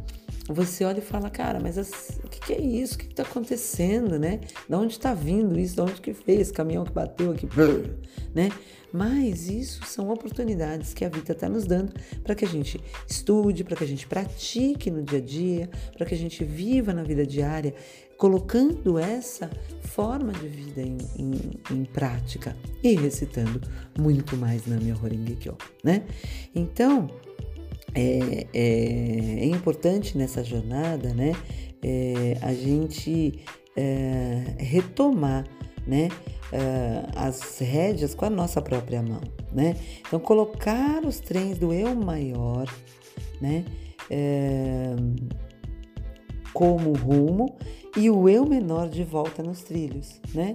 você 0.48 0.84
olha 0.84 0.98
e 0.98 1.02
fala, 1.02 1.28
cara, 1.28 1.60
mas 1.60 1.76
as, 1.76 2.20
o 2.24 2.28
que, 2.28 2.40
que, 2.40 2.52
é 2.54 2.60
isso? 2.60 2.94
O 2.94 2.98
que 2.98 3.06
está 3.06 3.22
acontecendo, 3.22 4.18
né? 4.18 4.40
Da 4.68 4.78
onde 4.78 4.94
está 4.94 5.12
vindo 5.12 5.58
isso? 5.58 5.76
Da 5.76 5.84
onde 5.84 6.00
que 6.00 6.14
fez? 6.14 6.50
Caminhão 6.50 6.84
que 6.84 6.92
bateu 6.92 7.32
aqui, 7.32 7.46
né? 8.34 8.50
Mas 8.90 9.50
isso 9.50 9.84
são 9.84 10.08
oportunidades 10.08 10.94
que 10.94 11.04
a 11.04 11.10
vida 11.10 11.32
está 11.32 11.48
nos 11.48 11.66
dando 11.66 11.92
para 12.24 12.34
que 12.34 12.44
a 12.44 12.48
gente 12.48 12.80
estude, 13.06 13.62
para 13.62 13.76
que 13.76 13.84
a 13.84 13.86
gente 13.86 14.06
pratique 14.06 14.90
no 14.90 15.02
dia 15.02 15.18
a 15.18 15.22
dia, 15.22 15.70
para 15.96 16.06
que 16.06 16.14
a 16.14 16.18
gente 16.18 16.42
viva 16.42 16.94
na 16.94 17.02
vida 17.02 17.26
diária, 17.26 17.74
colocando 18.16 18.98
essa 18.98 19.50
forma 19.82 20.32
de 20.32 20.48
vida 20.48 20.80
em, 20.80 20.96
em, 21.18 21.34
em 21.70 21.84
prática 21.84 22.56
e 22.82 22.94
recitando 22.94 23.60
muito 23.98 24.36
mais 24.38 24.66
na 24.66 24.76
minha 24.76 24.96
Horengekyo, 24.96 25.56
né? 25.84 26.04
Então, 26.54 27.10
é, 27.98 28.46
é, 28.54 29.40
é, 29.40 29.46
importante 29.46 30.16
nessa 30.16 30.44
jornada, 30.44 31.12
né, 31.12 31.32
é, 31.82 32.38
a 32.40 32.54
gente 32.54 33.40
é, 33.76 34.54
retomar, 34.56 35.44
né, 35.84 36.08
é, 36.52 37.02
as 37.16 37.58
rédeas 37.58 38.14
com 38.14 38.24
a 38.24 38.30
nossa 38.30 38.62
própria 38.62 39.02
mão, 39.02 39.20
né? 39.52 39.74
Então 40.06 40.20
colocar 40.20 41.04
os 41.04 41.18
trens 41.18 41.58
do 41.58 41.72
eu 41.72 41.94
maior, 41.94 42.72
né, 43.40 43.64
é, 44.08 44.94
como 46.52 46.92
rumo 46.92 47.56
e 47.96 48.08
o 48.10 48.28
eu 48.28 48.46
menor 48.46 48.88
de 48.88 49.02
volta 49.02 49.42
nos 49.42 49.62
trilhos, 49.62 50.20
né? 50.32 50.54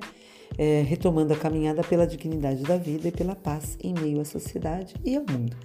É, 0.58 0.82
retomando 0.82 1.34
a 1.34 1.36
caminhada 1.36 1.84
pela 1.84 2.06
dignidade 2.06 2.64
da 2.64 2.78
vida 2.78 3.08
e 3.08 3.12
pela 3.12 3.36
paz 3.36 3.78
em 3.84 3.94
meio 3.94 4.22
à 4.22 4.26
sociedade 4.26 4.96
e 5.04 5.16
ao 5.16 5.24
mundo. 5.30 5.56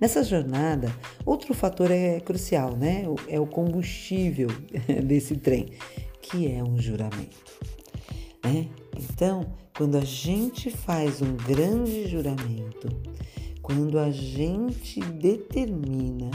Nessa 0.00 0.22
jornada, 0.22 0.94
outro 1.24 1.54
fator 1.54 1.90
é 1.90 2.20
crucial, 2.20 2.76
né? 2.76 3.04
É 3.28 3.38
o 3.38 3.46
combustível 3.46 4.48
desse 5.04 5.36
trem, 5.36 5.66
que 6.20 6.50
é 6.50 6.62
um 6.62 6.78
juramento. 6.78 7.36
Né? 8.44 8.68
Então, 8.96 9.46
quando 9.76 9.96
a 9.96 10.04
gente 10.04 10.70
faz 10.70 11.22
um 11.22 11.36
grande 11.36 12.08
juramento, 12.08 12.88
quando 13.62 13.98
a 13.98 14.10
gente 14.10 15.00
determina, 15.00 16.30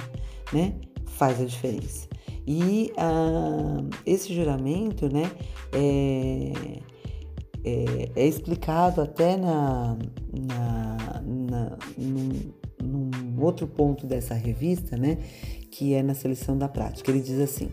né, 0.52 0.76
faz 1.06 1.42
a 1.42 1.46
diferença. 1.46 2.08
E 2.46 2.92
ah, 2.98 3.84
esse 4.06 4.34
juramento, 4.34 5.12
né, 5.12 5.32
é, 5.72 6.80
é, 7.64 8.10
é 8.16 8.28
explicado 8.28 9.02
até 9.02 9.38
na, 9.38 9.98
na, 10.32 11.22
na 11.24 11.78
num, 11.98 12.52
num, 12.82 13.42
outro 13.42 13.68
ponto 13.68 14.06
dessa 14.06 14.34
revista, 14.34 14.98
né, 14.98 15.18
que 15.72 15.94
é 15.94 16.04
na 16.04 16.14
seleção 16.14 16.58
da 16.58 16.68
prática. 16.68 17.10
Ele 17.10 17.22
diz 17.22 17.40
assim: 17.40 17.70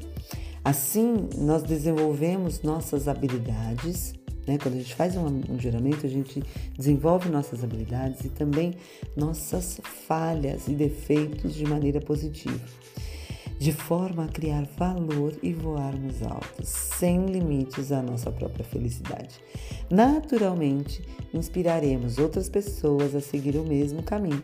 assim 0.64 1.28
nós 1.36 1.62
desenvolvemos 1.62 2.62
nossas 2.62 3.09
habilidades. 3.09 4.14
Né? 4.47 4.57
Quando 4.57 4.76
a 4.76 4.78
gente 4.78 4.95
faz 4.95 5.16
um, 5.16 5.26
um 5.26 5.59
juramento, 5.59 6.07
a 6.07 6.09
gente 6.09 6.43
desenvolve 6.76 7.28
nossas 7.28 7.62
habilidades 7.62 8.24
e 8.24 8.28
também 8.28 8.74
nossas 9.16 9.80
falhas 10.07 10.66
e 10.66 10.72
defeitos 10.72 11.55
de 11.55 11.64
maneira 11.66 12.01
positiva. 12.01 12.59
De 13.61 13.72
forma 13.72 14.24
a 14.24 14.28
criar 14.28 14.66
valor 14.78 15.34
e 15.42 15.52
voarmos 15.52 16.22
altos, 16.22 16.66
sem 16.66 17.26
limites 17.26 17.92
à 17.92 18.00
nossa 18.00 18.32
própria 18.32 18.64
felicidade. 18.64 19.38
Naturalmente, 19.90 21.02
inspiraremos 21.34 22.16
outras 22.16 22.48
pessoas 22.48 23.14
a 23.14 23.20
seguir 23.20 23.56
o 23.56 23.62
mesmo 23.62 24.02
caminho, 24.02 24.42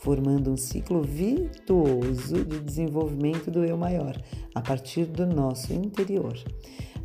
formando 0.00 0.50
um 0.50 0.56
ciclo 0.58 1.00
virtuoso 1.00 2.44
de 2.44 2.60
desenvolvimento 2.60 3.50
do 3.50 3.64
eu 3.64 3.78
maior 3.78 4.22
a 4.54 4.60
partir 4.60 5.06
do 5.06 5.24
nosso 5.24 5.72
interior. 5.72 6.36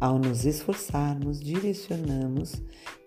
Ao 0.02 0.20
nos 0.20 0.46
esforçarmos, 0.46 1.40
direcionamos 1.40 2.62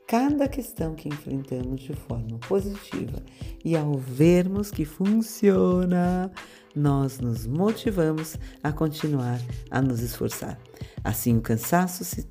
cada 0.07 0.49
questão 0.49 0.95
que 0.95 1.09
enfrentamos 1.09 1.81
de 1.81 1.93
forma 1.93 2.39
positiva 2.41 3.23
e 3.65 3.77
ao 3.77 3.95
vermos 3.95 4.71
que 4.71 4.85
funciona, 4.85 6.31
nós 6.75 7.19
nos 7.19 7.47
motivamos 7.47 8.37
a 8.63 8.73
continuar 8.73 9.41
a 9.71 9.83
nos 9.83 10.01
esforçar. 10.01 10.59
Assim, 11.03 11.37
o 11.37 11.41
cansaço 11.41 12.25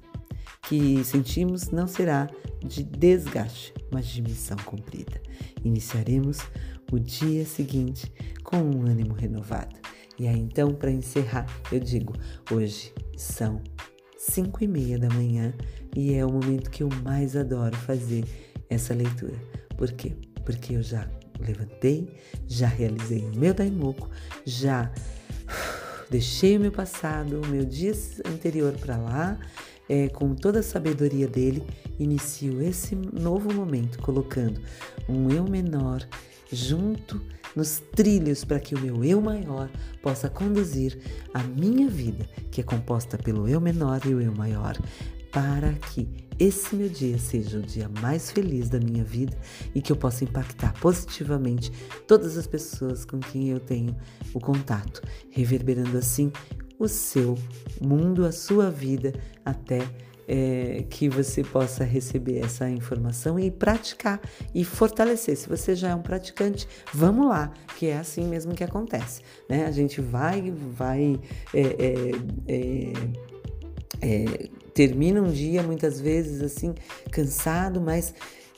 que 0.64 1.04
sentimos 1.04 1.70
não 1.70 1.86
será 1.86 2.30
de 2.64 2.84
desgaste, 2.84 3.74
mas 3.92 4.08
de 4.08 4.22
missão 4.22 4.58
cumprida. 4.66 5.22
Iniciaremos 5.64 6.40
o 6.92 7.00
dia 7.00 7.46
seguinte 7.46 8.12
com 8.44 8.58
um 8.58 8.86
ânimo 8.86 9.14
renovado. 9.14 9.76
E 10.18 10.28
aí, 10.28 10.40
então, 10.40 10.74
para 10.74 10.92
encerrar, 10.92 11.46
eu 11.72 11.80
digo: 11.80 12.14
hoje 12.50 12.94
são 13.18 13.62
5 14.18 14.64
e 14.64 14.68
meia 14.68 14.98
da 14.98 15.10
manhã 15.10 15.54
e 15.96 16.14
é 16.14 16.26
o 16.26 16.32
momento 16.32 16.70
que 16.70 16.84
eu 16.84 16.90
mais 17.04 17.36
adoro 17.36 17.76
fazer 17.78 18.26
essa 18.70 18.94
leitura. 18.94 19.36
Por 19.78 19.92
quê? 19.94 20.14
Porque 20.44 20.76
eu 20.76 20.84
já 20.84 21.08
levantei, 21.40 22.10
já 22.48 22.68
realizei 22.68 23.20
o 23.20 23.38
meu 23.38 23.54
daimoku, 23.54 24.10
já 24.46 24.92
deixei 26.10 26.58
o 26.58 26.60
meu 26.60 26.72
passado, 26.72 27.42
o 27.42 27.48
meu 27.48 27.66
dia 27.66 27.94
anterior 28.26 28.74
para 28.74 28.98
lá, 28.98 29.40
é, 29.88 30.10
com 30.10 30.36
toda 30.36 30.60
a 30.60 30.64
sabedoria 30.64 31.28
dele, 31.28 31.64
inicio 32.00 32.62
esse 32.62 32.96
novo 32.96 33.54
momento 33.54 34.00
colocando 34.00 34.60
um 35.08 35.30
eu 35.30 35.46
menor 35.46 36.06
junto 36.52 37.22
nos 37.56 37.82
trilhos 37.96 38.44
para 38.44 38.60
que 38.60 38.76
o 38.76 38.80
meu 38.80 39.04
eu 39.04 39.22
maior 39.22 39.70
possa 40.02 40.30
conduzir 40.30 41.00
a 41.34 41.42
minha 41.42 41.88
vida, 41.88 42.26
que 42.52 42.60
é 42.60 42.64
composta 42.64 43.18
pelo 43.18 43.48
eu 43.48 43.62
menor 43.62 44.02
e 44.06 44.14
o 44.14 44.22
eu 44.22 44.34
maior, 44.34 44.78
para 45.36 45.74
que 45.74 46.08
esse 46.40 46.74
meu 46.78 46.88
dia 46.88 47.18
seja 47.18 47.58
o 47.58 47.62
dia 47.62 47.90
mais 48.00 48.32
feliz 48.32 48.70
da 48.70 48.80
minha 48.80 49.04
vida 49.04 49.38
e 49.74 49.82
que 49.82 49.92
eu 49.92 49.98
possa 49.98 50.24
impactar 50.24 50.72
positivamente 50.80 51.70
todas 52.08 52.38
as 52.38 52.48
pessoas 52.48 53.04
com 53.04 53.20
quem 53.20 53.50
eu 53.50 53.60
tenho 53.60 53.94
o 54.34 54.40
contato, 54.40 55.02
reverberando 55.30 55.98
assim 55.98 56.32
o 56.80 56.88
seu 56.88 57.36
mundo, 57.82 58.26
a 58.26 58.32
sua 58.32 58.72
vida 58.72 59.14
até 59.44 59.82
é, 60.26 60.86
que 60.90 61.10
você 61.10 61.44
possa 61.44 61.84
receber 61.84 62.40
essa 62.40 62.70
informação 62.70 63.38
e 63.38 63.52
praticar 63.52 64.22
e 64.54 64.64
fortalecer. 64.64 65.36
Se 65.36 65.50
você 65.50 65.76
já 65.76 65.90
é 65.90 65.96
um 65.96 66.02
praticante, 66.02 66.66
vamos 66.94 67.28
lá, 67.28 67.52
que 67.78 67.88
é 67.88 67.98
assim 67.98 68.24
mesmo 68.26 68.56
que 68.56 68.64
acontece. 68.64 69.22
Né? 69.50 69.66
A 69.66 69.72
gente 69.72 70.00
vai, 70.00 70.50
vai. 70.52 71.20
É, 71.54 71.62
é, 71.62 72.12
é, 72.48 72.94
é 74.02 74.65
termina 74.76 75.22
um 75.22 75.32
dia 75.32 75.64
muitas 75.64 76.00
vezes 76.02 76.42
assim, 76.42 76.76
cansado, 77.10 77.80
mas 77.80 78.14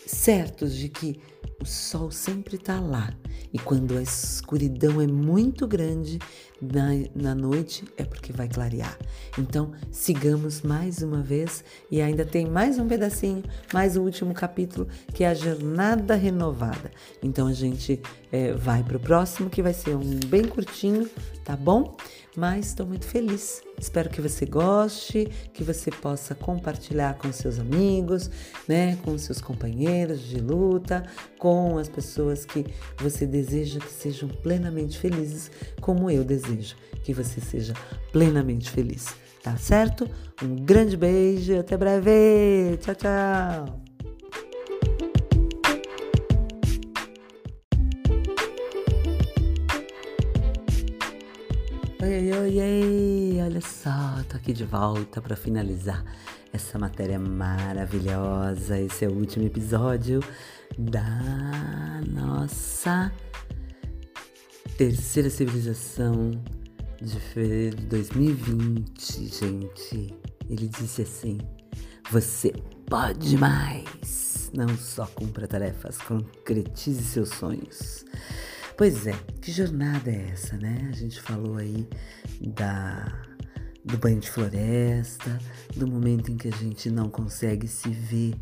certos 0.06 0.76
de 0.76 0.90
que 0.90 1.22
o 1.62 1.66
sol 1.66 2.12
sempre 2.12 2.56
está 2.56 2.80
lá. 2.80 3.14
E 3.54 3.60
quando 3.60 3.98
a 3.98 4.02
escuridão 4.02 5.00
é 5.00 5.08
muito 5.08 5.66
grande 5.66 6.20
na, 6.62 6.90
na 7.16 7.36
noite, 7.36 7.86
é 7.96 8.04
porque 8.04 8.34
vai 8.34 8.48
clarear. 8.48 8.98
Então, 9.38 9.72
sigamos 9.92 10.62
mais 10.62 11.02
uma 11.02 11.22
vez 11.22 11.64
e 11.90 12.02
ainda 12.02 12.26
tem 12.26 12.46
mais 12.46 12.78
um 12.78 12.88
pedacinho, 12.88 13.44
mais 13.74 13.96
o 13.96 14.02
último 14.02 14.34
capítulo, 14.34 14.88
que 15.14 15.24
é 15.24 15.28
a 15.28 15.34
Jornada 15.34 16.16
Renovada. 16.16 16.92
Então, 17.24 17.48
a 17.48 17.54
gente 17.54 18.02
é, 18.32 18.54
vai 18.54 18.84
para 18.84 18.98
o 18.98 19.00
próximo, 19.00 19.50
que 19.50 19.62
vai 19.62 19.74
ser 19.74 19.96
um 19.96 20.20
bem 20.28 20.44
curtinho, 20.44 21.10
tá 21.46 21.56
bom? 21.56 21.96
Mas 22.38 22.68
estou 22.68 22.86
muito 22.86 23.08
feliz. 23.08 23.64
Espero 23.80 24.12
que 24.12 24.22
você 24.22 24.46
goste, 24.46 25.26
que 25.52 25.64
você 25.64 25.90
possa 25.90 26.36
compartilhar 26.36 27.16
com 27.16 27.34
seus 27.34 27.58
amigos, 27.58 28.30
né, 28.68 28.96
com 29.04 29.18
seus 29.18 29.42
companheiros 29.42 30.22
de 30.22 30.40
luta, 30.40 31.04
com 31.40 31.80
as 31.80 31.90
pessoas 31.90 32.46
que 32.46 32.64
você 33.00 33.26
deseja 33.26 33.80
que 33.80 33.92
sejam 33.92 34.30
plenamente 34.30 35.00
felizes, 35.00 35.50
como 35.82 36.12
eu 36.12 36.24
desejo 36.24 36.76
que 37.04 37.12
você 37.12 37.42
seja 37.42 37.74
plenamente 38.12 38.70
feliz. 38.70 39.16
Tá 39.42 39.58
certo? 39.58 40.08
Um 40.44 40.58
grande 40.58 40.96
beijo 40.96 41.58
até 41.58 41.76
breve. 41.76 42.78
Tchau, 42.82 42.94
tchau. 42.94 43.87
Oi, 52.08 52.32
oi, 52.32 52.62
oi, 52.62 53.42
olha 53.44 53.60
só, 53.60 54.24
tô 54.30 54.38
aqui 54.38 54.54
de 54.54 54.64
volta 54.64 55.22
para 55.22 55.36
finalizar 55.36 56.06
essa 56.54 56.80
matéria 56.80 57.20
maravilhosa. 57.20 58.80
Esse 58.80 59.04
é 59.04 59.10
o 59.10 59.12
último 59.12 59.46
episódio 59.46 60.24
da 60.78 62.02
nossa 62.10 63.12
terceira 64.78 65.30
civilização 65.30 66.32
de 67.02 67.20
fevereiro 67.20 67.76
de 67.76 67.86
2020, 67.88 69.28
gente. 69.28 70.16
Ele 70.50 70.70
disse 70.70 71.02
assim: 71.02 71.40
Você 72.10 72.54
pode 72.90 73.36
mais! 73.38 74.50
Não 74.54 74.70
só 74.78 75.06
cumpra 75.08 75.46
tarefas, 75.46 75.98
concretize 75.98 77.04
seus 77.04 77.32
sonhos. 77.32 78.06
Pois 78.78 79.08
é, 79.08 79.16
que 79.48 79.54
jornada 79.54 80.12
é 80.12 80.32
essa, 80.34 80.58
né? 80.58 80.90
A 80.90 80.94
gente 80.94 81.22
falou 81.22 81.56
aí 81.56 81.88
da 82.42 83.24
do 83.86 83.98
banho 83.98 84.20
de 84.20 84.30
floresta, 84.30 85.40
do 85.74 85.88
momento 85.88 86.30
em 86.30 86.36
que 86.36 86.50
a 86.50 86.52
gente 86.52 86.92
não 86.92 87.10
consegue 87.10 87.66
se 87.66 87.88
ver 87.88 88.34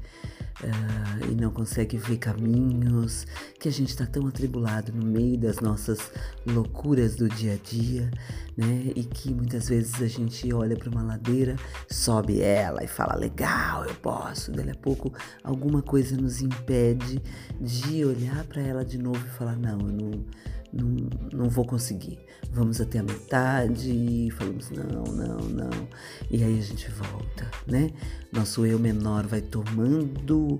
uh, 0.64 1.32
e 1.32 1.36
não 1.36 1.51
consegue 1.51 1.95
ver 1.95 2.18
caminhos, 2.18 3.28
que 3.60 3.70
a 3.70 3.72
gente 3.72 3.89
está 3.89 4.08
tão 4.08 4.26
atribulado 4.26 4.91
no 4.91 5.06
meio 5.06 5.38
das 5.38 5.60
nossas 5.60 5.99
loucuras 6.43 7.16
do 7.16 7.30
dia 7.30 7.53
a 7.53 7.58
dia, 7.58 8.10
né? 8.58 8.91
E 8.95 9.03
que 9.03 9.32
muitas 9.32 9.70
vezes 9.70 10.01
a 10.01 10.08
gente 10.08 10.51
olha 10.51 10.76
para 10.76 10.89
uma 10.89 11.03
ladeira, 11.03 11.56
sobe 11.88 12.41
ela 12.41 12.84
e 12.84 12.88
fala: 12.88 13.16
legal, 13.16 13.86
eu 13.86 13.93
posso. 13.93 14.51
Daí 14.51 14.72
a 14.72 14.76
pouco 14.76 15.14
alguma 15.43 15.84
coisa 15.84 16.18
nos 16.18 16.41
impede 16.41 17.22
de 17.62 18.03
olhar 18.03 18.43
para 18.45 18.64
ela 18.64 18.84
de 18.84 18.97
novo 18.97 19.24
e 19.24 19.38
falar: 19.38 19.56
não, 19.56 19.80
eu 19.82 19.93
não 19.93 20.26
não, 20.76 21.09
não 21.32 21.49
vou 21.49 21.65
conseguir. 21.65 22.19
Vamos 22.51 22.80
até 22.80 22.99
a 22.99 23.03
metade 23.03 23.89
e 23.89 24.32
falamos, 24.32 24.69
não, 24.69 25.03
não, 25.03 25.38
não. 25.38 25.88
E 26.30 26.43
aí 26.43 26.59
a 26.59 26.61
gente 26.61 26.89
volta, 26.91 27.49
né? 27.65 27.91
Nosso 28.32 28.65
eu 28.65 28.78
menor 28.78 29.26
vai 29.26 29.41
tomando 29.41 30.59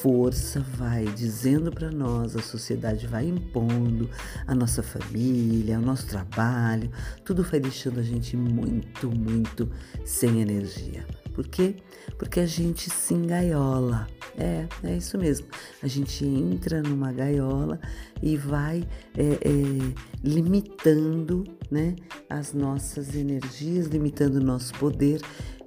força, 0.00 0.60
vai 0.60 1.04
dizendo 1.04 1.70
para 1.70 1.90
nós, 1.90 2.36
a 2.36 2.42
sociedade 2.42 3.06
vai 3.06 3.26
impondo, 3.26 4.10
a 4.46 4.54
nossa 4.54 4.82
família, 4.82 5.78
o 5.78 5.82
nosso 5.82 6.06
trabalho, 6.06 6.90
tudo 7.24 7.42
vai 7.42 7.60
deixando 7.60 8.00
a 8.00 8.02
gente 8.02 8.36
muito, 8.36 9.10
muito 9.10 9.70
sem 10.04 10.40
energia. 10.40 11.06
Por 11.34 11.48
quê? 11.48 11.76
Porque 12.16 12.40
a 12.40 12.46
gente 12.46 12.88
se 12.88 13.12
engaiola. 13.12 14.06
É, 14.38 14.66
é 14.84 14.96
isso 14.96 15.18
mesmo. 15.18 15.46
A 15.82 15.86
gente 15.86 16.24
entra 16.24 16.80
numa 16.80 17.12
gaiola 17.12 17.80
e 18.22 18.36
vai 18.36 18.86
é, 19.16 19.22
é, 19.22 19.94
limitando 20.22 21.44
né, 21.70 21.96
as 22.30 22.52
nossas 22.52 23.14
energias, 23.14 23.86
limitando 23.86 24.38
o 24.38 24.44
nosso 24.44 24.72
poder 24.74 25.20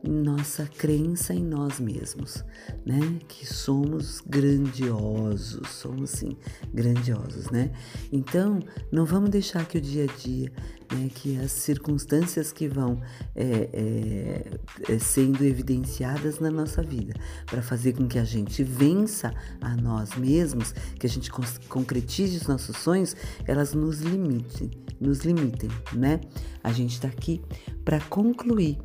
nossa 0.03 0.65
crença 0.65 1.33
em 1.33 1.43
nós 1.43 1.79
mesmos, 1.79 2.43
né? 2.85 2.99
Que 3.27 3.45
somos 3.45 4.21
grandiosos, 4.21 5.67
somos 5.69 6.11
sim 6.11 6.37
grandiosos, 6.73 7.49
né? 7.49 7.71
Então, 8.11 8.59
não 8.91 9.05
vamos 9.05 9.29
deixar 9.29 9.65
que 9.65 9.77
o 9.77 9.81
dia 9.81 10.05
a 10.05 10.17
dia, 10.17 10.51
né, 10.91 11.09
que 11.13 11.37
as 11.39 11.51
circunstâncias 11.51 12.51
que 12.51 12.67
vão 12.67 13.01
é, 13.35 13.69
é, 13.73 14.93
é, 14.93 14.99
sendo 14.99 15.43
evidenciadas 15.43 16.39
na 16.39 16.49
nossa 16.49 16.81
vida, 16.81 17.13
para 17.45 17.61
fazer 17.61 17.93
com 17.93 18.07
que 18.07 18.17
a 18.17 18.23
gente 18.23 18.63
vença 18.63 19.33
a 19.61 19.75
nós 19.75 20.15
mesmos, 20.15 20.73
que 20.99 21.05
a 21.05 21.09
gente 21.09 21.31
concretize 21.67 22.37
os 22.37 22.47
nossos 22.47 22.77
sonhos, 22.77 23.15
elas 23.45 23.73
nos 23.73 24.01
limitem, 24.01 24.71
nos 24.99 25.19
limitem, 25.19 25.69
né? 25.93 26.21
A 26.63 26.71
gente 26.71 26.93
está 26.93 27.07
aqui 27.07 27.41
para 27.83 27.99
concluir 28.01 28.77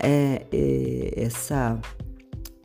é, 0.00 0.46
é, 0.52 1.22
essa, 1.22 1.80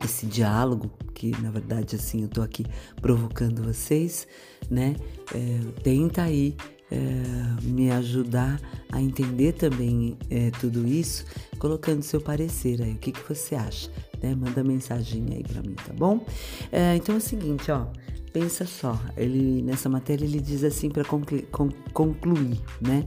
esse 0.04 0.26
diálogo, 0.26 0.90
que 1.14 1.30
na 1.40 1.50
verdade 1.50 1.96
assim 1.96 2.20
eu 2.20 2.26
estou 2.26 2.42
aqui 2.42 2.64
provocando 3.00 3.62
vocês, 3.62 4.26
né? 4.70 4.96
É, 5.34 5.80
tenta 5.82 6.22
aí 6.22 6.56
é, 6.94 7.66
me 7.66 7.90
ajudar 7.90 8.60
a 8.92 9.02
entender 9.02 9.52
também 9.52 10.16
é, 10.30 10.50
tudo 10.52 10.86
isso, 10.86 11.24
colocando 11.58 12.02
seu 12.02 12.20
parecer 12.20 12.80
aí. 12.80 12.92
O 12.92 12.98
que, 12.98 13.10
que 13.10 13.28
você 13.28 13.56
acha? 13.56 13.90
Né? 14.22 14.34
Manda 14.34 14.62
mensagem 14.62 15.26
aí 15.32 15.42
para 15.42 15.60
mim, 15.60 15.74
tá 15.74 15.92
bom? 15.92 16.24
É, 16.70 16.94
então 16.94 17.16
é 17.16 17.18
o 17.18 17.20
seguinte, 17.20 17.70
ó. 17.70 17.86
Pensa 18.32 18.66
só, 18.66 19.00
ele 19.16 19.62
nessa 19.62 19.88
matéria 19.88 20.24
ele 20.24 20.40
diz 20.40 20.64
assim 20.64 20.90
para 20.90 21.04
concluir, 21.04 22.60
né? 22.80 23.06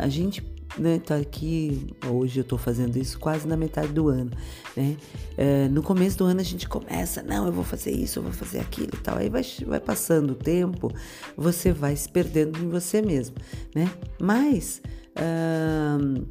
A 0.00 0.06
gente 0.06 0.40
né, 0.78 0.98
tá 0.98 1.16
aqui, 1.16 1.94
hoje 2.06 2.40
eu 2.40 2.44
tô 2.44 2.58
fazendo 2.58 2.96
isso 2.96 3.18
quase 3.18 3.46
na 3.46 3.56
metade 3.56 3.92
do 3.92 4.08
ano, 4.08 4.30
né? 4.76 4.96
É, 5.36 5.68
no 5.68 5.82
começo 5.82 6.18
do 6.18 6.24
ano 6.24 6.40
a 6.40 6.44
gente 6.44 6.68
começa, 6.68 7.22
não, 7.22 7.46
eu 7.46 7.52
vou 7.52 7.64
fazer 7.64 7.90
isso, 7.90 8.18
eu 8.18 8.22
vou 8.22 8.32
fazer 8.32 8.60
aquilo 8.60 8.90
e 8.94 8.98
tal. 8.98 9.18
Aí 9.18 9.28
vai, 9.28 9.42
vai 9.66 9.80
passando 9.80 10.30
o 10.30 10.34
tempo, 10.34 10.92
você 11.36 11.72
vai 11.72 11.96
se 11.96 12.08
perdendo 12.08 12.58
em 12.58 12.68
você 12.68 13.02
mesmo, 13.02 13.36
né? 13.74 13.90
Mas. 14.20 14.80
Uh, 15.16 16.26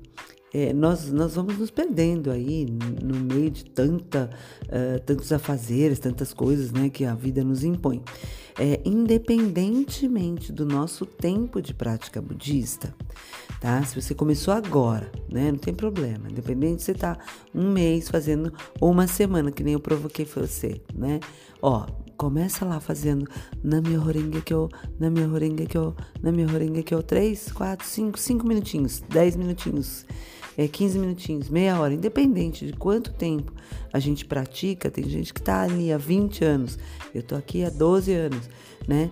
é, 0.58 0.72
nós, 0.72 1.12
nós 1.12 1.36
vamos 1.36 1.58
nos 1.58 1.70
perdendo 1.70 2.32
aí 2.32 2.66
no 3.04 3.16
meio 3.16 3.52
de 3.52 3.66
tanta, 3.66 4.30
uh, 4.64 4.98
tantos 5.06 5.34
afazeres, 5.34 6.00
tantas 6.00 6.34
coisas 6.34 6.72
né, 6.72 6.90
que 6.90 7.04
a 7.04 7.14
vida 7.14 7.44
nos 7.44 7.66
impõe. 7.66 8.02
É, 8.58 8.80
independentemente 8.86 10.54
do 10.54 10.66
nosso 10.66 11.06
tempo 11.06 11.62
de 11.62 11.74
prática 11.74 12.22
budista, 12.22 12.96
tá? 13.60 13.84
Se 13.84 14.02
você 14.02 14.16
começou 14.16 14.54
agora, 14.54 15.12
né, 15.30 15.52
não 15.52 15.60
tem 15.60 15.74
problema. 15.74 16.30
Independente 16.32 16.82
se 16.82 16.86
você 16.86 16.94
tá 16.94 17.18
um 17.54 17.74
mês 17.74 18.08
fazendo 18.08 18.54
ou 18.80 18.90
uma 18.92 19.08
semana, 19.08 19.52
que 19.52 19.62
nem 19.62 19.74
eu 19.74 19.80
provoquei 19.82 20.24
você, 20.24 20.82
né? 20.94 21.20
Ó, 21.62 21.86
começa 22.16 22.64
lá 22.64 22.80
fazendo 22.80 23.28
na 23.62 23.82
minha 23.82 24.00
horenga 24.00 24.40
que 24.40 24.54
eu, 24.54 24.70
na 24.98 25.10
minha 25.10 25.28
horenga 25.28 25.66
que 25.66 25.78
eu, 25.78 25.94
na 26.24 26.32
minha 26.32 26.48
horenga 26.48 26.82
que 26.82 26.96
eu, 26.96 27.04
três, 27.04 27.52
quatro, 27.52 27.86
cinco, 27.86 28.18
cinco 28.18 28.48
minutinhos, 28.48 29.04
dez 29.10 29.36
minutinhos 29.36 30.06
é, 30.58 30.68
15 30.68 31.00
minutinhos, 31.00 31.50
meia 31.50 31.80
hora, 31.80 31.94
independente 31.94 32.66
de 32.66 32.74
quanto 32.74 33.14
tempo 33.14 33.54
a 33.92 34.00
gente 34.00 34.26
pratica, 34.26 34.90
tem 34.90 35.08
gente 35.10 35.34
que 35.34 35.40
está 35.40 35.62
ali 35.62 35.92
há 35.92 35.98
20 35.98 36.44
anos, 36.44 36.78
eu 37.14 37.22
estou 37.22 37.38
aqui 37.38 37.64
há 37.64 37.70
12 37.70 38.14
anos, 38.14 38.50
né? 38.88 39.12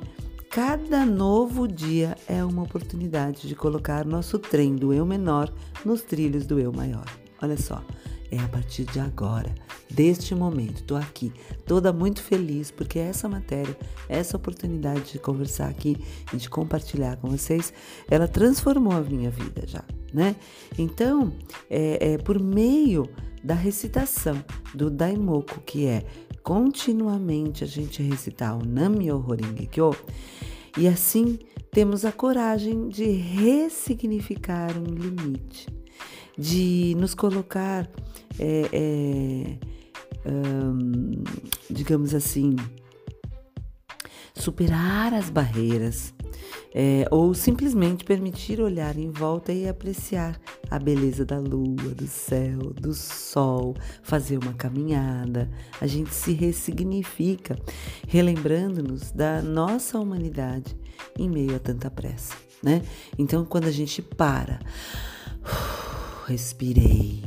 Cada 0.49 1.03
novo 1.03 1.67
dia 1.67 2.15
é 2.27 2.43
uma 2.43 2.61
oportunidade 2.61 3.47
de 3.47 3.55
colocar 3.55 4.05
nosso 4.05 4.37
trem 4.37 4.75
do 4.75 4.93
eu 4.93 5.03
menor 5.03 5.51
nos 5.83 6.03
trilhos 6.03 6.45
do 6.45 6.59
eu 6.59 6.71
maior. 6.71 7.05
Olha 7.41 7.57
só, 7.57 7.83
é 8.29 8.39
a 8.39 8.47
partir 8.47 8.85
de 8.85 8.99
agora, 8.99 9.53
deste 9.89 10.35
momento. 10.35 10.77
Estou 10.77 10.97
aqui, 10.97 11.33
toda 11.65 11.91
muito 11.91 12.21
feliz 12.21 12.69
porque 12.69 12.99
essa 12.99 13.27
matéria, 13.27 13.75
essa 14.07 14.37
oportunidade 14.37 15.13
de 15.13 15.19
conversar 15.19 15.69
aqui 15.69 15.97
e 16.31 16.37
de 16.37 16.49
compartilhar 16.49 17.17
com 17.17 17.29
vocês, 17.29 17.73
ela 18.09 18.27
transformou 18.27 18.93
a 18.93 19.01
minha 19.01 19.29
vida 19.29 19.63
já, 19.65 19.83
né? 20.13 20.35
Então, 20.77 21.33
é, 21.69 22.13
é 22.13 22.17
por 22.17 22.39
meio 22.39 23.09
da 23.43 23.53
recitação 23.53 24.43
do 24.73 24.89
Daimoku, 24.89 25.59
que 25.61 25.85
é 25.85 26.05
continuamente 26.43 27.63
a 27.63 27.67
gente 27.67 28.01
recitar 28.03 28.57
o 28.57 28.65
Nam-myoho 28.65 29.35
Renge-kyo, 29.35 29.95
e 30.77 30.87
assim 30.87 31.39
temos 31.71 32.05
a 32.05 32.11
coragem 32.11 32.87
de 32.87 33.05
ressignificar 33.05 34.77
um 34.77 34.93
limite, 34.93 35.67
de 36.37 36.95
nos 36.97 37.13
colocar 37.13 37.89
é, 38.39 38.69
é, 38.71 39.57
digamos 41.69 42.13
assim, 42.13 42.55
superar 44.33 45.13
as 45.13 45.29
barreiras 45.29 46.13
é, 46.73 47.05
ou 47.11 47.33
simplesmente 47.33 48.03
permitir 48.03 48.59
olhar 48.59 48.97
em 48.97 49.11
volta 49.11 49.51
e 49.53 49.67
apreciar 49.67 50.39
a 50.69 50.79
beleza 50.79 51.23
da 51.23 51.39
lua, 51.39 51.93
do 51.95 52.07
céu, 52.07 52.73
do 52.73 52.93
sol, 52.93 53.75
fazer 54.01 54.37
uma 54.37 54.53
caminhada. 54.53 55.49
A 55.79 55.87
gente 55.87 56.13
se 56.13 56.33
ressignifica, 56.33 57.57
relembrando-nos 58.07 59.11
da 59.11 59.41
nossa 59.41 59.99
humanidade 59.99 60.75
em 61.17 61.29
meio 61.29 61.55
a 61.55 61.59
tanta 61.59 61.89
pressa, 61.91 62.35
né? 62.61 62.81
Então, 63.17 63.45
quando 63.45 63.67
a 63.67 63.71
gente 63.71 64.01
para, 64.01 64.59
respirei 66.27 67.23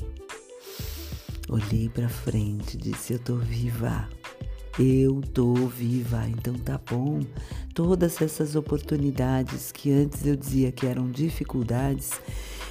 Olhei 1.49 1.89
para 1.89 2.09
frente, 2.09 2.77
disse: 2.77 3.13
Eu 3.13 3.21
tô 3.21 3.37
viva. 3.37 4.09
Eu 4.79 5.23
tô 5.33 5.55
viva, 5.55 6.27
então 6.29 6.53
tá 6.53 6.79
bom. 6.79 7.21
Todas 7.75 8.21
essas 8.21 8.55
oportunidades 8.55 9.73
que 9.73 9.91
antes 9.91 10.27
eu 10.27 10.37
dizia 10.37 10.71
que 10.71 10.87
eram 10.87 11.11
dificuldades, 11.11 12.11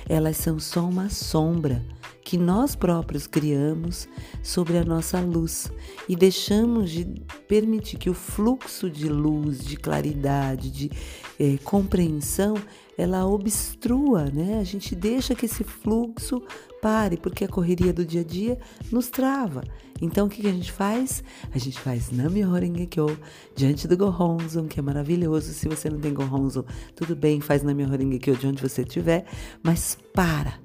elas 0.08 0.38
são 0.38 0.60
só 0.60 0.88
uma 0.88 1.10
sombra 1.10 1.84
que 2.24 2.38
nós 2.38 2.76
próprios 2.76 3.26
criamos 3.26 4.08
sobre 4.44 4.78
a 4.78 4.84
nossa 4.84 5.20
luz 5.20 5.72
e 6.08 6.16
deixamos 6.16 6.92
de 6.92 7.06
permitir 7.48 7.98
que 7.98 8.10
o 8.10 8.14
fluxo 8.14 8.88
de 8.90 9.10
luz, 9.10 9.64
de 9.64 9.76
claridade, 9.76 10.70
de 10.70 10.92
eh, 11.40 11.58
compreensão, 11.64 12.56
ela 12.98 13.26
obstrua, 13.26 14.26
né? 14.26 14.60
A 14.60 14.64
gente 14.64 14.96
deixa 14.96 15.36
que 15.36 15.46
esse 15.46 15.64
fluxo 15.64 16.42
pare, 16.82 17.18
porque 17.18 17.44
a 17.44 17.48
correria 17.48 17.92
do 17.92 18.06
dia 18.06 18.22
a 18.22 18.24
dia 18.24 18.60
nos 18.92 19.10
trava. 19.10 19.64
Então, 20.02 20.28
o 20.28 20.30
que, 20.30 20.42
que 20.42 20.48
a 20.48 20.54
gente 20.54 20.72
faz? 20.72 21.24
A 21.54 21.58
gente 21.58 21.80
faz 21.80 22.12
Namyoho 22.12 22.54
Renge-kyo 22.54 23.18
diante 23.56 23.88
do 23.88 23.98
Gohonzon, 23.98 24.68
que 24.68 24.80
é 24.80 24.84
maravilhoso. 24.84 25.54
Se 25.54 25.68
você 25.68 25.90
não 25.90 26.00
tem 26.00 26.14
Gohonzon, 26.14 26.64
tudo 26.96 27.16
bem, 27.16 27.42
faz 27.42 27.64
Namyoho 27.64 27.92
Renge-kyo 27.92 28.36
de 28.36 28.48
onde 28.48 28.62
você 28.62 28.82
estiver, 28.82 29.26
mas 29.64 29.98
para 30.14 30.60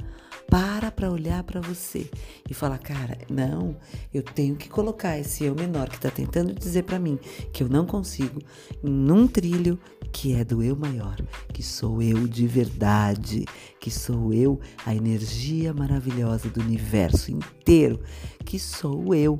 para 0.51 0.91
para 0.91 1.09
olhar 1.09 1.45
para 1.45 1.61
você 1.61 2.11
e 2.49 2.53
falar, 2.53 2.78
cara, 2.78 3.16
não, 3.31 3.76
eu 4.12 4.20
tenho 4.20 4.57
que 4.57 4.68
colocar 4.68 5.16
esse 5.16 5.45
eu 5.45 5.55
menor 5.55 5.89
que 5.89 5.95
está 5.95 6.11
tentando 6.11 6.53
dizer 6.53 6.83
para 6.83 6.99
mim 6.99 7.20
que 7.53 7.62
eu 7.62 7.68
não 7.68 7.87
consigo 7.87 8.43
num 8.83 9.28
trilho 9.28 9.78
que 10.12 10.34
é 10.34 10.44
do 10.44 10.62
eu 10.62 10.76
maior, 10.76 11.16
que 11.52 11.62
sou 11.62 12.02
eu 12.02 12.26
de 12.26 12.46
verdade, 12.46 13.44
que 13.78 13.90
sou 13.90 14.32
eu, 14.32 14.61
a 14.84 14.94
energia 14.94 15.72
maravilhosa 15.72 16.48
do 16.48 16.61
universo 16.61 17.30
inteiro, 17.30 18.02
que 18.44 18.58
sou 18.58 19.14
eu, 19.14 19.36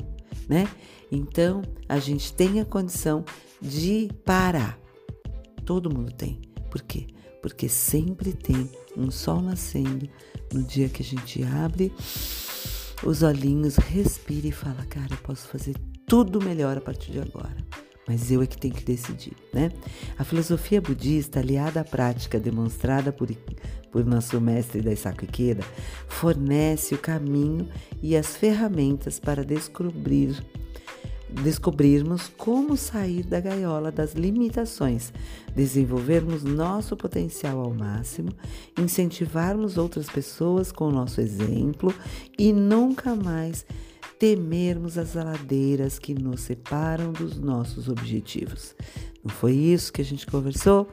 né? 0.48 0.68
Então, 1.10 1.62
a 1.88 1.98
gente 1.98 2.32
tem 2.32 2.60
a 2.60 2.64
condição 2.64 3.24
de 3.60 4.08
parar. 4.24 4.78
Todo 5.64 5.92
mundo 5.92 6.12
tem. 6.12 6.40
Por 6.70 6.82
quê? 6.82 7.08
Porque 7.42 7.68
sempre 7.68 8.32
tem 8.32 8.70
um 8.96 9.10
sol 9.10 9.40
nascendo 9.40 10.08
no 10.52 10.62
dia 10.62 10.88
que 10.88 11.02
a 11.02 11.04
gente 11.04 11.42
abre 11.42 11.92
os 13.04 13.22
olhinhos, 13.22 13.76
respira 13.76 14.48
e 14.48 14.52
fala: 14.52 14.84
Cara, 14.86 15.08
eu 15.10 15.16
posso 15.18 15.48
fazer 15.48 15.74
tudo 16.06 16.42
melhor 16.42 16.76
a 16.76 16.80
partir 16.80 17.12
de 17.12 17.20
agora. 17.20 17.56
Mas 18.07 18.30
eu 18.30 18.42
é 18.42 18.46
que 18.46 18.59
tenho 18.59 18.74
que 18.74 18.84
decidir, 18.84 19.36
né? 19.53 19.70
A 20.18 20.24
filosofia 20.24 20.80
budista, 20.80 21.40
aliada 21.40 21.80
à 21.80 21.84
prática 21.84 22.40
demonstrada 22.40 23.12
por, 23.12 23.28
por 23.92 24.05
nosso 24.05 24.40
mestre 24.40 24.80
Daisaku 24.80 25.24
Ikeda, 25.24 25.62
fornece 26.09 26.94
o 26.94 26.98
caminho 26.98 27.68
e 28.03 28.16
as 28.16 28.36
ferramentas 28.36 29.20
para 29.20 29.44
descobrir 29.44 30.42
descobrirmos 31.32 32.30
como 32.36 32.76
sair 32.76 33.22
da 33.22 33.40
gaiola 33.40 33.92
das 33.92 34.14
limitações, 34.14 35.12
desenvolvermos 35.55 36.42
nosso 36.42 36.96
potencial 36.96 37.61
ao 37.61 37.72
máximo, 37.72 38.30
incentivarmos 38.78 39.78
outras 39.78 40.09
pessoas 40.09 40.72
com 40.72 40.88
o 40.88 40.92
nosso 40.92 41.20
exemplo 41.20 41.94
e 42.38 42.53
nunca 42.53 43.14
mais 43.14 43.64
temermos 44.20 44.98
as 44.98 45.14
ladeiras 45.14 45.98
que 45.98 46.12
nos 46.12 46.42
separam 46.42 47.10
dos 47.10 47.38
nossos 47.38 47.88
objetivos. 47.88 48.76
Não 49.24 49.34
foi 49.34 49.54
isso 49.54 49.90
que 49.90 50.02
a 50.02 50.04
gente 50.04 50.26
conversou? 50.26 50.86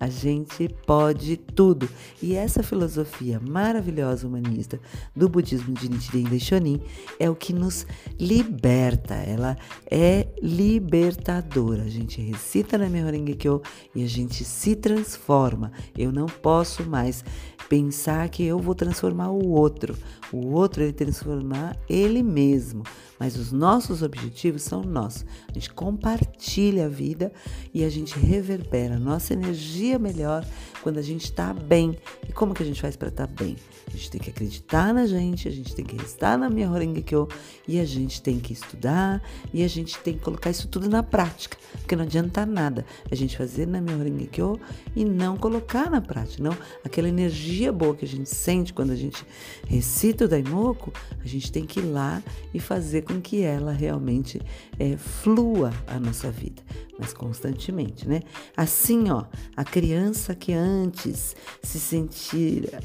A 0.00 0.08
gente 0.08 0.68
pode 0.86 1.36
tudo. 1.36 1.88
E 2.22 2.34
essa 2.34 2.62
filosofia 2.62 3.40
maravilhosa 3.40 4.26
humanista 4.26 4.80
do 5.14 5.28
budismo 5.28 5.74
de 5.74 5.88
Nichiren 5.88 6.24
Daishonin 6.24 6.80
é 7.18 7.28
o 7.28 7.34
que 7.34 7.52
nos 7.52 7.86
liberta. 8.18 9.14
Ela 9.14 9.56
é 9.90 10.28
libertadora. 10.40 11.82
A 11.82 11.88
gente 11.88 12.20
recita 12.20 12.78
na 12.78 12.88
Myoho 12.88 13.62
e 13.94 14.04
a 14.04 14.06
gente 14.06 14.44
se 14.44 14.76
transforma. 14.76 15.72
Eu 15.96 16.12
não 16.12 16.26
posso 16.26 16.84
mais 16.84 17.24
pensar 17.68 18.28
que 18.28 18.44
eu 18.44 18.58
vou 18.58 18.74
transformar 18.74 19.30
o 19.30 19.48
outro. 19.48 19.96
O 20.32 20.52
outro 20.52 20.82
ele 20.82 20.92
transformar 20.92 21.76
ele 21.88 22.22
mesmo. 22.22 22.84
Mas 23.18 23.36
os 23.36 23.50
nossos 23.50 24.02
objetivos 24.02 24.62
são 24.62 24.82
nossos. 24.82 25.24
A 25.48 25.52
gente 25.52 25.72
compartilha 25.72 26.86
a 26.86 26.88
vida 26.88 27.32
e 27.74 27.84
a 27.84 27.90
gente 27.90 28.18
reverbera 28.18 28.96
a 28.96 29.00
nossa 29.00 29.32
energia 29.32 29.98
melhor 29.98 30.46
quando 30.82 30.98
a 30.98 31.02
gente 31.02 31.24
está 31.24 31.52
bem. 31.52 31.96
E 32.28 32.32
como 32.32 32.54
que 32.54 32.62
a 32.62 32.66
gente 32.66 32.80
faz 32.80 32.96
para 32.96 33.08
estar 33.08 33.26
tá 33.26 33.32
bem? 33.32 33.56
A 33.86 33.90
gente 33.90 34.10
tem 34.10 34.20
que 34.20 34.30
acreditar 34.30 34.92
na 34.92 35.06
gente, 35.06 35.48
a 35.48 35.50
gente 35.50 35.74
tem 35.74 35.84
que 35.84 35.96
estar 35.96 36.36
na 36.36 36.50
minha 36.50 36.70
Horengekyo 36.70 37.26
e 37.66 37.80
a 37.80 37.84
gente 37.84 38.20
tem 38.20 38.38
que 38.38 38.52
estudar 38.52 39.22
e 39.52 39.64
a 39.64 39.68
gente 39.68 39.98
tem 39.98 40.14
que 40.14 40.20
colocar 40.20 40.50
isso 40.50 40.68
tudo 40.68 40.88
na 40.90 41.02
prática, 41.02 41.56
porque 41.78 41.96
não 41.96 42.04
adianta 42.04 42.44
nada 42.44 42.84
a 43.10 43.14
gente 43.14 43.36
fazer 43.36 43.66
na 43.66 43.80
minha 43.80 43.96
Horengekyo 43.96 44.60
e 44.94 45.04
não 45.04 45.36
colocar 45.36 45.90
na 45.90 46.00
prática, 46.00 46.42
não. 46.42 46.56
Aquela 46.84 47.08
energia 47.08 47.72
boa 47.72 47.94
que 47.94 48.04
a 48.04 48.08
gente 48.08 48.28
sente 48.28 48.72
quando 48.74 48.90
a 48.90 48.96
gente 48.96 49.24
recita 49.66 50.26
o 50.26 50.28
Daimoku, 50.28 50.92
a 51.22 51.26
gente 51.26 51.50
tem 51.50 51.64
que 51.64 51.80
ir 51.80 51.84
lá 51.84 52.22
e 52.52 52.60
fazer 52.60 53.02
com 53.02 53.20
que 53.20 53.42
ela 53.42 53.72
realmente 53.72 54.40
é, 54.78 54.96
flua 54.96 55.72
a 55.86 55.98
nossa 55.98 56.30
vida, 56.30 56.62
mas 56.98 57.12
constantemente, 57.12 58.08
né? 58.08 58.22
Assim, 58.56 59.10
ó, 59.10 59.24
a 59.56 59.64
criança 59.64 60.34
que 60.34 60.52
antes 60.52 61.36
se 61.62 61.78
sentia 61.78 62.80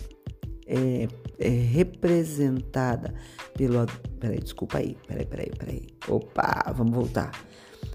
é, 0.67 1.07
é 1.39 1.49
representada 1.49 3.13
pelo. 3.55 3.85
Peraí, 4.19 4.39
desculpa 4.39 4.77
aí, 4.77 4.97
peraí, 5.07 5.25
peraí, 5.25 5.51
peraí. 5.57 5.87
Opa, 6.07 6.71
vamos 6.75 6.93
voltar. 6.93 7.31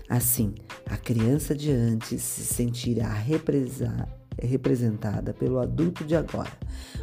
Assim, 0.09 0.55
a 0.87 0.97
criança 0.97 1.55
de 1.55 1.71
antes 1.71 2.23
se 2.23 2.43
sentirá 2.43 3.13
representada 4.43 5.33
pelo 5.33 5.59
adulto 5.59 6.05
de 6.05 6.15
agora, 6.15 6.53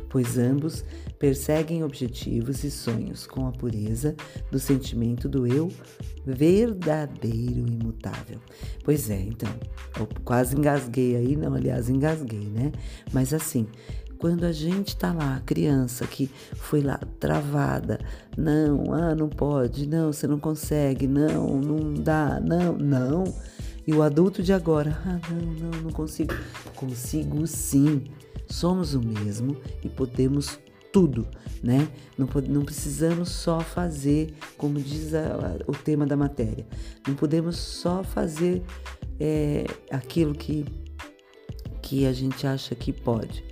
pois 0.10 0.38
ambos 0.38 0.84
perseguem 1.20 1.84
objetivos 1.84 2.64
e 2.64 2.72
sonhos 2.72 3.26
com 3.26 3.48
a 3.48 3.52
pureza 3.52 4.16
do 4.52 4.60
sentimento 4.60 5.28
do 5.28 5.48
eu 5.48 5.72
verdadeiro 6.26 7.68
e 7.68 7.74
imutável. 7.74 8.40
Pois 8.84 9.10
é, 9.10 9.22
então, 9.22 9.50
eu 10.00 10.08
quase 10.24 10.58
engasguei 10.58 11.16
aí, 11.16 11.36
não, 11.36 11.54
aliás, 11.54 11.90
engasguei, 11.90 12.48
né? 12.48 12.72
Mas 13.14 13.34
assim, 13.34 13.68
quando 14.18 14.46
a 14.46 14.52
gente 14.52 14.96
tá 14.98 15.14
lá, 15.14 15.42
criança 15.46 16.08
que 16.08 16.30
foi 16.56 16.82
lá 16.82 17.00
travada, 17.20 18.00
não, 18.38 18.94
ah, 18.94 19.14
não 19.14 19.30
pode, 19.30 19.88
não, 19.88 20.12
você 20.12 20.26
não 20.26 20.40
consegue, 20.40 21.08
não, 21.08 21.60
não 21.60 21.94
dá, 21.94 22.40
não, 22.40 22.74
não. 22.78 23.24
E 23.88 23.94
o 23.94 24.02
adulto 24.02 24.42
de 24.42 24.52
agora, 24.52 24.98
ah, 25.06 25.20
não, 25.30 25.70
não, 25.72 25.82
não 25.84 25.92
consigo. 25.92 26.34
Consigo 26.76 27.46
sim. 27.46 28.06
Somos 28.48 28.94
o 28.94 29.00
mesmo 29.00 29.58
e 29.84 29.90
podemos 29.90 30.60
tudo, 30.92 31.28
né? 31.62 31.88
Não, 32.18 32.28
não 32.48 32.64
precisamos 32.64 33.30
só 33.30 33.60
fazer, 33.60 34.34
como 34.58 34.80
diz 34.80 35.14
a, 35.14 35.58
o 35.68 35.74
tema 35.74 36.06
da 36.06 36.16
matéria, 36.16 36.66
não 37.06 37.16
podemos 37.16 37.58
só 37.58 38.04
fazer 38.04 38.64
é, 39.20 39.66
aquilo 39.92 40.34
que, 40.34 40.66
que 41.82 42.06
a 42.06 42.14
gente 42.14 42.48
acha 42.48 42.74
que 42.76 42.94
pode. 42.94 43.44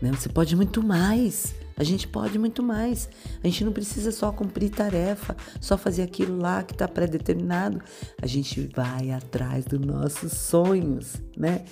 Né? 0.00 0.10
Você 0.12 0.28
pode 0.28 0.56
muito 0.56 0.82
mais. 0.82 1.54
A 1.76 1.84
gente 1.84 2.08
pode 2.08 2.38
muito 2.38 2.62
mais. 2.62 3.08
A 3.42 3.46
gente 3.46 3.62
não 3.64 3.72
precisa 3.72 4.10
só 4.10 4.32
cumprir 4.32 4.70
tarefa, 4.70 5.36
só 5.60 5.76
fazer 5.76 6.02
aquilo 6.02 6.38
lá 6.38 6.62
que 6.62 6.72
está 6.72 6.88
pré-determinado. 6.88 7.80
A 8.20 8.26
gente 8.26 8.68
vai 8.74 9.10
atrás 9.10 9.66
dos 9.66 9.80
nossos 9.80 10.32
sonhos, 10.32 11.22
né? 11.36 11.64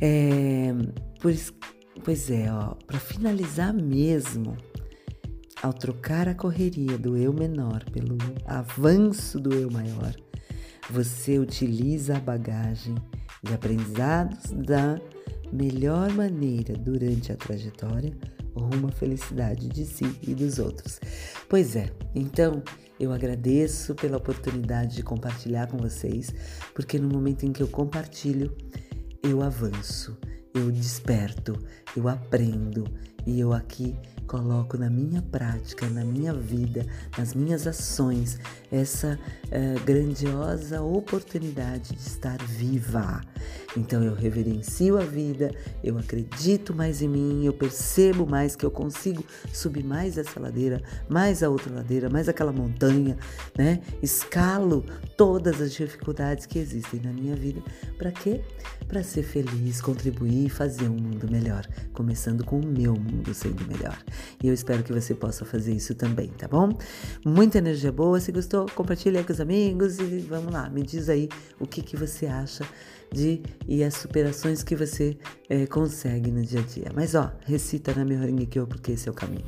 É, 0.00 0.72
pois, 1.20 1.52
pois 2.02 2.30
é, 2.30 2.50
ó, 2.50 2.74
para 2.86 2.98
finalizar 2.98 3.74
mesmo, 3.74 4.56
ao 5.62 5.74
trocar 5.74 6.28
a 6.28 6.34
correria 6.34 6.96
do 6.96 7.16
eu 7.16 7.32
menor 7.32 7.84
pelo 7.90 8.16
avanço 8.46 9.38
do 9.38 9.52
eu 9.52 9.70
maior, 9.70 10.14
você 10.88 11.38
utiliza 11.38 12.16
a 12.16 12.20
bagagem 12.20 12.94
de 13.42 13.52
aprendizados 13.52 14.50
da 14.52 14.98
melhor 15.52 16.10
maneira 16.12 16.74
durante 16.74 17.30
a 17.32 17.36
trajetória 17.36 18.16
rumo 18.58 18.88
à 18.88 18.92
felicidade 18.92 19.68
de 19.68 19.84
si 19.84 20.18
e 20.22 20.34
dos 20.34 20.58
outros. 20.58 21.00
Pois 21.48 21.76
é, 21.76 21.90
então 22.14 22.62
eu 22.98 23.12
agradeço 23.12 23.94
pela 23.94 24.16
oportunidade 24.16 24.96
de 24.96 25.02
compartilhar 25.02 25.68
com 25.68 25.78
vocês, 25.78 26.34
porque 26.74 26.98
no 26.98 27.08
momento 27.08 27.46
em 27.46 27.52
que 27.52 27.62
eu 27.62 27.68
compartilho, 27.68 28.54
eu 29.22 29.42
avanço, 29.42 30.18
eu 30.54 30.70
desperto, 30.70 31.52
eu 31.96 32.08
aprendo 32.08 32.84
e 33.26 33.40
eu 33.40 33.52
aqui 33.52 33.96
coloco 34.28 34.76
na 34.76 34.90
minha 34.90 35.22
prática, 35.22 35.88
na 35.88 36.04
minha 36.04 36.34
vida, 36.34 36.86
nas 37.16 37.34
minhas 37.34 37.66
ações, 37.66 38.38
essa 38.70 39.18
uh, 39.46 39.84
grandiosa 39.84 40.82
oportunidade 40.82 41.94
de 41.94 42.00
estar 42.00 42.36
viva. 42.44 43.22
Então 43.76 44.02
eu 44.02 44.14
reverencio 44.14 44.98
a 44.98 45.04
vida, 45.04 45.50
eu 45.82 45.96
acredito 45.98 46.74
mais 46.74 47.00
em 47.00 47.08
mim, 47.08 47.44
eu 47.44 47.54
percebo 47.54 48.26
mais 48.26 48.54
que 48.54 48.66
eu 48.66 48.70
consigo 48.70 49.24
subir 49.52 49.82
mais 49.82 50.18
essa 50.18 50.38
ladeira, 50.38 50.82
mais 51.08 51.42
a 51.42 51.48
outra 51.48 51.74
ladeira, 51.74 52.10
mais 52.10 52.28
aquela 52.28 52.52
montanha, 52.52 53.16
né? 53.56 53.80
Escalo 54.02 54.84
todas 55.16 55.60
as 55.60 55.72
dificuldades 55.72 56.44
que 56.44 56.58
existem 56.58 57.00
na 57.00 57.12
minha 57.12 57.34
vida. 57.34 57.62
Para 57.96 58.12
quê? 58.12 58.42
Para 58.86 59.02
ser 59.02 59.22
feliz, 59.22 59.80
contribuir 59.80 60.46
e 60.46 60.50
fazer 60.50 60.88
um 60.88 60.96
mundo 60.96 61.30
melhor, 61.30 61.66
começando 61.94 62.44
com 62.44 62.60
o 62.60 62.66
meu 62.66 62.94
mundo 62.94 63.07
sendo 63.34 63.66
melhor. 63.66 63.96
E 64.42 64.48
eu 64.48 64.54
espero 64.54 64.82
que 64.82 64.92
você 64.92 65.14
possa 65.14 65.44
fazer 65.44 65.72
isso 65.72 65.94
também, 65.94 66.28
tá 66.28 66.48
bom? 66.48 66.76
Muita 67.24 67.58
energia 67.58 67.92
boa. 67.92 68.20
Se 68.20 68.32
gostou, 68.32 68.66
compartilha 68.74 69.22
com 69.24 69.32
os 69.32 69.40
amigos 69.40 69.98
e 69.98 70.18
vamos 70.20 70.52
lá, 70.52 70.68
me 70.68 70.82
diz 70.82 71.08
aí 71.08 71.28
o 71.58 71.66
que, 71.66 71.82
que 71.82 71.96
você 71.96 72.26
acha 72.26 72.64
de 73.12 73.42
e 73.66 73.82
as 73.82 73.94
superações 73.94 74.62
que 74.62 74.76
você 74.76 75.16
é, 75.48 75.66
consegue 75.66 76.30
no 76.30 76.42
dia 76.42 76.60
a 76.60 76.62
dia. 76.62 76.90
Mas 76.94 77.14
ó, 77.14 77.32
recita 77.44 77.94
na 77.94 78.04
minha 78.04 78.20
Ringekyo 78.20 78.66
porque 78.66 78.92
esse 78.92 79.08
é 79.08 79.10
o 79.10 79.14
caminho. 79.14 79.46